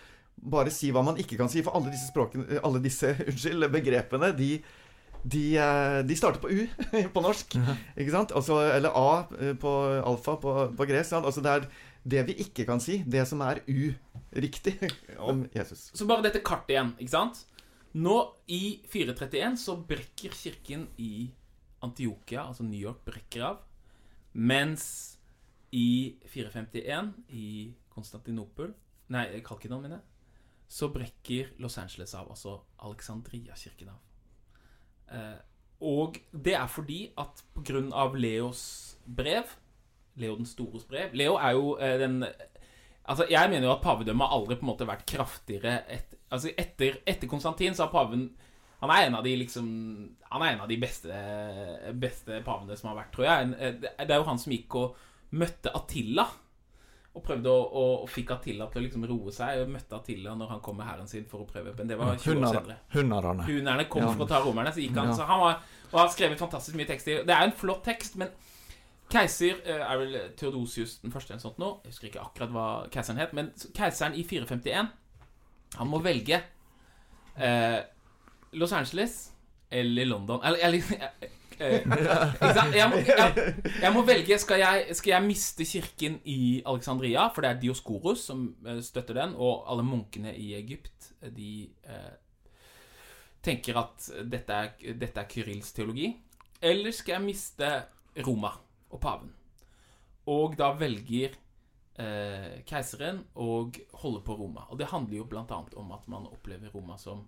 bare 0.42 0.74
si 0.74 0.90
hva 0.94 1.04
man 1.06 1.20
ikke 1.22 1.38
kan 1.38 1.52
si. 1.52 1.62
For 1.62 1.78
alle 1.78 1.92
disse 1.94 2.10
språkene, 2.10 2.62
alle 2.66 2.82
disse 2.82 3.14
unnskyld, 3.30 3.68
begrepene, 3.74 4.32
de, 4.38 4.56
de, 5.24 5.58
eh, 5.58 6.02
de 6.08 6.18
starter 6.18 6.42
på 6.42 6.50
U 6.50 6.68
på 7.16 7.24
norsk. 7.24 7.56
Ikke 7.96 8.14
sant? 8.14 8.34
Altså, 8.36 8.60
eller 8.74 8.96
A 8.98 9.28
eh, 9.40 9.54
på 9.60 9.72
alfa 10.02 10.38
på, 10.42 10.56
på 10.78 10.88
gresk. 10.90 11.14
Altså 11.20 11.44
det 11.46 11.54
er 11.54 11.68
det 12.04 12.26
vi 12.30 12.38
ikke 12.46 12.66
kan 12.66 12.82
si. 12.82 13.02
Det 13.06 13.24
som 13.30 13.44
er 13.46 13.62
uriktig 13.68 14.78
om 15.20 15.46
Jesus. 15.54 15.90
Så 15.94 16.08
bare 16.10 16.26
dette 16.26 16.44
kartet 16.46 16.76
igjen, 16.76 16.94
ikke 17.00 17.16
sant? 17.16 17.46
Nå 18.02 18.18
i 18.48 18.80
431 18.88 19.58
så 19.60 19.76
brekker 19.76 20.34
kirken 20.36 20.88
i 21.04 21.28
Antiokia, 21.84 22.46
altså 22.46 22.64
New 22.64 22.80
York, 22.80 23.02
brekker 23.06 23.44
av. 23.50 23.64
Mens 24.34 25.18
i 25.76 26.16
451 26.32 27.12
i 27.36 27.50
Konstantinopel 27.92 28.72
Nei, 29.12 29.26
Kalkidon, 29.44 29.82
mener 29.84 29.98
jeg. 29.98 30.06
Så 30.72 30.88
brekker 30.94 31.50
Los 31.60 31.76
Angeles 31.82 32.14
av, 32.16 32.30
altså 32.32 32.62
Alexandria-kirken 32.80 33.90
av. 33.92 34.00
Eh, 35.12 35.40
og 35.82 36.20
det 36.32 36.54
er 36.56 36.70
fordi 36.70 37.02
at 37.20 37.44
på 37.56 37.64
grunn 37.66 37.90
av 37.94 38.16
Leos 38.16 38.64
brev, 39.06 39.58
Leo 40.20 40.36
den 40.36 40.46
stores 40.46 40.84
brev 40.86 41.14
Leo 41.16 41.38
er 41.40 41.56
jo 41.56 41.76
eh, 41.80 41.98
den 42.00 42.22
Altså, 43.02 43.26
Jeg 43.32 43.50
mener 43.50 43.66
jo 43.66 43.74
at 43.74 43.82
pavedømmet 43.82 44.28
har 44.28 44.36
aldri 44.38 44.56
på 44.60 44.66
en 44.66 44.70
måte 44.70 44.88
vært 44.88 45.08
kraftigere 45.10 45.80
et, 45.90 46.14
altså 46.30 46.52
etter, 46.54 47.00
etter 47.08 47.28
Konstantin 47.32 47.74
så 47.76 47.88
har 47.88 47.94
paven 47.96 48.28
Han 48.84 48.94
er 48.94 49.08
en 49.08 49.18
av 49.18 49.26
de 49.26 49.34
liksom 49.42 49.72
Han 50.30 50.46
er 50.46 50.54
en 50.54 50.62
av 50.68 50.70
de 50.70 50.78
beste, 50.80 51.24
beste 51.98 52.44
pavene 52.46 52.78
som 52.78 52.92
har 52.92 53.02
vært, 53.02 53.12
tror 53.16 53.28
jeg. 53.28 53.50
Eh, 53.58 54.06
det 54.06 54.14
er 54.14 54.22
jo 54.22 54.30
han 54.30 54.40
som 54.40 54.54
gikk 54.54 54.78
og 54.80 55.02
møtte 55.32 55.74
Attila. 55.76 56.28
Og 57.12 57.24
prøvde 57.26 57.52
å, 57.52 57.64
å, 57.76 57.82
å 58.04 58.08
fikk 58.08 58.30
Attila 58.38 58.70
til 58.72 58.80
å 58.80 58.84
liksom 58.86 59.04
roe 59.10 59.32
seg. 59.36 59.62
Og 59.66 59.72
møtte 59.74 59.98
Attila 59.98 60.32
når 60.40 60.54
han 60.54 60.62
kom 60.64 60.78
med 60.80 60.88
hæren 60.88 61.10
sin 61.12 61.26
for 61.28 61.44
å 61.44 61.48
prøve. 61.50 61.74
Men 61.78 61.90
det 61.90 61.98
var 62.00 62.14
20 62.16 62.46
år 62.48 62.54
senere. 62.56 62.78
Hunderne. 62.94 63.88
Kom 63.92 64.06
Ja. 64.06 64.14
for 64.14 64.24
å 64.26 64.30
ta 64.30 64.40
romerne, 64.46 64.72
så 64.72 64.80
gikk 64.80 64.96
han. 64.96 65.12
Ja. 65.12 65.18
Så 65.18 65.28
han 65.28 65.42
var, 65.44 65.58
og 65.92 65.98
har 66.00 66.08
skrevet 66.14 66.40
fantastisk 66.40 66.78
mye 66.80 66.88
tekst. 66.88 67.06
Det 67.28 67.36
er 67.36 67.44
en 67.44 67.52
flott 67.52 67.84
tekst, 67.84 68.16
men 68.22 68.32
keiser 69.12 69.58
eh, 69.68 69.82
er 69.84 69.98
vel 70.00 70.16
Theodosius 70.40 71.00
den 71.04 71.12
første 71.12 71.34
eller 71.36 71.44
sånt 71.44 71.60
nå. 71.60 71.74
Jeg 71.84 71.92
husker 71.92 72.08
ikke 72.08 72.24
akkurat 72.24 72.54
hva 72.56 72.68
keiseren 72.94 73.20
het, 73.20 73.34
men 73.36 73.52
keiseren 73.76 74.16
i 74.16 74.24
451 74.24 74.88
Han 75.82 75.88
må 75.92 76.00
velge 76.04 76.40
eh, 77.36 77.80
Los 78.54 78.72
Angeles 78.72 79.32
eller 79.70 80.06
London. 80.08 80.40
Eller, 80.44 80.64
eller 80.64 81.28
eh? 81.62 81.84
Jeg, 82.76 82.88
må, 82.92 83.00
jeg, 83.06 83.54
jeg 83.82 83.94
må 83.94 84.04
velge 84.08 84.38
skal 84.42 84.62
jeg, 84.62 84.96
skal 84.98 85.14
jeg 85.14 85.26
miste 85.28 85.68
kirken 85.68 86.18
i 86.30 86.40
Alexandria, 86.66 87.28
for 87.34 87.46
det 87.46 87.52
er 87.52 87.62
Dioskoros 87.62 88.26
som 88.32 88.48
eh, 88.66 88.82
støtter 88.86 89.22
den, 89.22 89.36
og 89.38 89.66
alle 89.72 89.86
munkene 89.86 90.34
i 90.38 90.54
Egypt 90.60 91.12
eh, 91.22 91.32
de 91.36 91.52
eh, 91.86 92.12
tenker 93.42 93.80
at 93.82 94.10
dette 94.30 94.58
er, 94.64 94.96
dette 94.98 95.22
er 95.24 95.30
Kyrils 95.30 95.72
teologi. 95.76 96.12
Eller 96.62 96.94
skal 96.94 97.18
jeg 97.18 97.26
miste 97.26 97.70
Roma 98.26 98.52
og 98.92 99.02
paven? 99.02 99.32
Og 100.30 100.54
da 100.60 100.70
velger 100.78 101.34
eh, 101.98 102.62
keiseren 102.68 103.24
å 103.34 103.64
holde 104.04 104.22
på 104.26 104.36
Roma. 104.38 104.68
Og 104.70 104.78
det 104.80 104.92
handler 104.92 105.22
jo 105.22 105.30
annet 105.42 105.78
om 105.80 105.96
at 105.96 106.06
man 106.12 106.30
opplever 106.30 106.70
Roma 106.74 106.98
som 107.02 107.26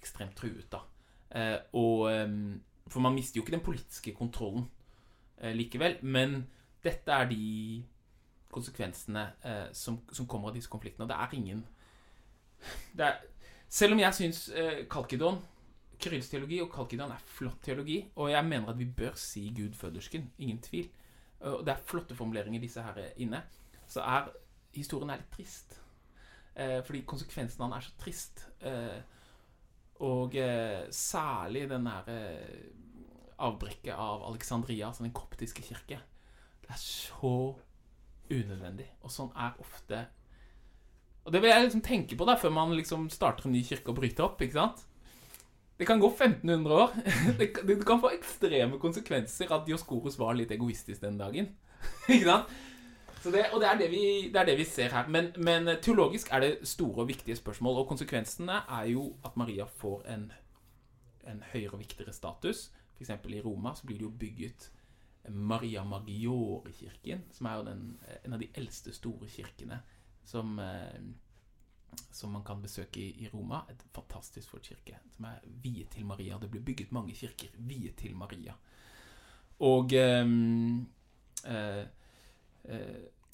ekstremt 0.00 0.36
truet, 0.38 0.66
da. 0.72 0.82
Eh, 1.30 1.58
og 1.78 2.08
ehm, 2.10 2.58
For 2.90 3.02
man 3.02 3.14
mister 3.14 3.38
jo 3.38 3.44
ikke 3.44 3.54
den 3.56 3.64
politiske 3.64 4.14
kontrollen 4.14 4.66
eh, 5.38 5.54
likevel. 5.54 5.98
Men 6.02 6.42
dette 6.84 7.12
er 7.12 7.28
de 7.30 7.84
konsekvensene 8.50 9.26
eh, 9.46 9.68
som, 9.76 10.00
som 10.12 10.26
kommer 10.26 10.50
av 10.50 10.58
disse 10.58 10.70
konfliktene. 10.70 11.06
Og 11.06 11.12
det 11.12 11.18
er 11.18 11.36
ingen 11.38 11.64
det 12.98 13.06
er, 13.06 13.20
Selv 13.70 13.94
om 13.94 14.02
jeg 14.02 14.16
syns 14.16 14.48
eh, 14.50 14.84
Kalkidon 14.90 15.38
Kyrills 16.00 16.32
og 16.34 16.72
Kalkidon 16.72 17.12
er 17.12 17.24
flott 17.28 17.60
teologi, 17.62 17.98
og 18.16 18.30
jeg 18.30 18.44
mener 18.44 18.70
at 18.72 18.78
vi 18.78 18.86
bør 18.88 19.12
si 19.20 19.52
Gud 19.56 19.74
fødersken. 19.76 20.30
Ingen 20.38 20.60
tvil. 20.64 20.88
Og 21.40 21.64
det 21.66 21.74
er 21.74 21.84
flotte 21.86 22.16
formuleringer 22.16 22.60
disse 22.60 22.82
her 22.82 22.96
inne. 23.16 23.42
Så 23.86 24.00
er 24.00 24.30
historien 24.72 25.10
er 25.10 25.20
litt 25.20 25.32
trist. 25.34 25.76
Eh, 26.54 26.80
fordi 26.84 27.02
konsekvensen 27.08 27.62
av 27.62 27.70
den 27.70 27.76
er 27.78 27.84
så 27.86 27.94
trist. 28.00 28.46
Eh, 28.60 29.00
og 30.00 30.36
eh, 30.40 30.86
særlig 30.94 31.66
den 31.68 31.88
der 31.88 32.06
eh, 32.08 32.60
avbrekket 33.40 33.92
av 33.96 34.24
Alexandria, 34.30 34.88
altså 34.88 35.04
den 35.04 35.16
koptiske 35.16 35.64
kirke. 35.64 36.00
Det 36.62 36.72
er 36.72 36.80
så 36.80 37.34
unødvendig. 38.30 38.86
Og 39.02 39.12
sånn 39.12 39.32
er 39.34 39.56
ofte 39.60 40.06
Og 41.26 41.34
det 41.34 41.42
vil 41.42 41.50
jeg 41.50 41.64
liksom 41.66 41.82
tenke 41.84 42.16
på 42.16 42.24
da 42.24 42.36
før 42.40 42.52
man 42.54 42.72
liksom 42.72 43.10
starter 43.12 43.46
en 43.46 43.52
ny 43.52 43.60
kirke 43.66 43.92
og 43.92 43.98
bryter 43.98 44.24
opp. 44.24 44.40
ikke 44.40 44.56
sant? 44.56 44.86
Det 45.76 45.86
kan 45.88 46.00
gå 46.00 46.08
1500 46.08 46.76
år. 46.76 46.96
Det 47.38 47.52
kan, 47.54 47.66
det 47.66 47.76
kan 47.84 48.00
få 48.00 48.12
ekstreme 48.12 48.80
konsekvenser 48.80 49.52
at 49.52 49.66
Dioskoros 49.68 50.18
var 50.20 50.36
litt 50.36 50.52
egoistisk 50.52 51.00
den 51.04 51.20
dagen. 51.20 51.52
ikke 52.08 52.24
sant? 52.24 52.56
Det, 53.24 53.44
og 53.52 53.60
det 53.60 53.68
er 53.68 53.78
det, 53.78 53.90
vi, 53.92 54.02
det 54.32 54.40
er 54.40 54.46
det 54.48 54.56
vi 54.58 54.64
ser 54.64 54.94
her. 54.96 55.08
Men, 55.08 55.32
men 55.36 55.68
teologisk 55.82 56.30
er 56.32 56.40
det 56.40 56.68
store 56.68 57.02
og 57.02 57.08
viktige 57.08 57.36
spørsmål. 57.36 57.82
Og 57.82 57.88
konsekvensene 57.88 58.62
er 58.80 58.90
jo 58.94 59.10
at 59.24 59.36
Maria 59.36 59.64
får 59.64 60.06
en, 60.14 60.30
en 61.28 61.42
høyere 61.52 61.76
og 61.76 61.82
viktigere 61.82 62.12
status. 62.16 62.70
F.eks. 62.96 63.10
i 63.28 63.40
Roma 63.40 63.74
så 63.74 63.86
blir 63.86 63.98
det 63.98 64.08
jo 64.08 64.16
bygget 64.18 64.70
Maria 65.28 65.84
Maggiore-kirken, 65.84 67.26
som 67.32 67.46
er 67.46 67.56
jo 67.56 67.64
den, 67.64 67.84
en 68.24 68.32
av 68.32 68.40
de 68.40 68.48
eldste 68.56 68.92
store 68.96 69.28
kirkene 69.28 69.82
som, 70.24 70.58
eh, 70.58 71.00
som 72.10 72.32
man 72.32 72.44
kan 72.44 72.62
besøke 72.62 73.00
i, 73.00 73.24
i 73.24 73.28
Roma. 73.28 73.62
Et 73.68 73.84
fantastisk 73.92 74.50
flott 74.50 74.68
kirke 74.68 74.98
som 75.16 75.28
er 75.28 75.44
viet 75.62 75.92
til 75.92 76.06
Maria. 76.06 76.38
Det 76.38 76.50
blir 76.50 76.64
bygget 76.64 76.92
mange 76.92 77.14
kirker 77.14 77.52
viet 77.58 77.96
til 77.96 78.16
Maria. 78.16 78.56
Og 79.60 79.92
eh, 79.92 80.26
eh, 81.44 81.86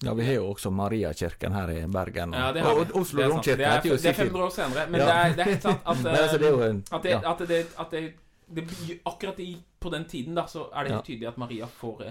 Ja, 0.05 0.12
vi 0.14 0.24
har 0.27 0.35
jo 0.35 0.51
også 0.53 0.70
Mariakirken 0.70 1.53
her 1.57 1.70
i 1.72 1.87
Bergen. 1.89 2.33
ja, 2.37 2.53
det 2.53 2.61
har 2.62 2.70
og, 2.74 2.87
vi. 2.87 2.93
og 2.93 3.01
Oslo 3.01 3.22
domkirke 3.22 3.57
Det 3.57 3.66
er- 3.66 3.70
heter 3.77 3.89
jo 3.89 3.97
Det 3.97 4.07
er 4.07 4.12
500 4.12 4.45
år 4.45 4.51
senere, 4.51 4.87
men 4.91 5.01
Ja. 5.01 5.07
det, 5.07 5.14
er, 5.14 5.29
det 5.37 5.39
er 5.41 5.45
helt 5.51 5.62
sant 5.62 5.81
at, 5.81 5.87
altså, 5.93 6.09
det 6.39 6.49
er 6.49 6.70
en 6.70 6.85
at, 6.93 7.03
det, 7.03 7.11
ja. 7.11 7.20
at, 7.33 7.39
det, 7.49 7.66
at 7.81 7.91
det, 7.91 8.12
det 8.55 8.64
blir, 8.66 8.99
Akkurat 9.07 9.39
i, 9.41 9.57
på 9.81 9.91
den 9.91 10.05
tiden 10.05 10.35
da, 10.35 10.45
så 10.47 10.68
er 10.74 10.83
det 10.85 10.93
helt 10.93 11.09
Ja. 11.09 11.14
tydelig 11.14 11.29
at 11.29 11.39
Maria 11.39 11.66
får 11.66 12.03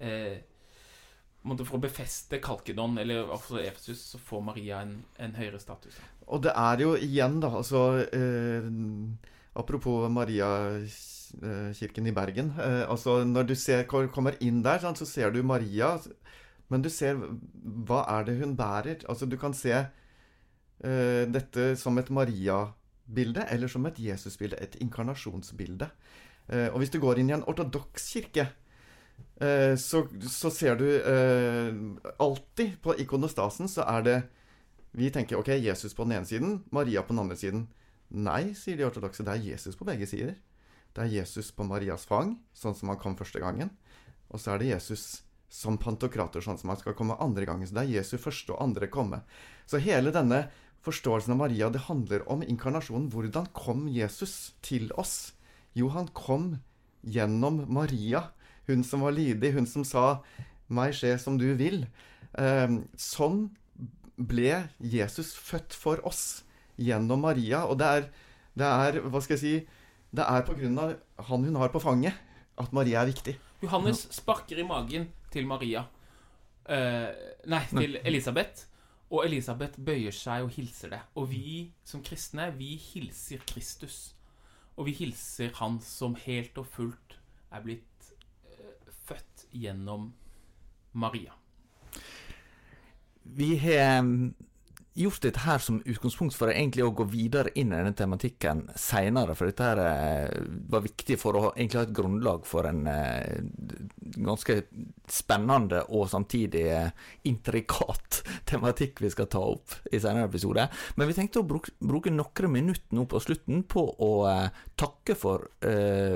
eh, 0.00 0.36
måtte 1.44 1.64
For 1.66 1.76
å 1.78 1.80
befeste 1.80 2.38
Kalkedon, 2.42 2.98
eller 2.98 3.24
også 3.24 3.58
Efesus, 3.66 3.98
så 4.12 4.18
får 4.18 4.42
Maria 4.42 4.80
en, 4.82 5.04
en 5.18 5.32
høyere 5.34 5.58
status. 5.60 5.94
Og 6.28 6.42
det 6.42 6.52
er 6.54 6.76
jo 6.84 6.94
igjen, 6.96 7.40
da, 7.40 7.48
altså 7.50 8.06
eh, 8.12 8.62
Apropos 9.54 10.08
Mariakirken 10.10 12.06
i 12.06 12.12
Bergen. 12.12 12.52
Eh, 12.58 12.84
altså 12.90 13.24
Når 13.24 13.42
du 13.46 13.54
ser, 13.54 13.84
kommer 13.86 14.32
inn 14.40 14.62
der, 14.62 14.78
sant, 14.78 14.98
så 14.98 15.06
ser 15.06 15.30
du 15.30 15.42
Maria, 15.42 15.98
men 16.72 16.84
du 16.84 16.88
ser 16.92 17.18
Hva 17.86 18.02
er 18.16 18.26
det 18.28 18.38
hun 18.40 18.56
bærer? 18.56 19.04
Altså 19.08 19.28
Du 19.28 19.36
kan 19.40 19.54
se 19.56 19.74
uh, 19.76 21.22
dette 21.28 21.72
som 21.80 21.98
et 22.00 22.10
Maria-bilde, 22.10 23.46
eller 23.52 23.68
som 23.68 23.86
et 23.86 24.00
Jesus-bilde. 24.00 24.58
Et 24.60 24.80
inkarnasjonsbilde. 24.80 25.90
Uh, 26.48 26.68
og 26.72 26.82
hvis 26.82 26.92
du 26.94 27.00
går 27.02 27.20
inn 27.20 27.30
i 27.30 27.36
en 27.36 27.44
ortodoks 27.48 28.08
kirke, 28.14 28.48
uh, 29.42 29.74
så, 29.78 30.06
så, 30.26 30.50
ser 30.50 30.80
du 30.80 30.88
alltid 32.18 32.80
på 32.82 32.96
ikonostasen 33.04 33.70
så 33.70 33.86
er 33.86 34.08
det 34.08 34.22
Vi 34.92 35.08
tenker 35.08 35.38
ok, 35.38 35.54
Jesus 35.56 35.94
på 35.96 36.04
den 36.04 36.18
ene 36.18 36.28
siden, 36.28 36.64
Maria 36.70 37.00
på 37.00 37.14
den 37.14 37.22
andre 37.22 37.36
siden. 37.36 37.68
Nei, 38.12 38.52
sier 38.52 38.76
de 38.76 38.84
ortodokse. 38.84 39.24
Det 39.24 39.32
er 39.32 39.46
Jesus 39.54 39.76
på 39.76 39.86
begge 39.88 40.04
sider. 40.06 40.34
Det 40.92 41.00
er 41.00 41.14
Jesus 41.14 41.48
på 41.56 41.64
Marias 41.64 42.04
fang, 42.04 42.34
sånn 42.52 42.76
som 42.76 42.90
han 42.92 42.98
kom 43.00 43.16
første 43.16 43.40
gangen. 43.40 43.70
Og 44.28 44.40
så 44.40 44.52
er 44.52 44.60
det 44.60 44.68
Jesus 44.68 45.22
som 45.52 45.76
pantokrator, 45.76 46.40
sånn 46.40 46.56
som 46.56 46.72
han 46.72 46.80
skal 46.80 46.96
komme 46.96 47.18
andre 47.20 47.44
gangen. 47.48 47.68
Så 47.68 47.76
det 47.76 47.84
er 47.84 47.96
Jesus 47.98 48.22
første 48.22 48.54
og 48.54 48.62
andre 48.64 48.88
komme. 48.88 49.20
Så 49.68 49.82
hele 49.84 50.12
denne 50.14 50.46
forståelsen 50.82 51.34
av 51.34 51.42
Maria, 51.42 51.68
det 51.70 51.84
handler 51.90 52.24
om 52.32 52.40
inkarnasjonen. 52.42 53.10
Hvordan 53.12 53.50
kom 53.54 53.84
Jesus 53.92 54.54
til 54.64 54.88
oss? 54.98 55.34
Jo, 55.76 55.90
han 55.92 56.08
kom 56.16 56.56
gjennom 57.04 57.66
Maria. 57.68 58.30
Hun 58.66 58.82
som 58.86 59.04
var 59.04 59.12
lydig, 59.12 59.52
hun 59.52 59.66
som 59.66 59.84
sa 59.84 60.22
'meg 60.70 60.94
skje 60.96 61.18
som 61.20 61.36
du 61.36 61.54
vil'. 61.54 61.86
Sånn 62.96 63.50
ble 64.16 64.68
Jesus 64.80 65.34
født 65.34 65.74
for 65.74 66.00
oss 66.06 66.44
gjennom 66.78 67.20
Maria. 67.20 67.66
Og 67.66 67.78
det 67.78 67.86
er, 67.86 68.10
det 68.56 68.66
er 68.66 69.00
hva 69.04 69.20
skal 69.20 69.36
jeg 69.36 69.40
si 69.40 69.66
Det 70.12 70.20
er 70.20 70.44
av 70.44 70.96
han 71.24 71.44
hun 71.44 71.56
har 71.56 71.68
på 71.72 71.80
fanget, 71.80 72.12
at 72.58 72.72
Maria 72.72 73.00
er 73.00 73.06
viktig. 73.06 73.38
Johannes 73.62 74.08
sparker 74.12 74.58
i 74.58 74.62
magen 74.62 75.08
til 75.32 75.48
Maria. 75.48 75.84
Uh, 76.68 77.10
nei, 77.50 77.64
til 77.72 77.98
Elisabeth. 78.04 78.68
Og 79.12 79.26
Elisabeth 79.26 79.80
bøyer 79.82 80.14
seg 80.16 80.46
og 80.46 80.52
hilser 80.54 80.94
det. 80.94 81.00
Og 81.20 81.28
vi 81.32 81.72
som 81.84 82.04
kristne, 82.04 82.50
vi 82.56 82.74
hilser 82.80 83.44
Kristus. 83.48 84.14
Og 84.76 84.88
vi 84.88 84.96
hilser 85.02 85.52
Han 85.58 85.80
som 85.84 86.14
helt 86.16 86.56
og 86.60 86.68
fullt 86.72 87.18
er 87.52 87.64
blitt 87.64 88.12
født 89.04 89.46
gjennom 89.52 90.12
Maria. 90.92 91.34
Vi 93.22 93.56
har 93.56 94.02
gjort 94.94 95.22
dette 95.22 95.40
her 95.40 95.58
som 95.58 95.80
utgangspunkt 95.84 96.36
for 96.36 96.52
egentlig 96.52 96.84
å 96.84 96.92
gå 96.92 97.06
videre 97.08 97.52
inn 97.56 97.72
i 97.72 97.78
denne 97.78 97.94
tematikken 97.96 98.66
seinere. 98.76 99.36
For 99.38 99.48
dette 99.48 99.64
her 99.64 99.80
eh, 99.80 100.34
var 100.68 100.84
viktig 100.84 101.16
for 101.20 101.38
å 101.38 101.44
egentlig 101.54 101.80
ha 101.80 101.86
et 101.86 101.94
grunnlag 101.96 102.44
for 102.48 102.68
en 102.68 102.84
eh, 102.90 103.40
ganske 104.18 104.58
spennende 105.08 105.82
og 105.88 106.10
samtidig 106.12 106.66
eh, 106.74 106.90
intrikat 107.28 108.20
tematikk 108.50 109.00
vi 109.04 109.12
skal 109.14 109.30
ta 109.32 109.42
opp 109.54 109.78
i 109.90 110.00
senere 110.02 110.28
episode. 110.28 110.68
Men 111.00 111.08
vi 111.08 111.16
tenkte 111.16 111.40
å 111.40 111.48
bruke, 111.48 111.72
noen 112.12 112.52
minutter 112.52 112.92
nå 112.92 113.06
på 113.08 113.22
slutten 113.22 113.64
på 113.68 113.86
å 114.02 114.12
takke 114.78 115.14
for 115.16 115.46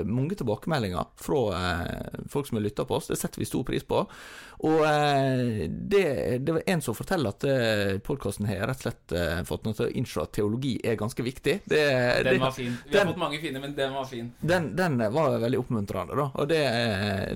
mange 0.07 0.35
tilbakemeldinger 0.37 1.07
fra 1.19 1.39
folk 2.29 2.47
som 2.47 2.57
har 2.57 2.65
lytta 2.65 2.85
på 2.87 2.97
oss. 2.97 3.07
Det 3.09 3.17
setter 3.19 3.41
vi 3.41 3.47
stor 3.47 3.63
pris 3.67 3.85
på. 3.87 4.01
Og 4.67 4.81
det, 4.83 6.03
det, 6.43 6.53
var 6.53 6.65
en 6.67 6.83
som 6.83 6.97
forteller 6.97 7.33
at 7.33 7.45
podkasten 8.05 8.27
podkasten 8.27 8.45
har 8.67 8.73
rett 8.73 8.81
og 8.81 8.85
slett 8.85 9.13
uh, 9.15 9.43
fått 9.47 9.65
noe 9.65 9.77
til 9.77 9.85
å 9.87 9.93
innse 9.99 10.23
at 10.23 10.33
teologi 10.35 10.73
er 10.83 10.97
ganske 10.99 11.23
viktig. 11.23 11.55
Det, 11.65 11.81
den 12.27 12.41
var 12.41 12.53
fin. 12.55 12.75
Vi 12.85 12.93
den, 12.93 12.99
har 12.99 13.11
fått 13.13 13.21
mange 13.21 13.39
fine, 13.41 13.61
men 13.63 13.73
den 13.77 13.95
var 13.95 14.05
fin. 14.09 14.29
Den, 14.41 14.69
den 14.77 14.99
var 15.15 15.37
veldig 15.41 15.61
oppmuntrende, 15.63 16.17
da. 16.19 16.27
Og 16.35 16.49
det, 16.51 16.61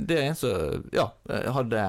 det, 0.06 0.20
er 0.20 0.30
en 0.30 0.38
som 0.38 0.86
ja, 0.96 1.08
hadde 1.58 1.84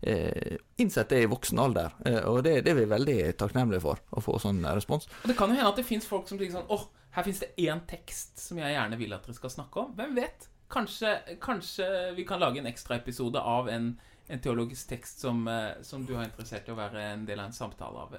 eh, 0.00 0.56
innsett 0.82 1.12
det 1.12 1.24
i 1.24 1.30
voksen 1.30 1.62
alder. 1.64 1.98
Eh, 2.06 2.20
og 2.30 2.42
det, 2.46 2.60
det, 2.66 2.74
er 2.74 2.80
vi 2.82 2.88
veldig 2.94 3.18
takknemlige 3.40 3.84
for, 3.84 4.06
å 4.14 4.24
få 4.24 4.38
sånn 4.42 4.64
respons. 4.70 5.08
Og 5.22 5.30
Det 5.32 5.38
kan 5.38 5.52
jo 5.52 5.58
hende 5.58 5.74
at 5.74 5.80
det 5.80 5.88
fins 5.88 6.08
folk 6.08 6.30
som 6.30 6.40
tenker 6.40 6.60
sånn 6.60 6.68
åh, 6.68 6.86
oh, 6.86 7.04
her 7.14 7.26
fins 7.26 7.44
det 7.44 7.52
én 7.62 7.84
tekst 7.88 8.40
som 8.42 8.58
jeg 8.58 8.74
gjerne 8.74 8.98
vil 8.98 9.14
at 9.14 9.26
dere 9.26 9.36
skal 9.36 9.52
snakke 9.58 9.86
om. 9.86 9.94
Hvem 9.98 10.18
vet? 10.18 10.50
Kanskje, 10.74 11.18
kanskje 11.42 11.86
vi 12.16 12.24
kan 12.26 12.40
lage 12.42 12.58
en 12.58 12.66
ekstraepisode 12.66 13.38
av 13.38 13.68
en 13.70 13.94
en 14.26 14.40
teologisk 14.40 14.88
tekst 14.88 15.20
som, 15.20 15.48
eh, 15.48 15.82
som, 15.82 16.06
du 16.06 16.14
har 16.14 16.24
interessert 16.24 16.68
i 16.68 16.72
å 16.72 16.78
være 16.78 17.02
en 17.12 17.26
del 17.28 17.40
av 17.40 17.50
en 17.50 17.56
samtale 17.56 18.06
av. 18.06 18.16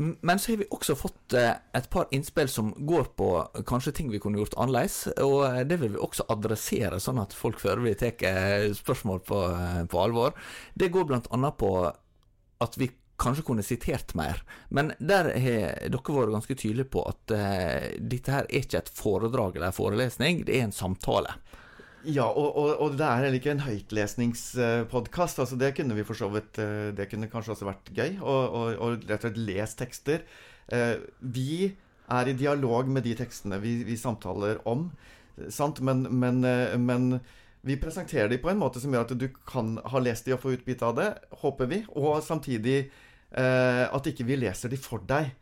Men 0.00 0.38
så 0.38 0.52
har 0.52 0.56
vi 0.62 0.66
også 0.74 0.96
fått 0.98 1.36
eh, 1.38 1.52
et 1.76 1.86
par 1.90 2.08
innspill 2.14 2.48
som 2.50 2.72
går 2.86 3.12
på 3.18 3.28
kanskje 3.68 3.92
ting 3.94 4.10
vi 4.10 4.20
kunne 4.22 4.40
gjort 4.40 4.56
annerledes. 4.58 5.04
Og 5.22 5.44
eh, 5.46 5.62
det 5.68 5.78
vil 5.82 5.94
vi 5.94 6.02
også 6.02 6.26
adressere, 6.34 6.98
sånn 7.02 7.22
at 7.22 7.36
folk 7.36 7.60
før 7.62 7.84
vi 7.84 7.94
tar 7.98 8.74
spørsmål 8.74 9.22
på, 9.28 9.40
på 9.90 10.02
alvor. 10.02 10.36
Det 10.74 10.90
går 10.94 11.08
bl.a. 11.10 11.50
på 11.58 11.72
at 12.64 12.78
vi 12.80 12.90
kanskje 13.20 13.46
kunne 13.46 13.62
sitert 13.62 14.16
mer. 14.18 14.42
Men 14.74 14.90
der 14.98 15.30
har 15.30 15.76
dere 15.86 16.16
vært 16.18 16.34
ganske 16.34 16.56
tydelige 16.58 16.90
på 16.96 17.04
at 17.06 17.30
dette 17.30 18.32
her 18.34 18.48
er 18.48 18.64
ikke 18.64 18.80
et 18.80 18.90
foredrag 18.90 19.54
eller 19.54 19.70
en 19.70 19.76
forelesning, 19.76 20.42
det 20.48 20.58
er 20.58 20.66
en 20.66 20.74
samtale. 20.74 21.36
Ja, 22.04 22.26
og, 22.28 22.56
og, 22.58 22.70
og, 22.82 22.96
det 22.98 23.04
er 23.06 23.22
heller 23.22 23.38
ikke 23.38 23.52
en 23.54 23.62
høytlesningspodkast. 23.64 25.38
Altså, 25.40 25.56
det 25.60 25.72
kunne 25.76 25.96
vi 25.96 26.04
for 26.04 26.18
så 26.18 26.28
vidt 26.32 26.58
eh, 26.60 26.90
Det 26.96 27.08
kunne 27.08 27.30
kanskje 27.32 27.54
også 27.54 27.68
vært 27.68 27.88
gøy. 27.96 28.18
Og, 28.20 28.98
rett 29.08 29.22
og 29.22 29.24
slett 29.24 29.40
lese 29.40 29.78
tekster. 29.78 30.26
Eh, 30.68 30.98
vi 31.20 31.70
er 32.12 32.28
i 32.28 32.36
dialog 32.36 32.90
med 32.92 33.06
de 33.06 33.14
tekstene 33.16 33.60
vi, 33.62 33.78
vi 33.88 33.96
samtaler 34.00 34.60
om. 34.68 34.90
Sant? 35.48 35.80
Men, 35.80 36.04
men, 36.12 36.44
eh, 36.48 36.76
men, 36.76 37.16
vi 37.64 37.78
presenterer 37.80 38.28
de 38.28 38.36
på 38.42 38.50
en 38.52 38.60
måte 38.60 38.82
som 38.82 38.92
gjør 38.92 39.06
at 39.06 39.16
du 39.16 39.30
kan 39.48 39.78
ha 39.88 40.00
lest 40.04 40.26
de 40.28 40.34
og 40.36 40.42
få 40.42 40.52
utbytte 40.58 40.84
av 40.84 40.98
det, 40.98 41.08
håper 41.40 41.70
vi. 41.70 41.80
Og 41.96 42.20
samtidig 42.24 42.90
at 43.34 44.06
ikke 44.06 44.26
vi 44.28 44.36
leser 44.36 44.70
de 44.70 44.76
for 44.78 45.02
deg. 45.08 45.32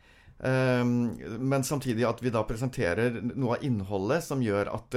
men 0.41 1.67
samtidig 1.67 2.07
at 2.09 2.23
vi 2.23 2.31
da 2.33 2.41
presenterer 2.49 3.19
noe 3.35 3.59
av 3.59 3.67
innholdet 3.67 4.25
som 4.25 4.41
gjør 4.41 4.71
at 4.73 4.97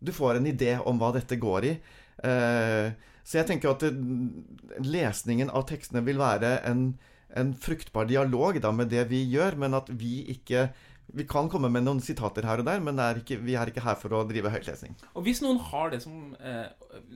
du 0.00 0.12
får 0.16 0.40
en 0.40 0.48
idé 0.50 0.74
om 0.80 1.00
hva 1.00 1.12
dette 1.16 1.38
går 1.40 1.68
i. 1.68 1.76
Eh, 2.24 2.90
så 3.24 3.40
jeg 3.40 3.48
tenker 3.50 3.72
at 3.72 3.84
lesningen 4.82 5.52
av 5.52 5.66
tekstene 5.68 6.02
vil 6.06 6.18
være 6.20 6.56
en, 6.66 6.86
en 7.36 7.52
fruktbar 7.54 8.08
dialog 8.10 8.58
da, 8.62 8.72
med 8.74 8.90
det 8.90 9.06
vi 9.12 9.22
gjør, 9.30 9.58
men 9.60 9.76
at 9.78 9.92
vi 9.92 10.24
ikke 10.34 10.70
vi 11.12 11.24
kan 11.26 11.48
komme 11.50 11.70
med 11.72 11.84
noen 11.84 12.00
sitater 12.02 12.46
her 12.46 12.62
og 12.62 12.66
der, 12.68 12.82
men 12.84 13.00
er 13.02 13.20
ikke, 13.20 13.40
vi 13.42 13.56
er 13.58 13.70
ikke 13.70 13.82
her 13.84 13.96
for 13.98 14.14
å 14.14 14.22
drive 14.28 14.52
høytlesning. 14.52 14.94
Og 15.18 15.24
hvis 15.26 15.40
noen 15.42 15.58
har 15.70 15.90
det 15.92 16.00
som 16.04 16.36
eh, 16.38 16.68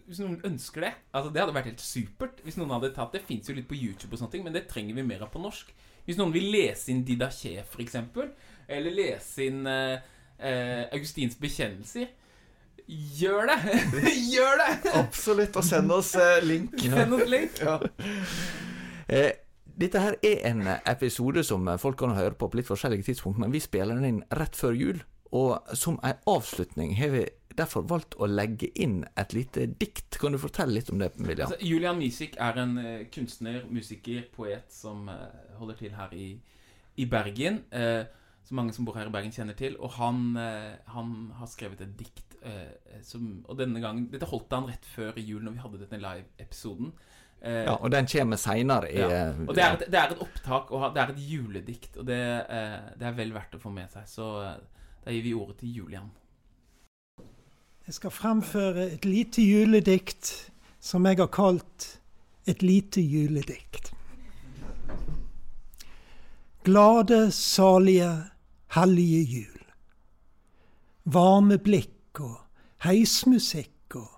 Hvis 0.08 0.20
noen 0.22 0.40
ønsker 0.46 0.86
det 0.86 0.92
altså 1.14 1.30
Det 1.30 1.42
hadde 1.42 1.54
vært 1.54 1.70
helt 1.70 1.84
supert 1.84 2.42
hvis 2.44 2.58
noen 2.58 2.74
hadde 2.74 2.90
tatt. 2.96 3.14
Det 3.14 3.22
fins 3.24 3.48
jo 3.48 3.56
litt 3.56 3.68
på 3.70 3.78
YouTube, 3.78 4.12
og 4.12 4.20
sånne 4.20 4.34
ting, 4.34 4.44
men 4.46 4.56
det 4.56 4.66
trenger 4.70 4.98
vi 4.98 5.06
mer 5.06 5.24
av 5.26 5.30
på 5.32 5.42
norsk. 5.42 5.70
Hvis 6.04 6.18
noen 6.18 6.34
vil 6.34 6.50
lese 6.52 6.90
inn 6.92 7.04
Didaché, 7.06 7.56
f.eks., 7.62 7.96
eller 8.74 8.96
lese 8.96 9.46
inn 9.46 9.62
eh, 9.68 10.02
eh, 10.38 10.84
Augustins 10.90 11.38
bekjennelser 11.40 12.10
Gjør 12.88 13.48
det! 13.48 13.58
Gjør 14.34 14.60
det! 14.60 14.92
Absolutt. 14.98 15.56
Og 15.56 15.64
send 15.64 15.92
oss 15.92 16.14
eh, 16.20 16.42
link. 16.44 16.76
Send 16.96 17.16
oss 17.16 17.28
link. 17.30 17.62
ja. 17.62 17.78
eh, 19.08 19.32
dette 19.74 19.98
her 19.98 20.14
er 20.22 20.44
en 20.52 20.68
episode 20.86 21.42
som 21.42 21.66
folk 21.82 21.98
kan 21.98 22.14
høre 22.14 22.36
på 22.38 22.46
på 22.46 22.60
litt 22.60 22.68
forskjellige 22.68 23.08
tidspunkt, 23.08 23.40
men 23.42 23.50
vi 23.50 23.62
spiller 23.62 23.98
den 23.98 24.06
inn 24.06 24.20
rett 24.38 24.54
før 24.56 24.76
jul. 24.78 25.00
Og 25.34 25.74
som 25.74 25.96
en 26.06 26.20
avslutning 26.30 26.92
har 26.94 27.10
vi 27.10 27.24
derfor 27.58 27.86
valgt 27.90 28.16
å 28.22 28.28
legge 28.30 28.68
inn 28.80 29.02
et 29.18 29.34
lite 29.34 29.66
dikt. 29.66 30.18
Kan 30.20 30.34
du 30.34 30.40
fortelle 30.42 30.76
litt 30.76 30.90
om 30.92 31.00
det, 31.02 31.12
William? 31.18 31.48
Altså, 31.48 31.58
Julian 31.64 31.98
Misik 31.98 32.36
er 32.42 32.60
en 32.62 32.76
uh, 32.78 33.06
kunstner, 33.14 33.62
musiker, 33.70 34.26
poet 34.34 34.70
som 34.74 35.08
uh, 35.10 35.30
holder 35.58 35.80
til 35.80 35.96
her 35.96 36.14
i, 36.18 36.28
i 37.00 37.08
Bergen. 37.10 37.62
Uh, 37.74 38.04
som 38.44 38.58
mange 38.60 38.74
som 38.76 38.86
bor 38.86 38.98
her 38.98 39.08
i 39.08 39.14
Bergen, 39.14 39.32
kjenner 39.32 39.56
til. 39.56 39.78
Og 39.80 39.94
han, 39.96 40.36
han 40.36 41.12
har 41.38 41.48
skrevet 41.48 41.80
et 41.80 41.94
dikt 41.96 42.23
eh, 42.44 43.00
som, 43.02 43.44
Og 43.48 43.58
denne 43.58 43.82
gangen 43.82 44.08
Dette 44.12 44.28
holdt 44.30 44.52
han 44.54 44.68
rett 44.70 44.86
før 44.94 45.18
jul, 45.20 45.42
når 45.44 45.56
vi 45.56 45.62
hadde 45.64 45.82
denne 45.84 46.02
live-episoden. 46.02 46.94
Eh, 47.44 47.64
ja, 47.66 47.74
og 47.76 47.90
den 47.92 48.06
kommer 48.08 48.40
seinere 48.40 48.88
ja. 48.88 49.08
Og 49.44 49.52
det 49.52 49.62
er, 49.62 49.74
et, 49.76 49.82
det 49.92 49.98
er, 50.00 50.12
et, 50.14 50.20
opptak, 50.24 50.70
og 50.72 50.84
det 50.94 51.02
er 51.02 51.10
et 51.12 51.24
juledikt. 51.28 51.98
Og 52.00 52.06
det, 52.08 52.20
eh, 52.48 52.76
det, 52.96 53.08
er 53.08 53.16
vel 53.18 53.34
verdt 53.34 53.58
å 53.58 53.60
få 53.60 53.72
med 53.74 53.90
seg. 53.92 54.06
Så 54.08 54.28
eh, 54.40 54.54
da 55.04 55.12
gir 55.12 55.26
vi 55.26 55.34
ordet 55.36 55.58
til 55.60 55.74
Julian. 55.82 56.08
Jeg 57.84 57.98
skal 57.98 58.14
fremføre 58.16 58.86
et 58.94 59.04
lite 59.04 59.44
juledikt 59.44 60.32
som 60.80 61.04
jeg 61.04 61.20
har 61.20 61.28
kalt 61.32 61.98
Et 62.44 62.60
lite 62.60 63.00
juledikt. 63.00 63.86
Glade, 66.64 67.30
salige, 67.32 68.10
hellige 68.76 69.22
jul. 69.22 69.62
Varme 71.04 71.56
blikk 71.56 71.93
og 72.20 72.36
heismusikk 72.84 73.96
og 73.96 74.10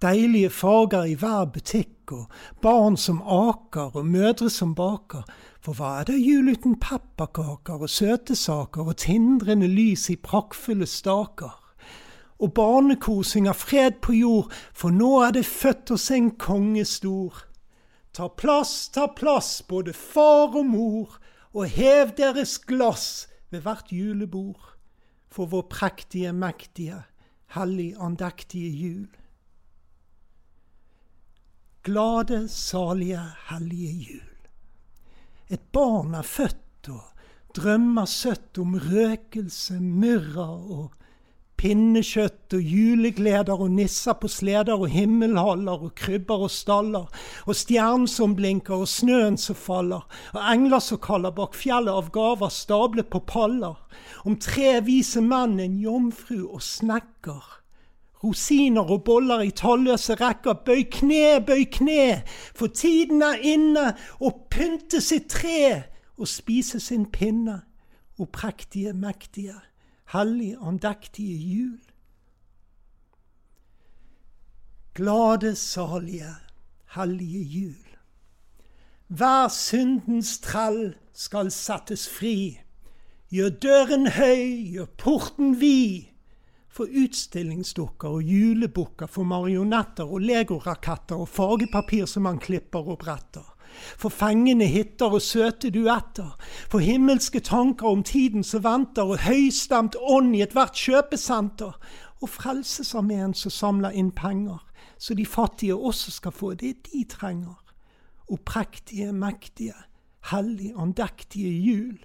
Deilige 0.00 0.50
farger 0.50 1.04
i 1.04 1.14
hver 1.14 1.44
butikk, 1.52 2.12
og 2.12 2.30
barn 2.62 2.96
som 2.96 3.18
aker, 3.20 3.96
og 3.96 4.06
mødre 4.06 4.48
som 4.50 4.72
baker. 4.74 5.26
For 5.60 5.76
hva 5.76 5.90
er 6.00 6.06
det 6.08 6.16
jul 6.16 6.48
uten 6.54 6.78
pepperkaker 6.80 7.84
og 7.84 7.92
søtesaker 7.92 8.88
og 8.88 8.96
tindrende 8.96 9.68
lys 9.68 10.08
i 10.08 10.16
prakkfulle 10.16 10.88
staker? 10.88 11.52
Og 12.40 12.54
barnekor 12.56 13.20
synger 13.28 13.52
fred 13.52 14.00
på 14.00 14.16
jord, 14.16 14.48
for 14.72 14.88
nå 14.88 15.10
er 15.26 15.36
det 15.36 15.44
født 15.44 15.92
oss 15.92 16.08
en 16.16 16.30
konge 16.40 16.86
stor. 16.88 17.44
Ta 18.16 18.32
plass, 18.32 18.88
ta 18.88 19.04
plass, 19.16 19.60
både 19.68 19.92
far 19.92 20.56
og 20.56 20.64
mor, 20.64 21.20
og 21.52 21.68
hev 21.68 22.16
deres 22.16 22.56
glass 22.58 23.28
ved 23.50 23.68
hvert 23.68 23.92
julebord. 23.92 24.78
For 25.28 25.44
vår 25.44 25.68
prektige, 25.70 26.32
mektige, 26.32 27.02
hellig 27.54 27.94
andektige 27.98 28.70
jul. 28.70 29.08
Glade, 31.82 32.48
salige, 32.48 33.22
hellige 33.48 33.92
jul. 34.10 34.48
Et 35.50 35.62
barn 35.72 36.14
er 36.14 36.26
født 36.26 36.90
og 36.92 37.24
drømmer 37.56 38.06
søtt 38.06 38.58
om 38.62 38.76
røkelse, 38.78 39.80
myrra 39.80 40.48
og 40.54 40.92
pinnekjøtt 41.60 42.56
og 42.56 42.72
julegleder 42.72 43.60
og 43.60 43.74
nisser 43.74 44.16
på 44.20 44.30
sleder 44.32 44.80
og 44.80 44.88
himmelhaller 44.94 45.84
og 45.86 45.92
krybber 46.00 46.46
og 46.46 46.52
staller 46.54 47.22
og 47.44 47.58
stjernen 47.58 48.08
som 48.08 48.34
blinker 48.38 48.80
og 48.80 48.88
snøen 48.88 49.36
som 49.40 49.58
faller 49.58 50.06
og 50.32 50.40
engler 50.40 50.80
som 50.84 51.02
kaller 51.04 51.34
bak 51.36 51.56
fjellet 51.58 51.92
av 51.92 52.10
gaver 52.14 52.52
stablet 52.54 53.10
på 53.12 53.20
paller 53.28 53.76
om 54.24 54.36
tre 54.40 54.78
vise 54.84 55.20
menn, 55.20 55.58
en 55.60 55.78
jomfru 55.80 56.46
og 56.48 56.62
snekker 56.64 57.56
Rosiner 58.20 58.84
og 58.84 59.04
boller 59.04 59.40
i 59.40 59.52
talløse 59.56 60.12
rekker. 60.20 60.58
Bøy 60.66 60.82
kne, 60.92 61.40
bøy 61.40 61.64
kne, 61.72 62.20
for 62.52 62.68
tiden 62.68 63.24
er 63.24 63.40
inne 63.40 63.94
å 64.20 64.32
pynte 64.52 65.00
sitt 65.00 65.30
tre 65.32 65.62
og 66.20 66.28
spise 66.28 66.82
sin 66.84 67.06
pinne. 67.08 67.62
O 68.20 68.26
prektige, 68.28 68.92
mektige, 68.92 69.56
hellig, 70.12 70.56
andektige 70.60 71.36
jul. 71.36 71.78
Glade, 74.94 75.54
salige, 75.56 76.34
hellige 76.94 77.42
jul. 77.42 77.86
Hver 79.06 79.48
syndens 79.48 80.38
trell 80.38 80.94
skal 81.14 81.50
settes 81.50 82.08
fri. 82.08 82.60
Gjør 83.30 83.50
døren 83.62 84.06
høy, 84.14 84.74
gjør 84.74 84.90
porten 84.98 85.56
vid 85.60 86.10
for 86.70 86.86
utstillingsdukker 86.86 88.08
og 88.08 88.22
julebukker, 88.22 89.10
for 89.10 89.26
marionetter 89.26 90.06
og 90.06 90.22
legoraketter 90.22 91.18
og 91.18 91.28
fargepapir 91.28 92.06
som 92.06 92.26
man 92.26 92.38
klipper 92.38 92.86
og 92.86 92.98
bretter. 93.02 93.49
For 93.98 94.08
fengende 94.08 94.66
hitter 94.66 95.16
og 95.16 95.22
søte 95.22 95.70
duetter, 95.70 96.36
for 96.70 96.78
himmelske 96.78 97.40
tanker 97.40 97.86
om 97.86 98.02
tiden 98.02 98.44
som 98.44 98.64
venter, 98.64 99.02
og 99.02 99.24
høystemt 99.26 99.96
ånd 100.00 100.36
i 100.36 100.42
ethvert 100.42 100.76
kjøpesenter, 100.76 101.78
og 102.20 102.28
Frelsesarmeen 102.28 103.34
som 103.34 103.50
samler 103.50 103.96
inn 103.96 104.12
penger, 104.12 104.60
så 104.98 105.14
de 105.14 105.26
fattige 105.26 105.76
også 105.76 106.10
skal 106.10 106.32
få 106.32 106.54
det 106.54 106.76
de 106.92 107.04
trenger. 107.08 107.56
og 108.30 108.40
prektige, 108.46 109.12
mektige, 109.12 109.74
hellig, 110.30 110.72
andektige 110.76 111.60
jul. 111.60 111.98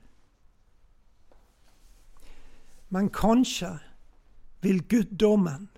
Men 2.90 3.10
kanskje 3.10 3.78
vil 4.62 4.82
guddommen 4.90 5.70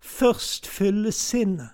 først 0.00 0.66
fylle 0.66 1.12
sinnet 1.12 1.68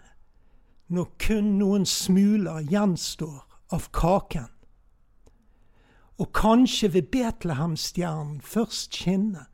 når 0.93 1.09
kun 1.18 1.55
noen 1.59 1.86
smuler 1.88 2.61
gjenstår 2.68 3.38
av 3.72 3.88
kaken. 3.97 4.51
Og 6.20 6.28
kanskje 6.36 6.93
vil 6.93 7.09
Betlehemstjernen 7.14 8.43
først 8.45 8.99
skinne 9.01 9.47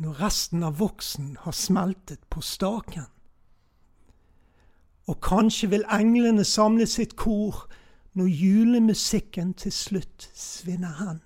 når 0.00 0.20
resten 0.20 0.62
av 0.64 0.78
voksen 0.80 1.38
har 1.44 1.56
smeltet 1.56 2.22
på 2.30 2.44
staken. 2.44 3.08
Og 5.08 5.18
kanskje 5.24 5.72
vil 5.72 5.88
englene 5.92 6.44
samle 6.44 6.86
sitt 6.86 7.16
kor 7.16 7.64
når 8.12 8.28
julemusikken 8.28 9.56
til 9.58 9.72
slutt 9.74 10.28
svinner 10.36 10.94
hen 11.00 11.20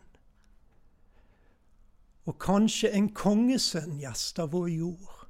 og 2.24 2.38
kanskje 2.40 2.90
en 2.96 3.10
kongesønn 3.12 3.98
gjester 4.00 4.48
vår 4.52 4.68
jord, 4.72 5.26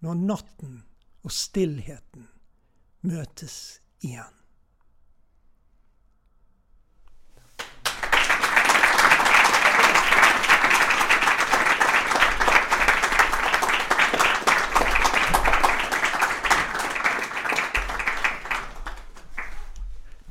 når 0.00 0.20
natten 0.24 0.78
og 1.24 1.32
stillheten 1.32 2.28
møtes 3.04 3.80
igjen. 4.00 4.32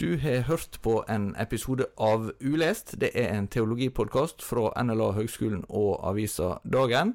Du 0.04 0.18
har 0.18 0.42
hørt 0.42 0.80
på 0.84 1.04
en 1.10 1.36
episode 1.40 1.86
av 1.98 2.32
Ulest. 2.42 2.98
Det 3.00 3.14
er 3.16 3.38
en 3.38 3.48
teologipodkast 3.48 4.44
fra 4.44 4.74
NLA 4.84 5.14
Høgskolen 5.16 5.64
og 5.70 6.02
avisa 6.10 6.58
Dagen. 6.66 7.14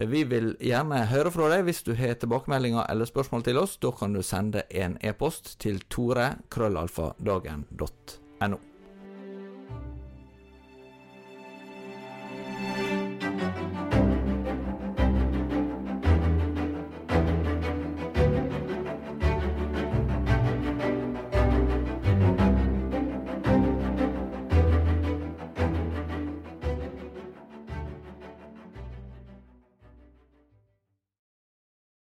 Vi 0.00 0.24
vil 0.26 0.56
gjerne 0.58 1.04
høre 1.06 1.30
fra 1.30 1.46
deg 1.52 1.68
hvis 1.68 1.84
du 1.86 1.92
har 1.94 2.14
tilbakemeldinger 2.18 2.82
eller 2.90 3.06
spørsmål 3.06 3.46
til 3.46 3.54
oss. 3.62 3.78
Da 3.78 3.94
kan 3.94 4.10
du 4.16 4.22
sende 4.26 4.66
en 4.74 4.98
e-post 5.06 5.54
til 5.62 5.78
tore.krøllalfadagen.no. 5.86 8.58